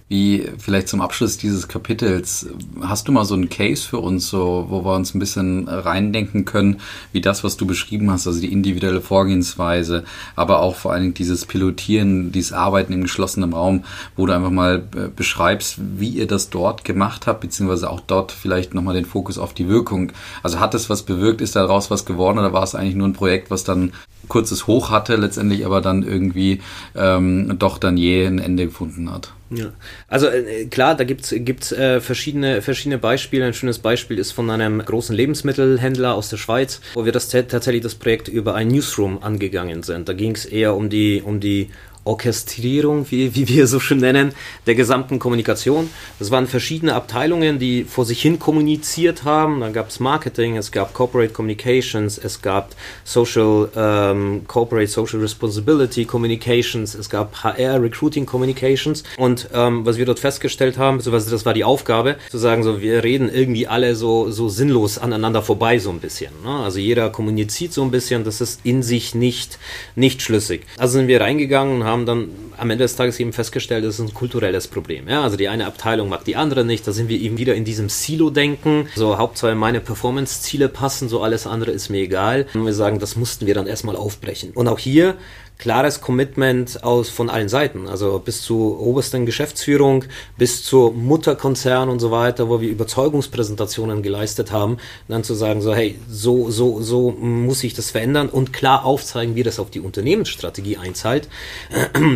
Wie 0.09 0.47
vielleicht 0.57 0.87
zum 0.87 1.01
Abschluss 1.01 1.37
dieses 1.37 1.67
Kapitels, 1.67 2.47
hast 2.79 3.09
du 3.09 3.11
mal 3.11 3.25
so 3.25 3.33
einen 3.33 3.49
Case 3.49 3.85
für 3.85 3.97
uns, 3.97 4.29
so, 4.29 4.67
wo 4.69 4.85
wir 4.85 4.95
uns 4.95 5.13
ein 5.13 5.19
bisschen 5.19 5.67
reindenken 5.67 6.45
können, 6.45 6.79
wie 7.11 7.19
das, 7.19 7.43
was 7.43 7.57
du 7.57 7.67
beschrieben 7.67 8.09
hast, 8.09 8.25
also 8.25 8.39
die 8.39 8.53
individuelle 8.53 9.01
Vorgehensweise, 9.01 10.05
aber 10.37 10.61
auch 10.61 10.75
vor 10.75 10.93
allen 10.93 11.01
Dingen 11.01 11.13
dieses 11.13 11.45
Pilotieren, 11.45 12.31
dieses 12.31 12.53
Arbeiten 12.53 12.93
im 12.93 13.01
geschlossenen 13.01 13.51
Raum, 13.51 13.83
wo 14.15 14.25
du 14.25 14.33
einfach 14.33 14.49
mal 14.49 14.87
äh, 14.95 15.09
beschreibst, 15.13 15.77
wie 15.97 16.09
ihr 16.11 16.27
das 16.27 16.49
dort 16.49 16.85
gemacht 16.85 17.27
habt, 17.27 17.41
beziehungsweise 17.41 17.89
auch 17.89 17.99
dort 17.99 18.31
vielleicht 18.31 18.73
nochmal 18.73 18.93
den 18.93 19.03
Fokus 19.03 19.37
auf 19.37 19.53
die 19.53 19.67
Wirkung. 19.67 20.13
Also 20.41 20.61
hat 20.61 20.73
es 20.73 20.89
was 20.89 21.03
bewirkt, 21.03 21.41
ist 21.41 21.57
daraus 21.57 21.91
was 21.91 22.05
geworden 22.05 22.39
oder 22.39 22.53
war 22.53 22.63
es 22.63 22.75
eigentlich 22.75 22.95
nur 22.95 23.09
ein 23.09 23.13
Projekt, 23.13 23.51
was 23.51 23.65
dann 23.65 23.91
kurzes 24.29 24.67
Hoch 24.67 24.89
hatte, 24.89 25.17
letztendlich 25.17 25.65
aber 25.65 25.81
dann 25.81 26.03
irgendwie 26.03 26.61
ähm, 26.95 27.59
doch 27.59 27.77
dann 27.77 27.97
je 27.97 28.25
ein 28.25 28.39
Ende 28.39 28.67
gefunden 28.67 29.11
hat? 29.11 29.33
Ja, 29.49 29.71
also 30.09 30.27
äh, 30.27 30.65
klar, 30.65 30.95
da 30.95 31.05
gibt's 31.05 31.33
gibt's 31.33 31.71
äh, 31.71 32.01
verschiedene 32.01 32.61
verschiedene 32.61 32.97
Beispiele. 32.97 33.45
Ein 33.45 33.53
schönes 33.53 33.79
Beispiel 33.79 34.19
ist 34.19 34.33
von 34.33 34.49
einem 34.49 34.79
großen 34.79 35.15
Lebensmittelhändler 35.15 36.13
aus 36.15 36.29
der 36.29 36.37
Schweiz, 36.37 36.81
wo 36.95 37.05
wir 37.05 37.13
das 37.13 37.29
tatsächlich 37.29 37.81
das 37.81 37.95
Projekt 37.95 38.27
über 38.27 38.55
ein 38.55 38.67
Newsroom 38.67 39.23
angegangen 39.23 39.83
sind. 39.83 40.09
Da 40.09 40.13
ging 40.13 40.33
es 40.33 40.45
eher 40.45 40.75
um 40.75 40.89
die 40.89 41.21
um 41.23 41.39
die 41.39 41.69
Orchestrierung, 42.07 43.05
wie, 43.09 43.35
wie 43.35 43.47
wir 43.47 43.67
so 43.67 43.79
schön 43.79 43.99
nennen, 43.99 44.33
der 44.65 44.75
gesamten 44.75 45.19
Kommunikation. 45.19 45.89
Das 46.19 46.31
waren 46.31 46.47
verschiedene 46.47 46.95
Abteilungen, 46.95 47.59
die 47.59 47.83
vor 47.83 48.05
sich 48.05 48.21
hin 48.21 48.39
kommuniziert 48.39 49.23
haben. 49.23 49.59
Dann 49.59 49.73
gab 49.73 49.89
es 49.89 49.99
Marketing, 49.99 50.57
es 50.57 50.71
gab 50.71 50.93
Corporate 50.93 51.33
Communications, 51.33 52.17
es 52.17 52.41
gab 52.41 52.75
Social 53.03 53.69
ähm, 53.75 54.41
Corporate 54.47 54.87
Social 54.87 55.19
Responsibility 55.19 56.05
Communications, 56.05 56.95
es 56.95 57.09
gab 57.09 57.43
HR 57.43 57.81
Recruiting 57.81 58.25
Communications. 58.25 59.03
Und 59.17 59.49
ähm, 59.53 59.85
was 59.85 59.97
wir 59.97 60.05
dort 60.05 60.19
festgestellt 60.19 60.77
haben, 60.77 61.05
was 61.05 61.29
das 61.29 61.45
war 61.45 61.53
die 61.53 61.63
Aufgabe, 61.63 62.15
zu 62.29 62.37
sagen, 62.37 62.63
so 62.63 62.81
wir 62.81 63.03
reden 63.03 63.29
irgendwie 63.33 63.67
alle 63.67 63.95
so 63.95 64.31
so 64.31 64.49
sinnlos 64.49 64.97
aneinander 64.97 65.41
vorbei 65.41 65.79
so 65.79 65.89
ein 65.89 65.99
bisschen. 65.99 66.31
Ne? 66.43 66.49
Also 66.49 66.79
jeder 66.79 67.09
kommuniziert 67.09 67.73
so 67.73 67.83
ein 67.83 67.91
bisschen, 67.91 68.23
das 68.23 68.41
ist 68.41 68.61
in 68.63 68.83
sich 68.83 69.15
nicht 69.15 69.59
nicht 69.95 70.21
schlüssig. 70.21 70.65
Also 70.77 70.93
sind 70.93 71.07
wir 71.07 71.21
reingegangen 71.21 71.77
und 71.77 71.83
haben 71.83 71.96
haben 71.97 72.05
dann 72.05 72.29
am 72.57 72.69
Ende 72.69 72.83
des 72.83 72.95
Tages 72.95 73.19
eben 73.19 73.33
festgestellt, 73.33 73.83
das 73.83 73.99
ist 73.99 74.07
ein 74.07 74.13
kulturelles 74.13 74.67
Problem. 74.67 75.07
Ja? 75.07 75.23
Also 75.23 75.37
die 75.37 75.47
eine 75.47 75.65
Abteilung 75.65 76.09
mag 76.09 76.23
die 76.25 76.35
andere 76.35 76.63
nicht, 76.63 76.87
da 76.87 76.91
sind 76.91 77.09
wir 77.09 77.19
eben 77.19 77.37
wieder 77.37 77.55
in 77.55 77.65
diesem 77.65 77.89
Silo-Denken. 77.89 78.87
So, 78.95 79.17
Hauptsache 79.17 79.55
meine 79.55 79.79
Performance-Ziele 79.79 80.69
passen, 80.69 81.09
so 81.09 81.21
alles 81.21 81.47
andere 81.47 81.71
ist 81.71 81.89
mir 81.89 82.01
egal. 82.01 82.47
Und 82.53 82.65
wir 82.65 82.73
sagen, 82.73 82.99
das 82.99 83.15
mussten 83.15 83.45
wir 83.45 83.53
dann 83.53 83.67
erstmal 83.67 83.95
aufbrechen. 83.95 84.51
Und 84.53 84.67
auch 84.67 84.79
hier 84.79 85.15
klares 85.57 86.01
Commitment 86.01 86.83
aus 86.83 87.09
von 87.09 87.29
allen 87.29 87.49
Seiten, 87.49 87.87
also 87.87 88.19
bis 88.19 88.41
zur 88.41 88.79
obersten 88.79 89.25
Geschäftsführung, 89.25 90.05
bis 90.37 90.63
zur 90.63 90.93
Mutterkonzern 90.93 91.89
und 91.89 91.99
so 91.99 92.11
weiter, 92.11 92.49
wo 92.49 92.61
wir 92.61 92.69
Überzeugungspräsentationen 92.69 94.03
geleistet 94.03 94.51
haben, 94.51 94.77
dann 95.07 95.23
zu 95.23 95.33
sagen 95.33 95.61
so, 95.61 95.73
hey, 95.73 95.99
so 96.09 96.51
so 96.51 96.81
so 96.81 97.11
muss 97.11 97.63
ich 97.63 97.73
das 97.73 97.91
verändern 97.91 98.29
und 98.29 98.53
klar 98.53 98.85
aufzeigen, 98.85 99.35
wie 99.35 99.43
das 99.43 99.59
auf 99.59 99.69
die 99.69 99.81
Unternehmensstrategie 99.81 100.77
einzahlt. 100.77 101.27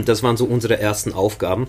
Das 0.05 0.23
waren 0.23 0.37
so 0.37 0.45
unsere 0.45 0.79
ersten 0.79 1.13
Aufgaben. 1.13 1.67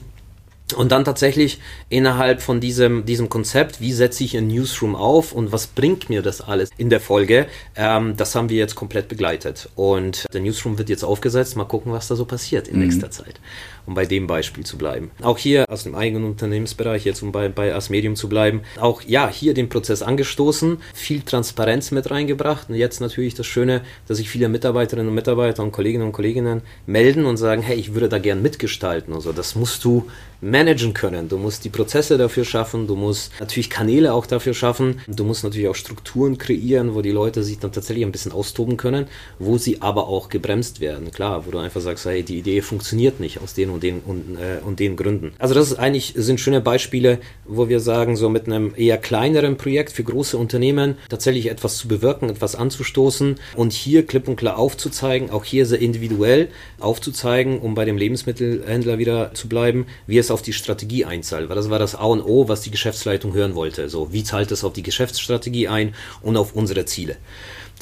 Und 0.74 0.92
dann 0.92 1.04
tatsächlich 1.04 1.60
innerhalb 1.88 2.42
von 2.42 2.60
diesem, 2.60 3.04
diesem 3.04 3.28
Konzept, 3.28 3.80
wie 3.80 3.92
setze 3.92 4.24
ich 4.24 4.36
ein 4.36 4.48
Newsroom 4.48 4.94
auf 4.94 5.32
und 5.32 5.52
was 5.52 5.66
bringt 5.66 6.08
mir 6.08 6.22
das 6.22 6.40
alles 6.40 6.70
in 6.76 6.90
der 6.90 7.00
Folge, 7.00 7.46
ähm, 7.76 8.16
das 8.16 8.34
haben 8.34 8.48
wir 8.48 8.56
jetzt 8.56 8.74
komplett 8.74 9.08
begleitet. 9.08 9.68
Und 9.74 10.26
der 10.32 10.40
Newsroom 10.40 10.78
wird 10.78 10.88
jetzt 10.88 11.04
aufgesetzt, 11.04 11.56
mal 11.56 11.64
gucken, 11.64 11.92
was 11.92 12.08
da 12.08 12.16
so 12.16 12.24
passiert 12.24 12.68
in 12.68 12.76
mhm. 12.76 12.84
nächster 12.84 13.10
Zeit 13.10 13.40
um 13.86 13.94
bei 13.94 14.06
dem 14.06 14.26
Beispiel 14.26 14.64
zu 14.64 14.78
bleiben. 14.78 15.10
Auch 15.22 15.38
hier 15.38 15.64
aus 15.68 15.84
dem 15.84 15.94
eigenen 15.94 16.24
Unternehmensbereich, 16.24 17.04
jetzt 17.04 17.22
um 17.22 17.32
bei, 17.32 17.48
bei 17.48 17.74
As 17.74 17.90
Medium 17.90 18.16
zu 18.16 18.28
bleiben, 18.28 18.62
auch 18.80 19.02
ja, 19.02 19.28
hier 19.28 19.54
den 19.54 19.68
Prozess 19.68 20.02
angestoßen, 20.02 20.78
viel 20.94 21.22
Transparenz 21.22 21.90
mit 21.90 22.10
reingebracht 22.10 22.68
und 22.68 22.76
jetzt 22.76 23.00
natürlich 23.00 23.34
das 23.34 23.46
Schöne, 23.46 23.82
dass 24.08 24.18
sich 24.18 24.28
viele 24.28 24.48
Mitarbeiterinnen 24.48 25.08
und 25.08 25.14
Mitarbeiter 25.14 25.62
und 25.62 25.72
Kolleginnen 25.72 26.06
und 26.06 26.12
Kollegen 26.12 26.62
melden 26.86 27.26
und 27.26 27.36
sagen, 27.36 27.62
hey, 27.62 27.76
ich 27.76 27.94
würde 27.94 28.08
da 28.08 28.18
gern 28.18 28.42
mitgestalten. 28.42 29.14
Also 29.14 29.32
das 29.32 29.54
musst 29.54 29.84
du 29.84 30.06
managen 30.42 30.92
können. 30.92 31.28
Du 31.28 31.38
musst 31.38 31.64
die 31.64 31.68
Prozesse 31.70 32.18
dafür 32.18 32.44
schaffen, 32.44 32.86
du 32.86 32.96
musst 32.96 33.32
natürlich 33.38 33.70
Kanäle 33.70 34.12
auch 34.12 34.26
dafür 34.26 34.54
schaffen, 34.54 35.00
du 35.06 35.24
musst 35.24 35.44
natürlich 35.44 35.68
auch 35.68 35.76
Strukturen 35.76 36.36
kreieren, 36.36 36.94
wo 36.94 37.00
die 37.00 37.12
Leute 37.12 37.44
sich 37.44 37.60
dann 37.60 37.72
tatsächlich 37.72 38.04
ein 38.04 38.12
bisschen 38.12 38.32
austoben 38.32 38.76
können, 38.76 39.06
wo 39.38 39.56
sie 39.56 39.80
aber 39.80 40.08
auch 40.08 40.28
gebremst 40.28 40.80
werden. 40.80 41.12
Klar, 41.12 41.46
wo 41.46 41.52
du 41.52 41.58
einfach 41.58 41.80
sagst, 41.80 42.06
hey, 42.06 42.24
die 42.24 42.38
Idee 42.38 42.60
funktioniert 42.60 43.20
nicht 43.20 43.40
aus 43.40 43.54
den 43.54 43.70
und 43.72 43.82
den 43.82 44.00
und, 44.00 44.36
äh, 44.36 44.64
und 44.64 44.80
den 44.80 44.96
Gründen. 44.96 45.32
Also 45.38 45.54
das 45.54 45.70
ist 45.70 45.78
eigentlich 45.78 46.14
sind 46.16 46.40
schöne 46.40 46.60
Beispiele, 46.60 47.18
wo 47.44 47.68
wir 47.68 47.80
sagen, 47.80 48.16
so 48.16 48.28
mit 48.28 48.46
einem 48.46 48.72
eher 48.76 48.98
kleineren 48.98 49.56
Projekt 49.56 49.92
für 49.92 50.04
große 50.04 50.36
Unternehmen 50.36 50.96
tatsächlich 51.08 51.50
etwas 51.50 51.76
zu 51.76 51.88
bewirken, 51.88 52.30
etwas 52.30 52.54
anzustoßen 52.54 53.36
und 53.56 53.72
hier 53.72 54.06
klipp 54.06 54.28
und 54.28 54.36
klar 54.36 54.58
aufzuzeigen, 54.58 55.30
auch 55.30 55.44
hier 55.44 55.66
sehr 55.66 55.80
individuell 55.80 56.48
aufzuzeigen, 56.78 57.58
um 57.58 57.74
bei 57.74 57.84
dem 57.84 57.96
Lebensmittelhändler 57.96 58.98
wieder 58.98 59.34
zu 59.34 59.48
bleiben, 59.48 59.86
wie 60.06 60.18
es 60.18 60.30
auf 60.30 60.42
die 60.42 60.52
Strategie 60.52 61.04
einzahlt, 61.04 61.48
weil 61.48 61.56
das 61.56 61.70
war 61.70 61.78
das 61.78 61.94
A 61.94 62.04
und 62.04 62.22
O, 62.22 62.48
was 62.48 62.62
die 62.62 62.70
Geschäftsleitung 62.70 63.34
hören 63.34 63.54
wollte. 63.54 63.88
So, 63.88 64.12
wie 64.12 64.24
zahlt 64.24 64.52
es 64.52 64.64
auf 64.64 64.72
die 64.72 64.82
Geschäftsstrategie 64.82 65.68
ein 65.68 65.94
und 66.22 66.36
auf 66.36 66.54
unsere 66.54 66.84
Ziele? 66.84 67.16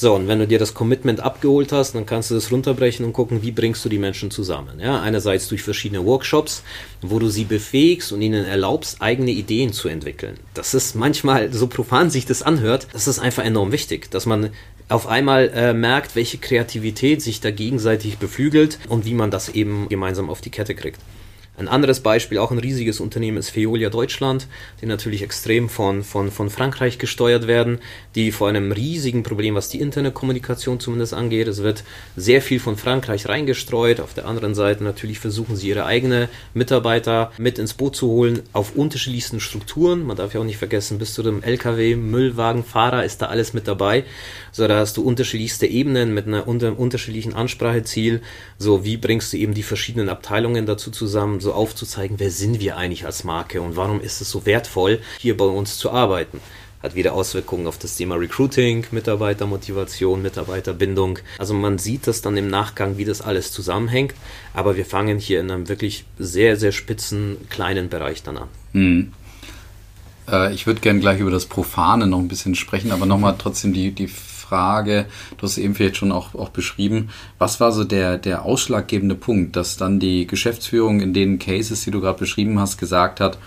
So, 0.00 0.14
und 0.14 0.28
wenn 0.28 0.38
du 0.38 0.46
dir 0.46 0.58
das 0.58 0.72
Commitment 0.72 1.20
abgeholt 1.20 1.72
hast, 1.72 1.94
dann 1.94 2.06
kannst 2.06 2.30
du 2.30 2.34
das 2.34 2.50
runterbrechen 2.50 3.04
und 3.04 3.12
gucken, 3.12 3.42
wie 3.42 3.50
bringst 3.50 3.84
du 3.84 3.90
die 3.90 3.98
Menschen 3.98 4.30
zusammen. 4.30 4.80
Ja, 4.80 4.98
einerseits 5.02 5.46
durch 5.46 5.62
verschiedene 5.62 6.06
Workshops, 6.06 6.62
wo 7.02 7.18
du 7.18 7.28
sie 7.28 7.44
befähigst 7.44 8.10
und 8.10 8.22
ihnen 8.22 8.46
erlaubst, 8.46 9.02
eigene 9.02 9.30
Ideen 9.30 9.74
zu 9.74 9.88
entwickeln. 9.88 10.38
Das 10.54 10.72
ist 10.72 10.94
manchmal, 10.94 11.52
so 11.52 11.66
profan 11.66 12.08
sich 12.08 12.24
das 12.24 12.40
anhört, 12.40 12.86
das 12.94 13.08
ist 13.08 13.18
einfach 13.18 13.44
enorm 13.44 13.72
wichtig, 13.72 14.10
dass 14.10 14.24
man 14.24 14.48
auf 14.88 15.06
einmal 15.06 15.50
äh, 15.50 15.74
merkt, 15.74 16.16
welche 16.16 16.38
Kreativität 16.38 17.20
sich 17.20 17.42
da 17.42 17.50
gegenseitig 17.50 18.16
beflügelt 18.16 18.78
und 18.88 19.04
wie 19.04 19.12
man 19.12 19.30
das 19.30 19.50
eben 19.50 19.86
gemeinsam 19.90 20.30
auf 20.30 20.40
die 20.40 20.48
Kette 20.48 20.74
kriegt. 20.74 20.98
Ein 21.60 21.68
anderes 21.68 22.00
Beispiel, 22.00 22.38
auch 22.38 22.50
ein 22.50 22.58
riesiges 22.58 23.00
Unternehmen, 23.00 23.36
ist 23.36 23.54
Veolia 23.54 23.90
Deutschland, 23.90 24.46
die 24.80 24.86
natürlich 24.86 25.22
extrem 25.22 25.68
von, 25.68 26.02
von, 26.02 26.30
von 26.30 26.48
Frankreich 26.48 26.98
gesteuert 26.98 27.46
werden, 27.46 27.80
die 28.14 28.32
vor 28.32 28.48
einem 28.48 28.72
riesigen 28.72 29.22
Problem, 29.22 29.56
was 29.56 29.68
die 29.68 29.78
Internetkommunikation 29.80 30.80
zumindest 30.80 31.12
angeht. 31.12 31.48
Es 31.48 31.62
wird 31.62 31.84
sehr 32.16 32.40
viel 32.40 32.60
von 32.60 32.78
Frankreich 32.78 33.28
reingestreut. 33.28 34.00
Auf 34.00 34.14
der 34.14 34.26
anderen 34.26 34.54
Seite 34.54 34.82
natürlich 34.84 35.18
versuchen 35.18 35.54
sie 35.54 35.68
ihre 35.68 35.84
eigenen 35.84 36.28
Mitarbeiter 36.54 37.30
mit 37.36 37.58
ins 37.58 37.74
Boot 37.74 37.94
zu 37.94 38.08
holen 38.08 38.40
auf 38.54 38.74
unterschiedlichsten 38.74 39.38
Strukturen. 39.38 40.06
Man 40.06 40.16
darf 40.16 40.32
ja 40.32 40.40
auch 40.40 40.44
nicht 40.44 40.56
vergessen, 40.56 40.98
bis 40.98 41.12
zu 41.12 41.22
dem 41.22 41.42
LKW, 41.42 41.94
Müllwagen, 41.94 42.64
Fahrer 42.64 43.04
ist 43.04 43.20
da 43.20 43.26
alles 43.26 43.52
mit 43.52 43.68
dabei. 43.68 44.04
So, 44.50 44.66
da 44.66 44.78
hast 44.78 44.96
du 44.96 45.02
unterschiedlichste 45.02 45.66
Ebenen 45.66 46.14
mit 46.14 46.26
einer 46.26 46.48
unter, 46.48 46.78
unterschiedlichen 46.78 47.34
Anspracheziel. 47.34 48.22
So, 48.58 48.82
wie 48.82 48.96
bringst 48.96 49.34
du 49.34 49.36
eben 49.36 49.52
die 49.52 49.62
verschiedenen 49.62 50.08
Abteilungen 50.08 50.64
dazu 50.64 50.90
zusammen? 50.90 51.40
So, 51.40 51.49
aufzuzeigen, 51.52 52.18
wer 52.18 52.30
sind 52.30 52.60
wir 52.60 52.76
eigentlich 52.76 53.06
als 53.06 53.24
Marke 53.24 53.60
und 53.62 53.76
warum 53.76 54.00
ist 54.00 54.20
es 54.20 54.30
so 54.30 54.46
wertvoll, 54.46 55.00
hier 55.18 55.36
bei 55.36 55.44
uns 55.44 55.78
zu 55.78 55.90
arbeiten. 55.90 56.40
Hat 56.82 56.94
wieder 56.94 57.12
Auswirkungen 57.12 57.66
auf 57.66 57.76
das 57.76 57.96
Thema 57.96 58.14
Recruiting, 58.14 58.86
Mitarbeitermotivation, 58.90 60.22
Mitarbeiterbindung. 60.22 61.18
Also 61.38 61.52
man 61.52 61.76
sieht 61.76 62.06
das 62.06 62.22
dann 62.22 62.38
im 62.38 62.48
Nachgang, 62.48 62.96
wie 62.96 63.04
das 63.04 63.20
alles 63.20 63.52
zusammenhängt. 63.52 64.14
Aber 64.54 64.76
wir 64.76 64.86
fangen 64.86 65.18
hier 65.18 65.40
in 65.40 65.50
einem 65.50 65.68
wirklich 65.68 66.04
sehr, 66.18 66.56
sehr 66.56 66.72
spitzen, 66.72 67.36
kleinen 67.50 67.90
Bereich 67.90 68.22
dann 68.22 68.38
an. 68.38 68.48
Hm. 68.72 69.12
Äh, 70.30 70.54
ich 70.54 70.66
würde 70.66 70.80
gerne 70.80 71.00
gleich 71.00 71.20
über 71.20 71.30
das 71.30 71.44
Profane 71.44 72.06
noch 72.06 72.18
ein 72.18 72.28
bisschen 72.28 72.54
sprechen, 72.54 72.92
aber 72.92 73.04
nochmal 73.04 73.34
trotzdem 73.38 73.74
die, 73.74 73.90
die 73.90 74.08
Frage, 74.50 75.06
du 75.38 75.44
hast 75.44 75.58
eben 75.58 75.76
vielleicht 75.76 75.96
schon 75.96 76.10
auch, 76.10 76.34
auch 76.34 76.48
beschrieben, 76.48 77.10
was 77.38 77.60
war 77.60 77.70
so 77.70 77.84
der, 77.84 78.18
der 78.18 78.44
ausschlaggebende 78.44 79.14
Punkt, 79.14 79.54
dass 79.54 79.76
dann 79.76 80.00
die 80.00 80.26
Geschäftsführung 80.26 81.00
in 81.00 81.14
den 81.14 81.38
Cases, 81.38 81.80
die 81.84 81.92
du 81.92 82.00
gerade 82.00 82.18
beschrieben 82.18 82.58
hast, 82.58 82.76
gesagt 82.76 83.20
hat, 83.20 83.38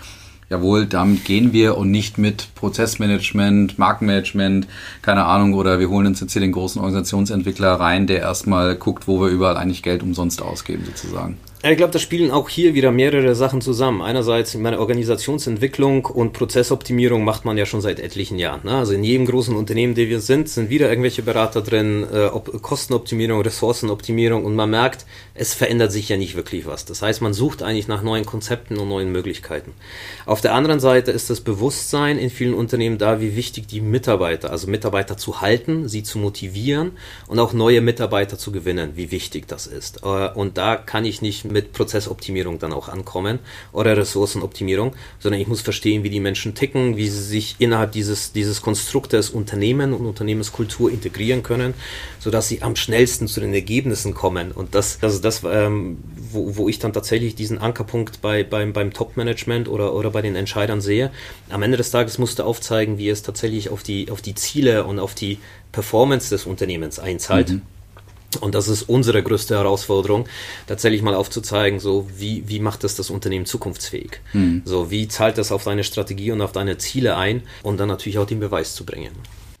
jawohl, 0.48 0.86
damit 0.86 1.26
gehen 1.26 1.52
wir 1.52 1.76
und 1.76 1.90
nicht 1.90 2.16
mit 2.16 2.54
Prozessmanagement, 2.54 3.78
Markenmanagement, 3.78 4.66
keine 5.02 5.26
Ahnung, 5.26 5.52
oder 5.52 5.78
wir 5.78 5.90
holen 5.90 6.06
uns 6.06 6.20
jetzt 6.20 6.32
hier 6.32 6.40
den 6.40 6.52
großen 6.52 6.80
Organisationsentwickler 6.80 7.74
rein, 7.74 8.06
der 8.06 8.20
erstmal 8.20 8.74
guckt, 8.74 9.06
wo 9.06 9.20
wir 9.20 9.28
überall 9.28 9.58
eigentlich 9.58 9.82
Geld 9.82 10.02
umsonst 10.02 10.40
ausgeben, 10.40 10.84
sozusagen. 10.86 11.36
Ich 11.66 11.78
glaube, 11.78 11.94
da 11.94 11.98
spielen 11.98 12.30
auch 12.30 12.50
hier 12.50 12.74
wieder 12.74 12.92
mehrere 12.92 13.34
Sachen 13.34 13.62
zusammen. 13.62 14.02
Einerseits 14.02 14.54
meine 14.54 14.78
Organisationsentwicklung 14.80 16.04
und 16.04 16.34
Prozessoptimierung 16.34 17.24
macht 17.24 17.46
man 17.46 17.56
ja 17.56 17.64
schon 17.64 17.80
seit 17.80 18.00
etlichen 18.00 18.38
Jahren. 18.38 18.60
Ne? 18.64 18.76
Also 18.76 18.92
in 18.92 19.02
jedem 19.02 19.24
großen 19.24 19.56
Unternehmen, 19.56 19.94
der 19.94 20.10
wir 20.10 20.20
sind, 20.20 20.50
sind 20.50 20.68
wieder 20.68 20.90
irgendwelche 20.90 21.22
Berater 21.22 21.62
drin, 21.62 22.06
äh, 22.12 22.26
Op 22.26 22.60
Kostenoptimierung, 22.60 23.40
Ressourcenoptimierung 23.40 24.44
und 24.44 24.54
man 24.54 24.68
merkt, 24.68 25.06
es 25.32 25.54
verändert 25.54 25.90
sich 25.90 26.10
ja 26.10 26.18
nicht 26.18 26.36
wirklich 26.36 26.66
was. 26.66 26.84
Das 26.84 27.00
heißt, 27.00 27.22
man 27.22 27.32
sucht 27.32 27.62
eigentlich 27.62 27.88
nach 27.88 28.02
neuen 28.02 28.26
Konzepten 28.26 28.76
und 28.76 28.90
neuen 28.90 29.10
Möglichkeiten. 29.10 29.72
Auf 30.26 30.42
der 30.42 30.52
anderen 30.52 30.80
Seite 30.80 31.12
ist 31.12 31.30
das 31.30 31.40
Bewusstsein 31.40 32.18
in 32.18 32.28
vielen 32.28 32.52
Unternehmen 32.52 32.98
da, 32.98 33.22
wie 33.22 33.36
wichtig 33.36 33.68
die 33.68 33.80
Mitarbeiter, 33.80 34.50
also 34.50 34.68
Mitarbeiter 34.68 35.16
zu 35.16 35.40
halten, 35.40 35.88
sie 35.88 36.02
zu 36.02 36.18
motivieren 36.18 36.92
und 37.26 37.38
auch 37.38 37.54
neue 37.54 37.80
Mitarbeiter 37.80 38.36
zu 38.36 38.52
gewinnen, 38.52 38.90
wie 38.96 39.10
wichtig 39.10 39.48
das 39.48 39.66
ist. 39.66 40.02
Äh, 40.02 40.28
und 40.34 40.58
da 40.58 40.76
kann 40.76 41.06
ich 41.06 41.22
nicht 41.22 41.53
mit 41.54 41.72
Prozessoptimierung 41.72 42.58
dann 42.58 42.72
auch 42.72 42.88
ankommen 42.88 43.38
oder 43.72 43.96
Ressourcenoptimierung, 43.96 44.92
sondern 45.20 45.40
ich 45.40 45.46
muss 45.46 45.62
verstehen, 45.62 46.02
wie 46.02 46.10
die 46.10 46.20
Menschen 46.20 46.54
ticken, 46.54 46.96
wie 46.98 47.08
sie 47.08 47.22
sich 47.22 47.56
innerhalb 47.60 47.92
dieses, 47.92 48.32
dieses 48.32 48.60
Konstruktes 48.60 49.30
Unternehmen 49.30 49.94
und 49.94 50.04
Unternehmenskultur 50.04 50.90
integrieren 50.90 51.42
können, 51.42 51.72
sodass 52.18 52.48
sie 52.48 52.60
am 52.60 52.76
schnellsten 52.76 53.28
zu 53.28 53.40
den 53.40 53.54
Ergebnissen 53.54 54.12
kommen. 54.14 54.50
Und 54.52 54.74
das, 54.74 54.98
das 54.98 55.14
ist 55.14 55.24
das, 55.24 55.42
ähm, 55.44 55.98
wo, 56.30 56.56
wo 56.56 56.68
ich 56.68 56.80
dann 56.80 56.92
tatsächlich 56.92 57.36
diesen 57.36 57.58
Ankerpunkt 57.58 58.20
bei, 58.20 58.42
beim, 58.42 58.72
beim 58.72 58.92
Top-Management 58.92 59.68
oder, 59.68 59.94
oder 59.94 60.10
bei 60.10 60.20
den 60.20 60.34
Entscheidern 60.34 60.80
sehe. 60.80 61.12
Am 61.48 61.62
Ende 61.62 61.76
des 61.76 61.92
Tages 61.92 62.18
musste 62.18 62.44
aufzeigen, 62.44 62.98
wie 62.98 63.08
es 63.08 63.22
tatsächlich 63.22 63.70
auf 63.70 63.84
die, 63.84 64.10
auf 64.10 64.20
die 64.20 64.34
Ziele 64.34 64.84
und 64.84 64.98
auf 64.98 65.14
die 65.14 65.38
Performance 65.70 66.30
des 66.30 66.46
Unternehmens 66.46 66.98
einzahlt. 66.98 67.50
Mhm. 67.50 67.62
Und 68.36 68.54
das 68.54 68.68
ist 68.68 68.82
unsere 68.88 69.22
größte 69.22 69.54
Herausforderung, 69.54 70.26
tatsächlich 70.66 71.02
mal 71.02 71.14
aufzuzeigen, 71.14 71.80
so 71.80 72.08
wie, 72.16 72.44
wie 72.46 72.60
macht 72.60 72.84
das 72.84 72.96
das 72.96 73.10
Unternehmen 73.10 73.46
zukunftsfähig? 73.46 74.20
Mhm. 74.32 74.62
So 74.64 74.90
wie 74.90 75.08
zahlt 75.08 75.38
das 75.38 75.52
auf 75.52 75.64
deine 75.64 75.84
Strategie 75.84 76.32
und 76.32 76.40
auf 76.40 76.52
deine 76.52 76.78
Ziele 76.78 77.16
ein 77.16 77.42
und 77.62 77.78
dann 77.78 77.88
natürlich 77.88 78.18
auch 78.18 78.26
den 78.26 78.40
Beweis 78.40 78.74
zu 78.74 78.84
bringen. 78.84 79.12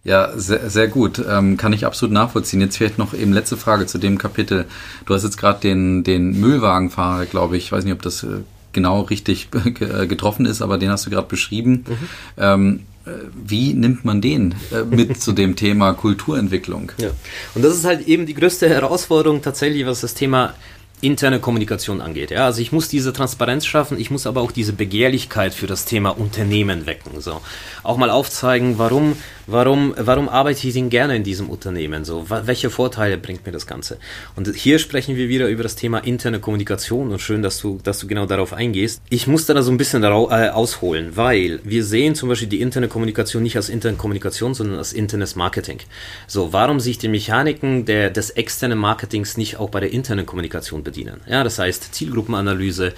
Ja, 0.04 0.32
sehr, 0.36 0.68
sehr 0.68 0.88
gut. 0.88 1.22
Ähm, 1.26 1.56
kann 1.56 1.72
ich 1.72 1.86
absolut 1.86 2.12
nachvollziehen. 2.12 2.60
Jetzt 2.60 2.76
vielleicht 2.76 2.98
noch 2.98 3.14
eben 3.14 3.32
letzte 3.32 3.56
Frage 3.56 3.86
zu 3.86 3.96
dem 3.96 4.18
Kapitel. 4.18 4.66
Du 5.06 5.14
hast 5.14 5.24
jetzt 5.24 5.38
gerade 5.38 5.60
den, 5.60 6.04
den 6.04 6.38
Müllwagenfahrer, 6.38 7.24
glaube 7.24 7.56
ich, 7.56 7.64
ich 7.64 7.72
weiß 7.72 7.84
nicht, 7.84 7.94
ob 7.94 8.02
das 8.02 8.22
äh, 8.22 8.42
genau 8.74 9.00
richtig 9.00 9.48
äh, 9.80 10.06
getroffen 10.06 10.44
ist, 10.44 10.60
aber 10.60 10.76
den 10.76 10.90
hast 10.90 11.06
du 11.06 11.10
gerade 11.10 11.26
beschrieben. 11.26 11.86
Mhm. 11.88 12.08
Ähm, 12.36 12.80
äh, 12.80 12.93
wie 13.34 13.74
nimmt 13.74 14.04
man 14.04 14.20
den 14.20 14.54
äh, 14.72 14.82
mit 14.82 15.20
zu 15.20 15.32
dem 15.32 15.56
Thema 15.56 15.92
Kulturentwicklung? 15.92 16.92
Ja, 16.98 17.10
und 17.54 17.62
das 17.62 17.74
ist 17.74 17.84
halt 17.84 18.06
eben 18.08 18.26
die 18.26 18.34
größte 18.34 18.68
Herausforderung 18.68 19.42
tatsächlich, 19.42 19.86
was 19.86 20.00
das 20.00 20.14
Thema 20.14 20.54
interne 21.00 21.38
Kommunikation 21.38 22.00
angeht. 22.00 22.30
Ja, 22.30 22.46
also 22.46 22.60
ich 22.62 22.72
muss 22.72 22.88
diese 22.88 23.12
Transparenz 23.12 23.66
schaffen, 23.66 23.98
ich 24.00 24.10
muss 24.10 24.26
aber 24.26 24.40
auch 24.40 24.52
diese 24.52 24.72
Begehrlichkeit 24.72 25.52
für 25.52 25.66
das 25.66 25.84
Thema 25.84 26.10
Unternehmen 26.10 26.86
wecken. 26.86 27.20
So, 27.20 27.40
auch 27.82 27.98
mal 27.98 28.10
aufzeigen, 28.10 28.78
warum 28.78 29.16
Warum, 29.46 29.94
warum 29.98 30.30
arbeite 30.30 30.66
ich 30.66 30.72
denn 30.72 30.88
gerne 30.88 31.16
in 31.16 31.22
diesem 31.22 31.50
Unternehmen? 31.50 32.06
So, 32.06 32.24
welche 32.28 32.70
Vorteile 32.70 33.18
bringt 33.18 33.44
mir 33.44 33.52
das 33.52 33.66
Ganze? 33.66 33.98
Und 34.36 34.54
hier 34.54 34.78
sprechen 34.78 35.16
wir 35.16 35.28
wieder 35.28 35.48
über 35.48 35.62
das 35.62 35.76
Thema 35.76 35.98
interne 35.98 36.40
Kommunikation 36.40 37.12
und 37.12 37.20
schön, 37.20 37.42
dass 37.42 37.60
du, 37.60 37.78
dass 37.82 37.98
du 37.98 38.06
genau 38.06 38.24
darauf 38.24 38.54
eingehst. 38.54 39.02
Ich 39.10 39.26
muss 39.26 39.44
da 39.44 39.62
so 39.62 39.70
ein 39.70 39.76
bisschen 39.76 40.00
darauf, 40.00 40.30
äh, 40.30 40.48
ausholen, 40.48 41.16
weil 41.16 41.60
wir 41.62 41.84
sehen 41.84 42.14
zum 42.14 42.30
Beispiel 42.30 42.48
die 42.48 42.62
interne 42.62 42.88
Kommunikation 42.88 43.42
nicht 43.42 43.56
als 43.56 43.68
interne 43.68 43.98
Kommunikation, 43.98 44.54
sondern 44.54 44.78
als 44.78 44.94
internes 44.94 45.36
Marketing. 45.36 45.78
So, 46.26 46.54
warum 46.54 46.80
sich 46.80 46.96
die 46.96 47.08
Mechaniken 47.08 47.84
der, 47.84 48.08
des 48.08 48.30
externen 48.30 48.78
Marketings 48.78 49.36
nicht 49.36 49.58
auch 49.58 49.68
bei 49.68 49.80
der 49.80 49.92
internen 49.92 50.24
Kommunikation 50.24 50.82
bedienen? 50.82 51.20
Ja, 51.28 51.44
das 51.44 51.58
heißt 51.58 51.94
Zielgruppenanalyse, 51.94 52.94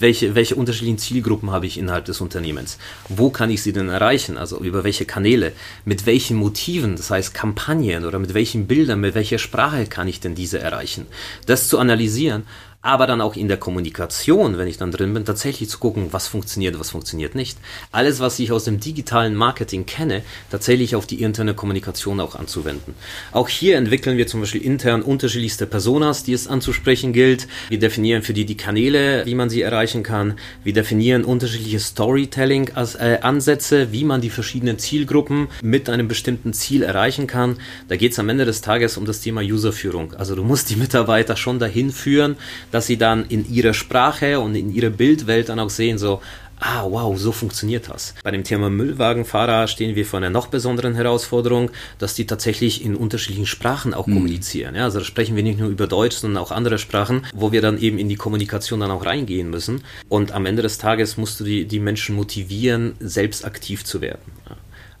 welche, 0.00 0.34
welche 0.34 0.54
unterschiedlichen 0.54 0.98
Zielgruppen 0.98 1.50
habe 1.50 1.66
ich 1.66 1.76
innerhalb 1.76 2.06
des 2.06 2.22
Unternehmens? 2.22 2.78
Wo 3.10 3.28
kann 3.28 3.50
ich 3.50 3.62
sie 3.62 3.74
denn 3.74 3.90
erreichen? 3.90 4.38
Also 4.38 4.58
über 4.60 4.82
welche 4.82 5.04
Kanäle? 5.04 5.52
Mit 5.84 6.06
welchen 6.06 6.36
Motiven, 6.36 6.96
das 6.96 7.10
heißt 7.10 7.34
Kampagnen 7.34 8.04
oder 8.04 8.18
mit 8.18 8.34
welchen 8.34 8.66
Bildern, 8.66 9.00
mit 9.00 9.14
welcher 9.14 9.38
Sprache 9.38 9.86
kann 9.86 10.08
ich 10.08 10.20
denn 10.20 10.34
diese 10.34 10.58
erreichen. 10.58 11.06
Das 11.46 11.68
zu 11.68 11.78
analysieren 11.78 12.44
aber 12.86 13.08
dann 13.08 13.20
auch 13.20 13.34
in 13.34 13.48
der 13.48 13.56
Kommunikation, 13.56 14.58
wenn 14.58 14.68
ich 14.68 14.78
dann 14.78 14.92
drin 14.92 15.12
bin, 15.12 15.24
tatsächlich 15.24 15.68
zu 15.68 15.78
gucken, 15.78 16.12
was 16.12 16.28
funktioniert, 16.28 16.78
was 16.78 16.90
funktioniert 16.90 17.34
nicht. 17.34 17.58
Alles, 17.90 18.20
was 18.20 18.38
ich 18.38 18.52
aus 18.52 18.62
dem 18.62 18.78
digitalen 18.78 19.34
Marketing 19.34 19.86
kenne, 19.86 20.22
tatsächlich 20.50 20.94
auf 20.94 21.04
die 21.04 21.20
interne 21.20 21.54
Kommunikation 21.54 22.20
auch 22.20 22.36
anzuwenden. 22.36 22.94
Auch 23.32 23.48
hier 23.48 23.76
entwickeln 23.76 24.16
wir 24.16 24.28
zum 24.28 24.40
Beispiel 24.40 24.62
intern 24.62 25.02
unterschiedlichste 25.02 25.66
Personas, 25.66 26.22
die 26.22 26.32
es 26.32 26.46
anzusprechen 26.46 27.12
gilt. 27.12 27.48
Wir 27.68 27.80
definieren 27.80 28.22
für 28.22 28.34
die 28.34 28.44
die 28.44 28.56
Kanäle, 28.56 29.26
wie 29.26 29.34
man 29.34 29.50
sie 29.50 29.62
erreichen 29.62 30.04
kann. 30.04 30.38
Wir 30.62 30.72
definieren 30.72 31.24
unterschiedliche 31.24 31.80
Storytelling-Ansätze, 31.80 33.80
äh, 33.80 33.92
wie 33.92 34.04
man 34.04 34.20
die 34.20 34.30
verschiedenen 34.30 34.78
Zielgruppen 34.78 35.48
mit 35.60 35.90
einem 35.90 36.06
bestimmten 36.06 36.52
Ziel 36.52 36.84
erreichen 36.84 37.26
kann. 37.26 37.56
Da 37.88 37.96
geht 37.96 38.12
es 38.12 38.20
am 38.20 38.28
Ende 38.28 38.44
des 38.44 38.60
Tages 38.60 38.96
um 38.96 39.06
das 39.06 39.22
Thema 39.22 39.40
Userführung. 39.40 40.14
Also 40.14 40.36
du 40.36 40.44
musst 40.44 40.70
die 40.70 40.76
Mitarbeiter 40.76 41.36
schon 41.36 41.58
dahin 41.58 41.90
führen, 41.90 42.36
dass 42.76 42.86
sie 42.86 42.98
dann 42.98 43.24
in 43.30 43.50
ihrer 43.50 43.72
Sprache 43.72 44.38
und 44.38 44.54
in 44.54 44.70
ihrer 44.70 44.90
Bildwelt 44.90 45.48
dann 45.48 45.58
auch 45.58 45.70
sehen, 45.70 45.96
so, 45.96 46.20
ah, 46.60 46.84
wow, 46.86 47.18
so 47.18 47.32
funktioniert 47.32 47.88
das. 47.88 48.14
Bei 48.22 48.30
dem 48.30 48.44
Thema 48.44 48.68
Müllwagenfahrer 48.68 49.66
stehen 49.66 49.96
wir 49.96 50.04
vor 50.04 50.18
einer 50.18 50.28
noch 50.28 50.48
besonderen 50.48 50.94
Herausforderung, 50.94 51.70
dass 51.98 52.14
die 52.14 52.26
tatsächlich 52.26 52.84
in 52.84 52.94
unterschiedlichen 52.94 53.46
Sprachen 53.46 53.94
auch 53.94 54.06
mhm. 54.06 54.12
kommunizieren. 54.12 54.74
Ja, 54.74 54.84
also 54.84 54.98
da 54.98 55.06
sprechen 55.06 55.36
wir 55.36 55.42
nicht 55.42 55.58
nur 55.58 55.70
über 55.70 55.86
Deutsch, 55.86 56.16
sondern 56.16 56.42
auch 56.42 56.50
andere 56.50 56.76
Sprachen, 56.76 57.24
wo 57.34 57.50
wir 57.50 57.62
dann 57.62 57.78
eben 57.78 57.96
in 57.98 58.10
die 58.10 58.16
Kommunikation 58.16 58.80
dann 58.80 58.90
auch 58.90 59.06
reingehen 59.06 59.48
müssen. 59.48 59.82
Und 60.10 60.32
am 60.32 60.44
Ende 60.44 60.60
des 60.60 60.76
Tages 60.76 61.16
musst 61.16 61.40
du 61.40 61.44
die, 61.44 61.64
die 61.64 61.80
Menschen 61.80 62.14
motivieren, 62.14 62.94
selbst 63.00 63.46
aktiv 63.46 63.84
zu 63.84 64.02
werden. 64.02 64.32
Ja. 64.50 64.56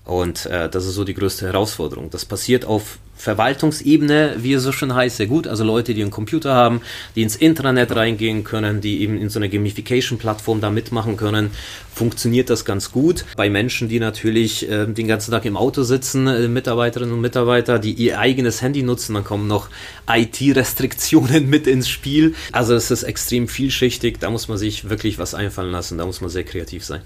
Und 0.06 0.46
äh, 0.46 0.68
das 0.68 0.86
ist 0.86 0.94
so 0.94 1.02
die 1.02 1.14
größte 1.14 1.46
Herausforderung. 1.46 2.10
Das 2.10 2.24
passiert 2.24 2.64
auf 2.64 2.98
Verwaltungsebene, 3.16 4.36
wie 4.38 4.52
es 4.52 4.62
so 4.62 4.70
schön 4.70 4.94
heißt, 4.94 5.16
sehr 5.16 5.26
gut. 5.26 5.48
Also 5.48 5.64
Leute, 5.64 5.94
die 5.94 6.02
einen 6.02 6.12
Computer 6.12 6.54
haben, 6.54 6.80
die 7.16 7.22
ins 7.22 7.34
Intranet 7.34 7.96
reingehen 7.96 8.44
können, 8.44 8.80
die 8.80 9.00
eben 9.00 9.18
in 9.18 9.30
so 9.30 9.40
einer 9.40 9.48
Gamification-Plattform 9.48 10.60
da 10.60 10.70
mitmachen 10.70 11.16
können, 11.16 11.50
funktioniert 11.92 12.50
das 12.50 12.64
ganz 12.64 12.92
gut. 12.92 13.24
Bei 13.36 13.50
Menschen, 13.50 13.88
die 13.88 13.98
natürlich 13.98 14.70
äh, 14.70 14.86
den 14.86 15.08
ganzen 15.08 15.32
Tag 15.32 15.44
im 15.44 15.56
Auto 15.56 15.82
sitzen, 15.82 16.28
äh, 16.28 16.46
Mitarbeiterinnen 16.46 17.12
und 17.12 17.20
Mitarbeiter, 17.20 17.80
die 17.80 17.92
ihr 17.92 18.20
eigenes 18.20 18.62
Handy 18.62 18.84
nutzen, 18.84 19.14
dann 19.14 19.24
kommen 19.24 19.48
noch 19.48 19.70
IT-Restriktionen 20.08 21.50
mit 21.50 21.66
ins 21.66 21.88
Spiel. 21.88 22.36
Also 22.52 22.74
es 22.74 22.92
ist 22.92 23.02
extrem 23.02 23.48
vielschichtig, 23.48 24.18
da 24.20 24.30
muss 24.30 24.46
man 24.46 24.58
sich 24.58 24.88
wirklich 24.88 25.18
was 25.18 25.34
einfallen 25.34 25.72
lassen, 25.72 25.98
da 25.98 26.06
muss 26.06 26.20
man 26.20 26.30
sehr 26.30 26.44
kreativ 26.44 26.84
sein. 26.84 27.00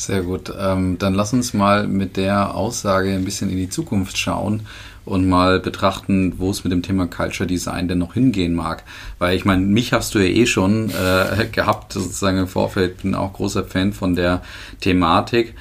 Sehr 0.00 0.22
gut. 0.22 0.50
Ähm, 0.58 0.96
dann 0.98 1.12
lass 1.12 1.34
uns 1.34 1.52
mal 1.52 1.86
mit 1.86 2.16
der 2.16 2.54
Aussage 2.54 3.12
ein 3.12 3.26
bisschen 3.26 3.50
in 3.50 3.58
die 3.58 3.68
Zukunft 3.68 4.16
schauen 4.16 4.62
und 5.04 5.28
mal 5.28 5.60
betrachten, 5.60 6.38
wo 6.38 6.50
es 6.50 6.64
mit 6.64 6.72
dem 6.72 6.80
Thema 6.82 7.06
Culture 7.06 7.46
Design 7.46 7.86
denn 7.86 7.98
noch 7.98 8.14
hingehen 8.14 8.54
mag. 8.54 8.82
Weil 9.18 9.36
ich 9.36 9.44
meine, 9.44 9.60
mich 9.60 9.92
hast 9.92 10.14
du 10.14 10.18
ja 10.18 10.24
eh 10.24 10.46
schon 10.46 10.88
äh, 10.88 11.46
gehabt, 11.52 11.92
sozusagen 11.92 12.38
im 12.38 12.48
Vorfeld, 12.48 13.02
bin 13.02 13.14
auch 13.14 13.34
großer 13.34 13.64
Fan 13.64 13.92
von 13.92 14.16
der 14.16 14.40
Thematik. 14.80 15.54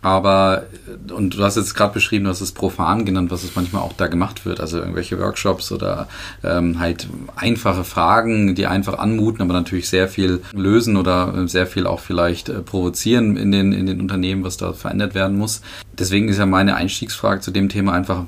Aber, 0.00 0.64
und 1.12 1.36
du 1.36 1.42
hast 1.42 1.56
jetzt 1.56 1.74
gerade 1.74 1.92
beschrieben, 1.92 2.24
du 2.24 2.30
hast 2.30 2.40
es 2.40 2.52
profan 2.52 3.04
genannt, 3.04 3.32
was 3.32 3.42
es 3.42 3.56
manchmal 3.56 3.82
auch 3.82 3.94
da 3.94 4.06
gemacht 4.06 4.46
wird. 4.46 4.60
Also 4.60 4.78
irgendwelche 4.78 5.18
Workshops 5.18 5.72
oder 5.72 6.06
ähm, 6.44 6.78
halt 6.78 7.08
einfache 7.34 7.82
Fragen, 7.82 8.54
die 8.54 8.68
einfach 8.68 8.98
anmuten, 8.98 9.42
aber 9.42 9.54
natürlich 9.54 9.88
sehr 9.88 10.08
viel 10.08 10.40
lösen 10.52 10.96
oder 10.96 11.48
sehr 11.48 11.66
viel 11.66 11.86
auch 11.86 11.98
vielleicht 11.98 12.48
äh, 12.48 12.60
provozieren 12.60 13.36
in 13.36 13.50
den, 13.50 13.72
in 13.72 13.86
den 13.86 14.00
Unternehmen, 14.00 14.44
was 14.44 14.56
da 14.56 14.72
verändert 14.72 15.14
werden 15.14 15.36
muss. 15.36 15.62
Deswegen 15.98 16.28
ist 16.28 16.38
ja 16.38 16.46
meine 16.46 16.76
Einstiegsfrage 16.76 17.40
zu 17.40 17.50
dem 17.50 17.68
Thema 17.68 17.92
einfach, 17.92 18.24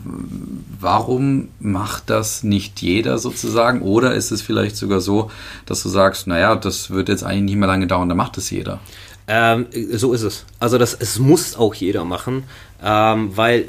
warum 0.81 1.49
macht 1.61 2.11
das 2.11 2.43
nicht 2.43 2.83
jeder 2.83 3.19
sozusagen? 3.19 3.83
Oder 3.83 4.15
ist 4.15 4.33
es 4.33 4.43
vielleicht 4.43 4.77
sogar 4.77 5.01
so, 5.01 5.31
dass 5.67 5.85
du 5.85 5.89
sagst, 5.89 6.27
naja, 6.27 6.57
das 6.57 6.91
wird 6.91 7.09
jetzt 7.09 7.23
eigentlich 7.23 7.43
nicht 7.43 7.57
mehr 7.57 7.69
lange 7.69 7.87
dauern, 7.87 8.09
da 8.09 8.17
macht 8.17 8.39
es 8.39 8.51
jeder? 8.51 8.81
Ähm, 9.29 9.67
so 9.93 10.13
ist 10.13 10.23
es. 10.23 10.45
Also 10.59 10.79
das, 10.79 10.95
es 10.95 11.19
muss 11.19 11.57
auch 11.57 11.75
jeder 11.75 12.05
machen 12.05 12.45
ähm, 12.83 13.37
weil, 13.37 13.67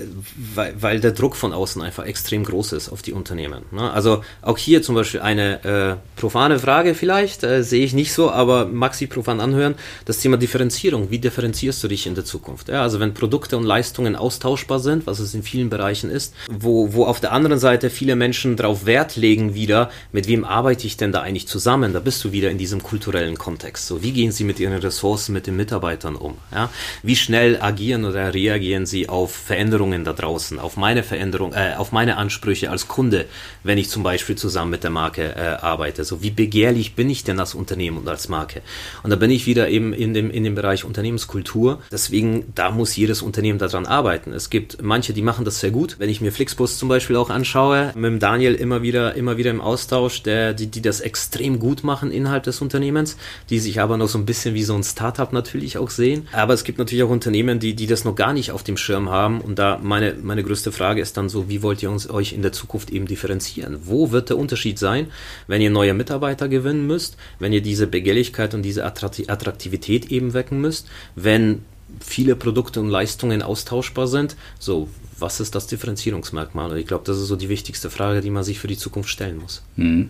weil, 0.55 0.73
weil 0.79 0.99
der 0.99 1.11
Druck 1.11 1.35
von 1.35 1.53
außen 1.53 1.81
einfach 1.81 2.05
extrem 2.05 2.43
groß 2.43 2.73
ist 2.73 2.89
auf 2.89 3.01
die 3.01 3.13
Unternehmen. 3.13 3.63
Ne? 3.71 3.91
Also 3.91 4.23
auch 4.41 4.57
hier 4.57 4.81
zum 4.81 4.95
Beispiel 4.95 5.21
eine 5.21 5.63
äh, 5.63 6.19
profane 6.19 6.59
Frage 6.59 6.95
vielleicht, 6.95 7.43
äh, 7.43 7.63
sehe 7.63 7.83
ich 7.83 7.93
nicht 7.93 8.13
so, 8.13 8.31
aber 8.31 8.65
mag 8.65 8.93
sich 8.93 9.09
profan 9.09 9.39
anhören, 9.39 9.75
das 10.05 10.19
Thema 10.19 10.37
Differenzierung. 10.37 11.11
Wie 11.11 11.19
differenzierst 11.19 11.83
du 11.83 11.87
dich 11.87 12.07
in 12.07 12.15
der 12.15 12.25
Zukunft? 12.25 12.69
Ja, 12.69 12.81
also 12.81 12.99
wenn 12.99 13.13
Produkte 13.13 13.57
und 13.57 13.63
Leistungen 13.63 14.15
austauschbar 14.15 14.79
sind, 14.79 15.07
was 15.07 15.19
es 15.19 15.33
in 15.33 15.43
vielen 15.43 15.69
Bereichen 15.69 16.09
ist, 16.09 16.33
wo, 16.49 16.93
wo 16.93 17.05
auf 17.05 17.19
der 17.19 17.33
anderen 17.33 17.59
Seite 17.59 17.89
viele 17.89 18.15
Menschen 18.15 18.55
darauf 18.55 18.85
Wert 18.85 19.15
legen 19.17 19.53
wieder, 19.53 19.91
mit 20.11 20.27
wem 20.27 20.45
arbeite 20.45 20.87
ich 20.87 20.97
denn 20.97 21.11
da 21.11 21.21
eigentlich 21.21 21.47
zusammen? 21.47 21.93
Da 21.93 21.99
bist 21.99 22.23
du 22.23 22.31
wieder 22.31 22.49
in 22.49 22.57
diesem 22.57 22.81
kulturellen 22.81 23.37
Kontext. 23.37 23.87
So, 23.87 24.01
wie 24.03 24.11
gehen 24.11 24.31
sie 24.31 24.43
mit 24.43 24.59
ihren 24.59 24.79
Ressourcen, 24.79 25.33
mit 25.33 25.47
den 25.47 25.57
Mitarbeitern 25.57 26.15
um? 26.15 26.37
Ja? 26.53 26.69
Wie 27.03 27.15
schnell 27.15 27.61
agieren 27.61 28.05
oder 28.05 28.33
reagieren 28.33 28.85
sie 28.85 29.00
auf 29.09 29.33
Veränderungen 29.33 30.03
da 30.03 30.13
draußen, 30.13 30.59
auf 30.59 30.77
meine 30.77 31.03
Veränderung, 31.03 31.53
äh, 31.53 31.75
auf 31.77 31.91
meine 31.91 32.17
Ansprüche 32.17 32.69
als 32.69 32.87
Kunde, 32.87 33.25
wenn 33.63 33.77
ich 33.77 33.89
zum 33.89 34.03
Beispiel 34.03 34.35
zusammen 34.35 34.71
mit 34.71 34.83
der 34.83 34.91
Marke 34.91 35.35
äh, 35.35 35.41
arbeite. 35.61 36.03
So 36.03 36.21
wie 36.21 36.31
begehrlich 36.31 36.95
bin 36.95 37.09
ich 37.09 37.23
denn 37.23 37.39
als 37.39 37.55
Unternehmen 37.55 37.97
und 37.97 38.07
als 38.07 38.29
Marke? 38.29 38.61
Und 39.03 39.09
da 39.09 39.15
bin 39.15 39.31
ich 39.31 39.45
wieder 39.45 39.69
eben 39.69 39.93
in 39.93 40.13
dem, 40.13 40.29
in 40.31 40.43
dem 40.43 40.55
Bereich 40.55 40.85
Unternehmenskultur. 40.85 41.81
Deswegen, 41.91 42.51
da 42.55 42.71
muss 42.71 42.95
jedes 42.95 43.21
Unternehmen 43.21 43.59
daran 43.59 43.85
arbeiten. 43.85 44.33
Es 44.33 44.49
gibt 44.49 44.81
manche, 44.81 45.13
die 45.13 45.21
machen 45.21 45.45
das 45.45 45.59
sehr 45.59 45.71
gut. 45.71 45.95
Wenn 45.99 46.09
ich 46.09 46.21
mir 46.21 46.31
Flixbus 46.31 46.77
zum 46.77 46.89
Beispiel 46.89 47.15
auch 47.15 47.29
anschaue, 47.29 47.91
mit 47.95 48.05
dem 48.05 48.19
Daniel 48.19 48.55
immer 48.55 48.81
wieder, 48.81 49.15
immer 49.15 49.37
wieder 49.37 49.51
im 49.51 49.61
Austausch, 49.61 50.23
der, 50.23 50.53
die, 50.53 50.67
die 50.67 50.81
das 50.81 50.99
extrem 51.01 51.59
gut 51.59 51.83
machen 51.83 52.11
innerhalb 52.11 52.43
des 52.43 52.61
Unternehmens, 52.61 53.17
die 53.49 53.59
sich 53.59 53.79
aber 53.79 53.97
noch 53.97 54.07
so 54.07 54.17
ein 54.17 54.25
bisschen 54.25 54.53
wie 54.53 54.63
so 54.63 54.75
ein 54.75 54.83
Startup 54.83 55.31
natürlich 55.33 55.77
auch 55.77 55.89
sehen. 55.89 56.27
Aber 56.31 56.53
es 56.53 56.63
gibt 56.63 56.77
natürlich 56.77 57.03
auch 57.03 57.09
Unternehmen, 57.09 57.59
die, 57.59 57.73
die 57.73 57.87
das 57.87 58.03
noch 58.03 58.15
gar 58.15 58.33
nicht 58.33 58.51
auf 58.51 58.63
dem 58.63 58.77
Schirm 58.77 58.90
Schirm 58.91 59.09
haben. 59.09 59.39
Und 59.39 59.57
da 59.57 59.79
meine, 59.81 60.15
meine 60.21 60.43
größte 60.43 60.71
Frage 60.71 61.01
ist 61.01 61.15
dann 61.15 61.29
so, 61.29 61.47
wie 61.47 61.61
wollt 61.61 61.81
ihr 61.81 61.89
uns, 61.89 62.09
euch 62.09 62.33
in 62.33 62.41
der 62.41 62.51
Zukunft 62.51 62.89
eben 62.89 63.05
differenzieren? 63.05 63.79
Wo 63.85 64.11
wird 64.11 64.29
der 64.29 64.37
Unterschied 64.37 64.77
sein, 64.77 65.07
wenn 65.47 65.61
ihr 65.61 65.69
neue 65.69 65.93
Mitarbeiter 65.93 66.49
gewinnen 66.49 66.85
müsst, 66.87 67.15
wenn 67.39 67.53
ihr 67.53 67.61
diese 67.61 67.87
Begehrlichkeit 67.87 68.53
und 68.53 68.63
diese 68.63 68.83
Attraktivität 68.83 70.11
eben 70.11 70.33
wecken 70.33 70.59
müsst, 70.59 70.87
wenn 71.15 71.63
viele 71.99 72.35
Produkte 72.35 72.81
und 72.81 72.89
Leistungen 72.89 73.41
austauschbar 73.41 74.07
sind? 74.07 74.35
So, 74.59 74.89
was 75.17 75.39
ist 75.39 75.55
das 75.55 75.67
Differenzierungsmerkmal? 75.67 76.71
Und 76.71 76.77
ich 76.77 76.87
glaube, 76.87 77.05
das 77.05 77.17
ist 77.17 77.27
so 77.27 77.37
die 77.37 77.49
wichtigste 77.49 77.89
Frage, 77.89 78.19
die 78.19 78.29
man 78.29 78.43
sich 78.43 78.59
für 78.59 78.67
die 78.67 78.77
Zukunft 78.77 79.09
stellen 79.09 79.37
muss. 79.37 79.61
Mhm. 79.77 80.09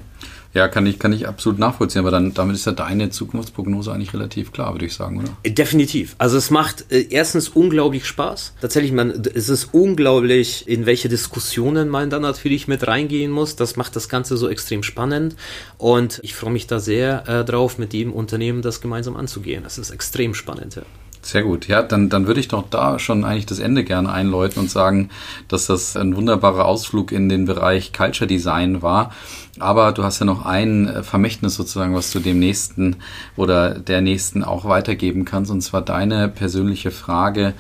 Ja, 0.54 0.68
kann 0.68 0.86
ich, 0.86 0.99
kann 0.99 1.14
ich 1.14 1.28
absolut 1.28 1.60
nachvollziehen, 1.60 1.99
aber 1.99 2.12
dann, 2.12 2.34
damit 2.34 2.56
ist 2.56 2.66
ja 2.66 2.74
deine 2.74 3.10
Zukunftsprognose 3.10 3.93
eigentlich 3.93 4.14
relativ 4.14 4.52
klar, 4.52 4.74
würde 4.74 4.86
ich 4.86 4.93
sagen, 4.93 5.20
oder? 5.20 5.54
Definitiv. 5.54 6.16
Also 6.18 6.38
es 6.38 6.52
macht 6.52 6.91
äh, 6.91 7.08
erstens 7.10 7.47
unglaublich 7.47 8.06
Spaß. 8.06 8.54
Tatsächlich, 8.60 8.91
man, 8.91 9.12
es 9.34 9.47
ist 9.47 9.70
unglaublich, 9.72 10.68
in 10.68 10.86
welche 10.86 11.08
Diskussionen 11.08 11.88
man 11.88 12.10
dann 12.10 12.22
natürlich 12.22 12.68
mit 12.68 12.86
reingehen 12.86 13.32
muss. 13.32 13.56
Das 13.56 13.78
macht 13.78 13.95
das 13.95 14.10
Ganze 14.10 14.36
so 14.36 14.49
extrem 14.49 14.84
spannend 14.84 15.36
und 15.78 16.20
ich 16.22 16.36
freue 16.36 16.52
mich 16.52 16.68
da 16.68 16.80
sehr 16.80 17.28
äh, 17.30 17.45
drauf, 17.45 17.78
mit 17.78 17.93
jedem 17.93 18.12
Unternehmen 18.12 18.62
das 18.62 18.82
gemeinsam 18.82 19.16
anzugehen. 19.16 19.64
Das 19.64 19.78
ist 19.78 19.91
extrem 19.91 20.34
spannend, 20.34 20.76
ja. 20.76 20.84
Sehr 21.24 21.43
gut. 21.43 21.68
Ja, 21.68 21.84
dann, 21.84 22.10
dann 22.10 22.26
würde 22.26 22.39
ich 22.39 22.47
doch 22.47 22.68
da 22.70 22.97
schon 22.97 23.24
eigentlich 23.24 23.45
das 23.45 23.60
Ende 23.60 23.84
gerne 23.84 24.12
einläuten 24.12 24.60
und 24.60 24.72
sagen, 24.72 25.10
dass 25.47 25.68
das 25.68 25.95
ein 25.95 26.16
wunderbarer 26.16 26.66
Ausflug 26.66 27.12
in 27.12 27.30
den 27.30 27.45
Bereich 27.45 27.93
Culture 27.93 28.28
Design 28.28 28.82
war. 28.82 29.14
Aber 29.60 29.91
du 29.91 30.04
hast 30.04 30.20
ja 30.20 30.26
noch 30.26 30.45
ein 30.45 30.88
äh, 30.88 31.04
Vermächtnis 31.04 31.56
sozusagen, 31.56 31.93
was 31.93 32.12
du 32.12 32.20
dem 32.20 32.39
Nächsten 32.39 32.97
oder 33.36 33.78
der 33.78 34.02
Nächsten 34.02 34.43
auch 34.43 34.66
weitergeben 34.66 35.26
kannst. 35.26 35.52
Und 35.52 35.62
zwar 35.62 35.82
deine 35.82 36.30
persönliche 36.30 36.91
Frage, 36.91 37.54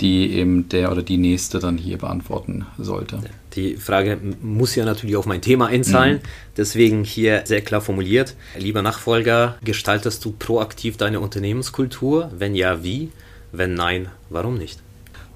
die 0.00 0.32
eben 0.32 0.68
der 0.68 0.92
oder 0.92 1.02
die 1.02 1.16
Nächste 1.16 1.58
dann 1.58 1.76
hier 1.76 1.98
beantworten 1.98 2.66
sollte. 2.78 3.18
Die 3.54 3.76
Frage 3.76 4.18
muss 4.42 4.74
ja 4.74 4.84
natürlich 4.84 5.16
auf 5.16 5.26
mein 5.26 5.42
Thema 5.42 5.66
einzahlen, 5.66 6.16
mhm. 6.16 6.28
deswegen 6.56 7.04
hier 7.04 7.42
sehr 7.44 7.62
klar 7.62 7.80
formuliert. 7.80 8.36
Lieber 8.56 8.82
Nachfolger, 8.82 9.56
gestaltest 9.64 10.24
du 10.24 10.32
proaktiv 10.38 10.96
deine 10.96 11.20
Unternehmenskultur? 11.20 12.30
Wenn 12.36 12.54
ja, 12.54 12.84
wie? 12.84 13.10
Wenn 13.50 13.74
nein, 13.74 14.08
warum 14.28 14.58
nicht? 14.58 14.78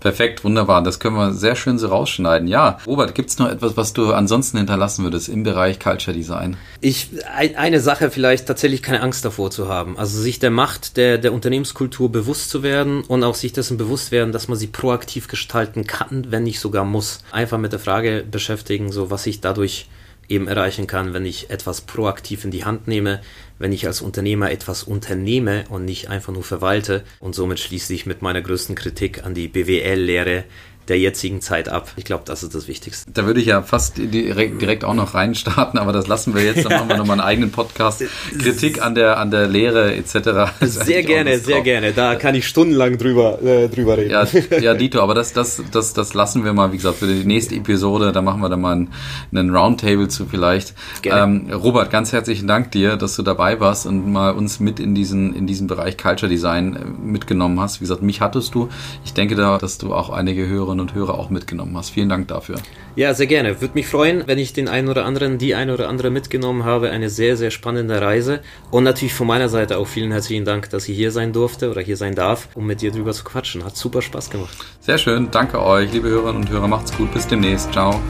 Perfekt, 0.02 0.42
wunderbar. 0.42 0.82
Das 0.82 0.98
können 0.98 1.14
wir 1.14 1.32
sehr 1.32 1.54
schön 1.54 1.78
so 1.78 1.86
rausschneiden. 1.86 2.48
Ja, 2.48 2.78
Robert, 2.88 3.14
gibt 3.14 3.30
es 3.30 3.38
noch 3.38 3.48
etwas, 3.48 3.76
was 3.76 3.92
du 3.92 4.12
ansonsten 4.12 4.56
hinterlassen 4.58 5.04
würdest 5.04 5.28
im 5.28 5.44
Bereich 5.44 5.78
Culture 5.78 6.12
Design? 6.12 6.56
Ich, 6.80 7.10
eine 7.36 7.78
Sache 7.78 8.10
vielleicht 8.10 8.48
tatsächlich 8.48 8.82
keine 8.82 9.00
Angst 9.00 9.24
davor 9.24 9.52
zu 9.52 9.68
haben. 9.68 9.96
Also 9.96 10.20
sich 10.20 10.40
der 10.40 10.50
Macht 10.50 10.96
der, 10.96 11.18
der 11.18 11.32
Unternehmenskultur 11.32 12.10
bewusst 12.10 12.50
zu 12.50 12.64
werden 12.64 13.02
und 13.02 13.22
auch 13.22 13.36
sich 13.36 13.52
dessen 13.52 13.76
bewusst 13.76 14.10
werden, 14.10 14.32
dass 14.32 14.48
man 14.48 14.58
sie 14.58 14.66
proaktiv 14.66 15.28
gestalten 15.28 15.86
kann, 15.86 16.26
wenn 16.30 16.42
nicht 16.42 16.58
sogar 16.58 16.84
muss. 16.84 17.20
Einfach 17.30 17.58
mit 17.58 17.70
der 17.70 17.78
Frage 17.78 18.24
beschäftigen, 18.28 18.90
so 18.90 19.12
was 19.12 19.24
ich 19.28 19.40
dadurch 19.40 19.86
eben 20.32 20.48
erreichen 20.48 20.86
kann, 20.86 21.12
wenn 21.12 21.26
ich 21.26 21.50
etwas 21.50 21.82
proaktiv 21.82 22.44
in 22.44 22.50
die 22.50 22.64
Hand 22.64 22.88
nehme, 22.88 23.20
wenn 23.58 23.72
ich 23.72 23.86
als 23.86 24.00
Unternehmer 24.00 24.50
etwas 24.50 24.82
unternehme 24.82 25.64
und 25.68 25.84
nicht 25.84 26.08
einfach 26.08 26.32
nur 26.32 26.42
verwalte. 26.42 27.04
Und 27.20 27.34
somit 27.34 27.60
schließe 27.60 27.92
ich 27.92 28.06
mit 28.06 28.22
meiner 28.22 28.40
größten 28.40 28.74
Kritik 28.74 29.24
an 29.24 29.34
die 29.34 29.48
BWL-Lehre 29.48 30.44
der 30.92 30.98
jetzigen 30.98 31.40
Zeit 31.40 31.70
ab. 31.70 31.90
Ich 31.96 32.04
glaube, 32.04 32.24
das 32.26 32.42
ist 32.42 32.54
das 32.54 32.68
Wichtigste. 32.68 33.10
Da 33.10 33.24
würde 33.24 33.40
ich 33.40 33.46
ja 33.46 33.62
fast 33.62 33.96
direkt, 33.96 34.60
direkt 34.60 34.84
auch 34.84 34.94
noch 34.94 35.14
reinstarten, 35.14 35.78
aber 35.78 35.92
das 35.92 36.06
lassen 36.06 36.34
wir 36.34 36.42
jetzt. 36.42 36.66
Dann 36.66 36.72
machen 36.72 36.88
wir 36.90 36.98
nochmal 36.98 37.18
einen 37.18 37.26
eigenen 37.26 37.50
Podcast. 37.50 38.04
Kritik 38.38 38.82
an 38.82 38.94
der, 38.94 39.18
an 39.18 39.30
der 39.30 39.46
Lehre 39.46 39.94
etc. 39.94 40.52
Sehr 40.60 41.02
gerne, 41.02 41.38
sehr 41.38 41.62
gerne. 41.62 41.92
Da 41.92 42.16
kann 42.16 42.34
ich 42.34 42.46
stundenlang 42.46 42.98
drüber, 42.98 43.40
äh, 43.42 43.68
drüber 43.68 43.96
reden. 43.96 44.10
Ja, 44.10 44.26
ja, 44.60 44.74
Dito, 44.74 45.00
aber 45.00 45.14
das, 45.14 45.32
das, 45.32 45.62
das, 45.72 45.94
das 45.94 46.12
lassen 46.12 46.44
wir 46.44 46.52
mal, 46.52 46.72
wie 46.72 46.76
gesagt, 46.76 46.98
für 46.98 47.06
die 47.06 47.24
nächste 47.24 47.54
Episode. 47.54 48.12
Da 48.12 48.20
machen 48.20 48.42
wir 48.42 48.50
dann 48.50 48.60
mal 48.60 48.72
einen, 48.72 48.92
einen 49.34 49.56
Roundtable 49.56 50.08
zu 50.08 50.26
vielleicht. 50.26 50.74
Ähm, 51.04 51.50
Robert, 51.50 51.90
ganz 51.90 52.12
herzlichen 52.12 52.46
Dank 52.46 52.70
dir, 52.72 52.96
dass 52.96 53.16
du 53.16 53.22
dabei 53.22 53.60
warst 53.60 53.86
und 53.86 54.12
mal 54.12 54.32
uns 54.32 54.60
mit 54.60 54.78
in 54.78 54.94
diesen, 54.94 55.34
in 55.34 55.46
diesen 55.46 55.68
Bereich 55.68 55.96
Culture 55.96 56.28
Design 56.28 56.76
äh, 56.76 56.84
mitgenommen 56.84 57.60
hast. 57.60 57.80
Wie 57.80 57.84
gesagt, 57.84 58.02
mich 58.02 58.20
hattest 58.20 58.54
du. 58.54 58.68
Ich 59.06 59.14
denke 59.14 59.36
da, 59.36 59.56
dass 59.56 59.78
du 59.78 59.94
auch 59.94 60.10
einige 60.10 60.46
Hörer 60.46 60.72
Hörerinnen 60.72 60.80
und 60.82 60.94
Hörer 60.94 61.18
auch 61.18 61.30
mitgenommen 61.30 61.76
hast. 61.76 61.90
Vielen 61.90 62.08
Dank 62.08 62.28
dafür. 62.28 62.56
Ja, 62.94 63.14
sehr 63.14 63.26
gerne. 63.26 63.60
Würde 63.60 63.74
mich 63.74 63.86
freuen, 63.86 64.24
wenn 64.26 64.38
ich 64.38 64.52
den 64.52 64.68
einen 64.68 64.88
oder 64.88 65.06
anderen, 65.06 65.38
die 65.38 65.54
eine 65.54 65.72
oder 65.72 65.88
andere 65.88 66.10
mitgenommen 66.10 66.64
habe. 66.64 66.90
Eine 66.90 67.08
sehr, 67.08 67.36
sehr 67.36 67.50
spannende 67.50 68.00
Reise. 68.00 68.40
Und 68.70 68.84
natürlich 68.84 69.14
von 69.14 69.26
meiner 69.26 69.48
Seite 69.48 69.78
auch 69.78 69.86
vielen 69.86 70.12
herzlichen 70.12 70.44
Dank, 70.44 70.68
dass 70.70 70.88
ich 70.88 70.96
hier 70.96 71.10
sein 71.10 71.32
durfte 71.32 71.70
oder 71.70 71.80
hier 71.80 71.96
sein 71.96 72.14
darf, 72.14 72.48
um 72.54 72.66
mit 72.66 72.82
dir 72.82 72.92
drüber 72.92 73.12
zu 73.12 73.24
quatschen. 73.24 73.64
Hat 73.64 73.76
super 73.76 74.02
Spaß 74.02 74.28
gemacht. 74.28 74.56
Sehr 74.80 74.98
schön. 74.98 75.28
Danke 75.30 75.62
euch, 75.62 75.92
liebe 75.92 76.08
Hörerinnen 76.08 76.42
und 76.42 76.50
Hörer. 76.50 76.68
Macht's 76.68 76.94
gut. 76.96 77.12
Bis 77.14 77.26
demnächst. 77.26 77.72
Ciao. 77.72 78.00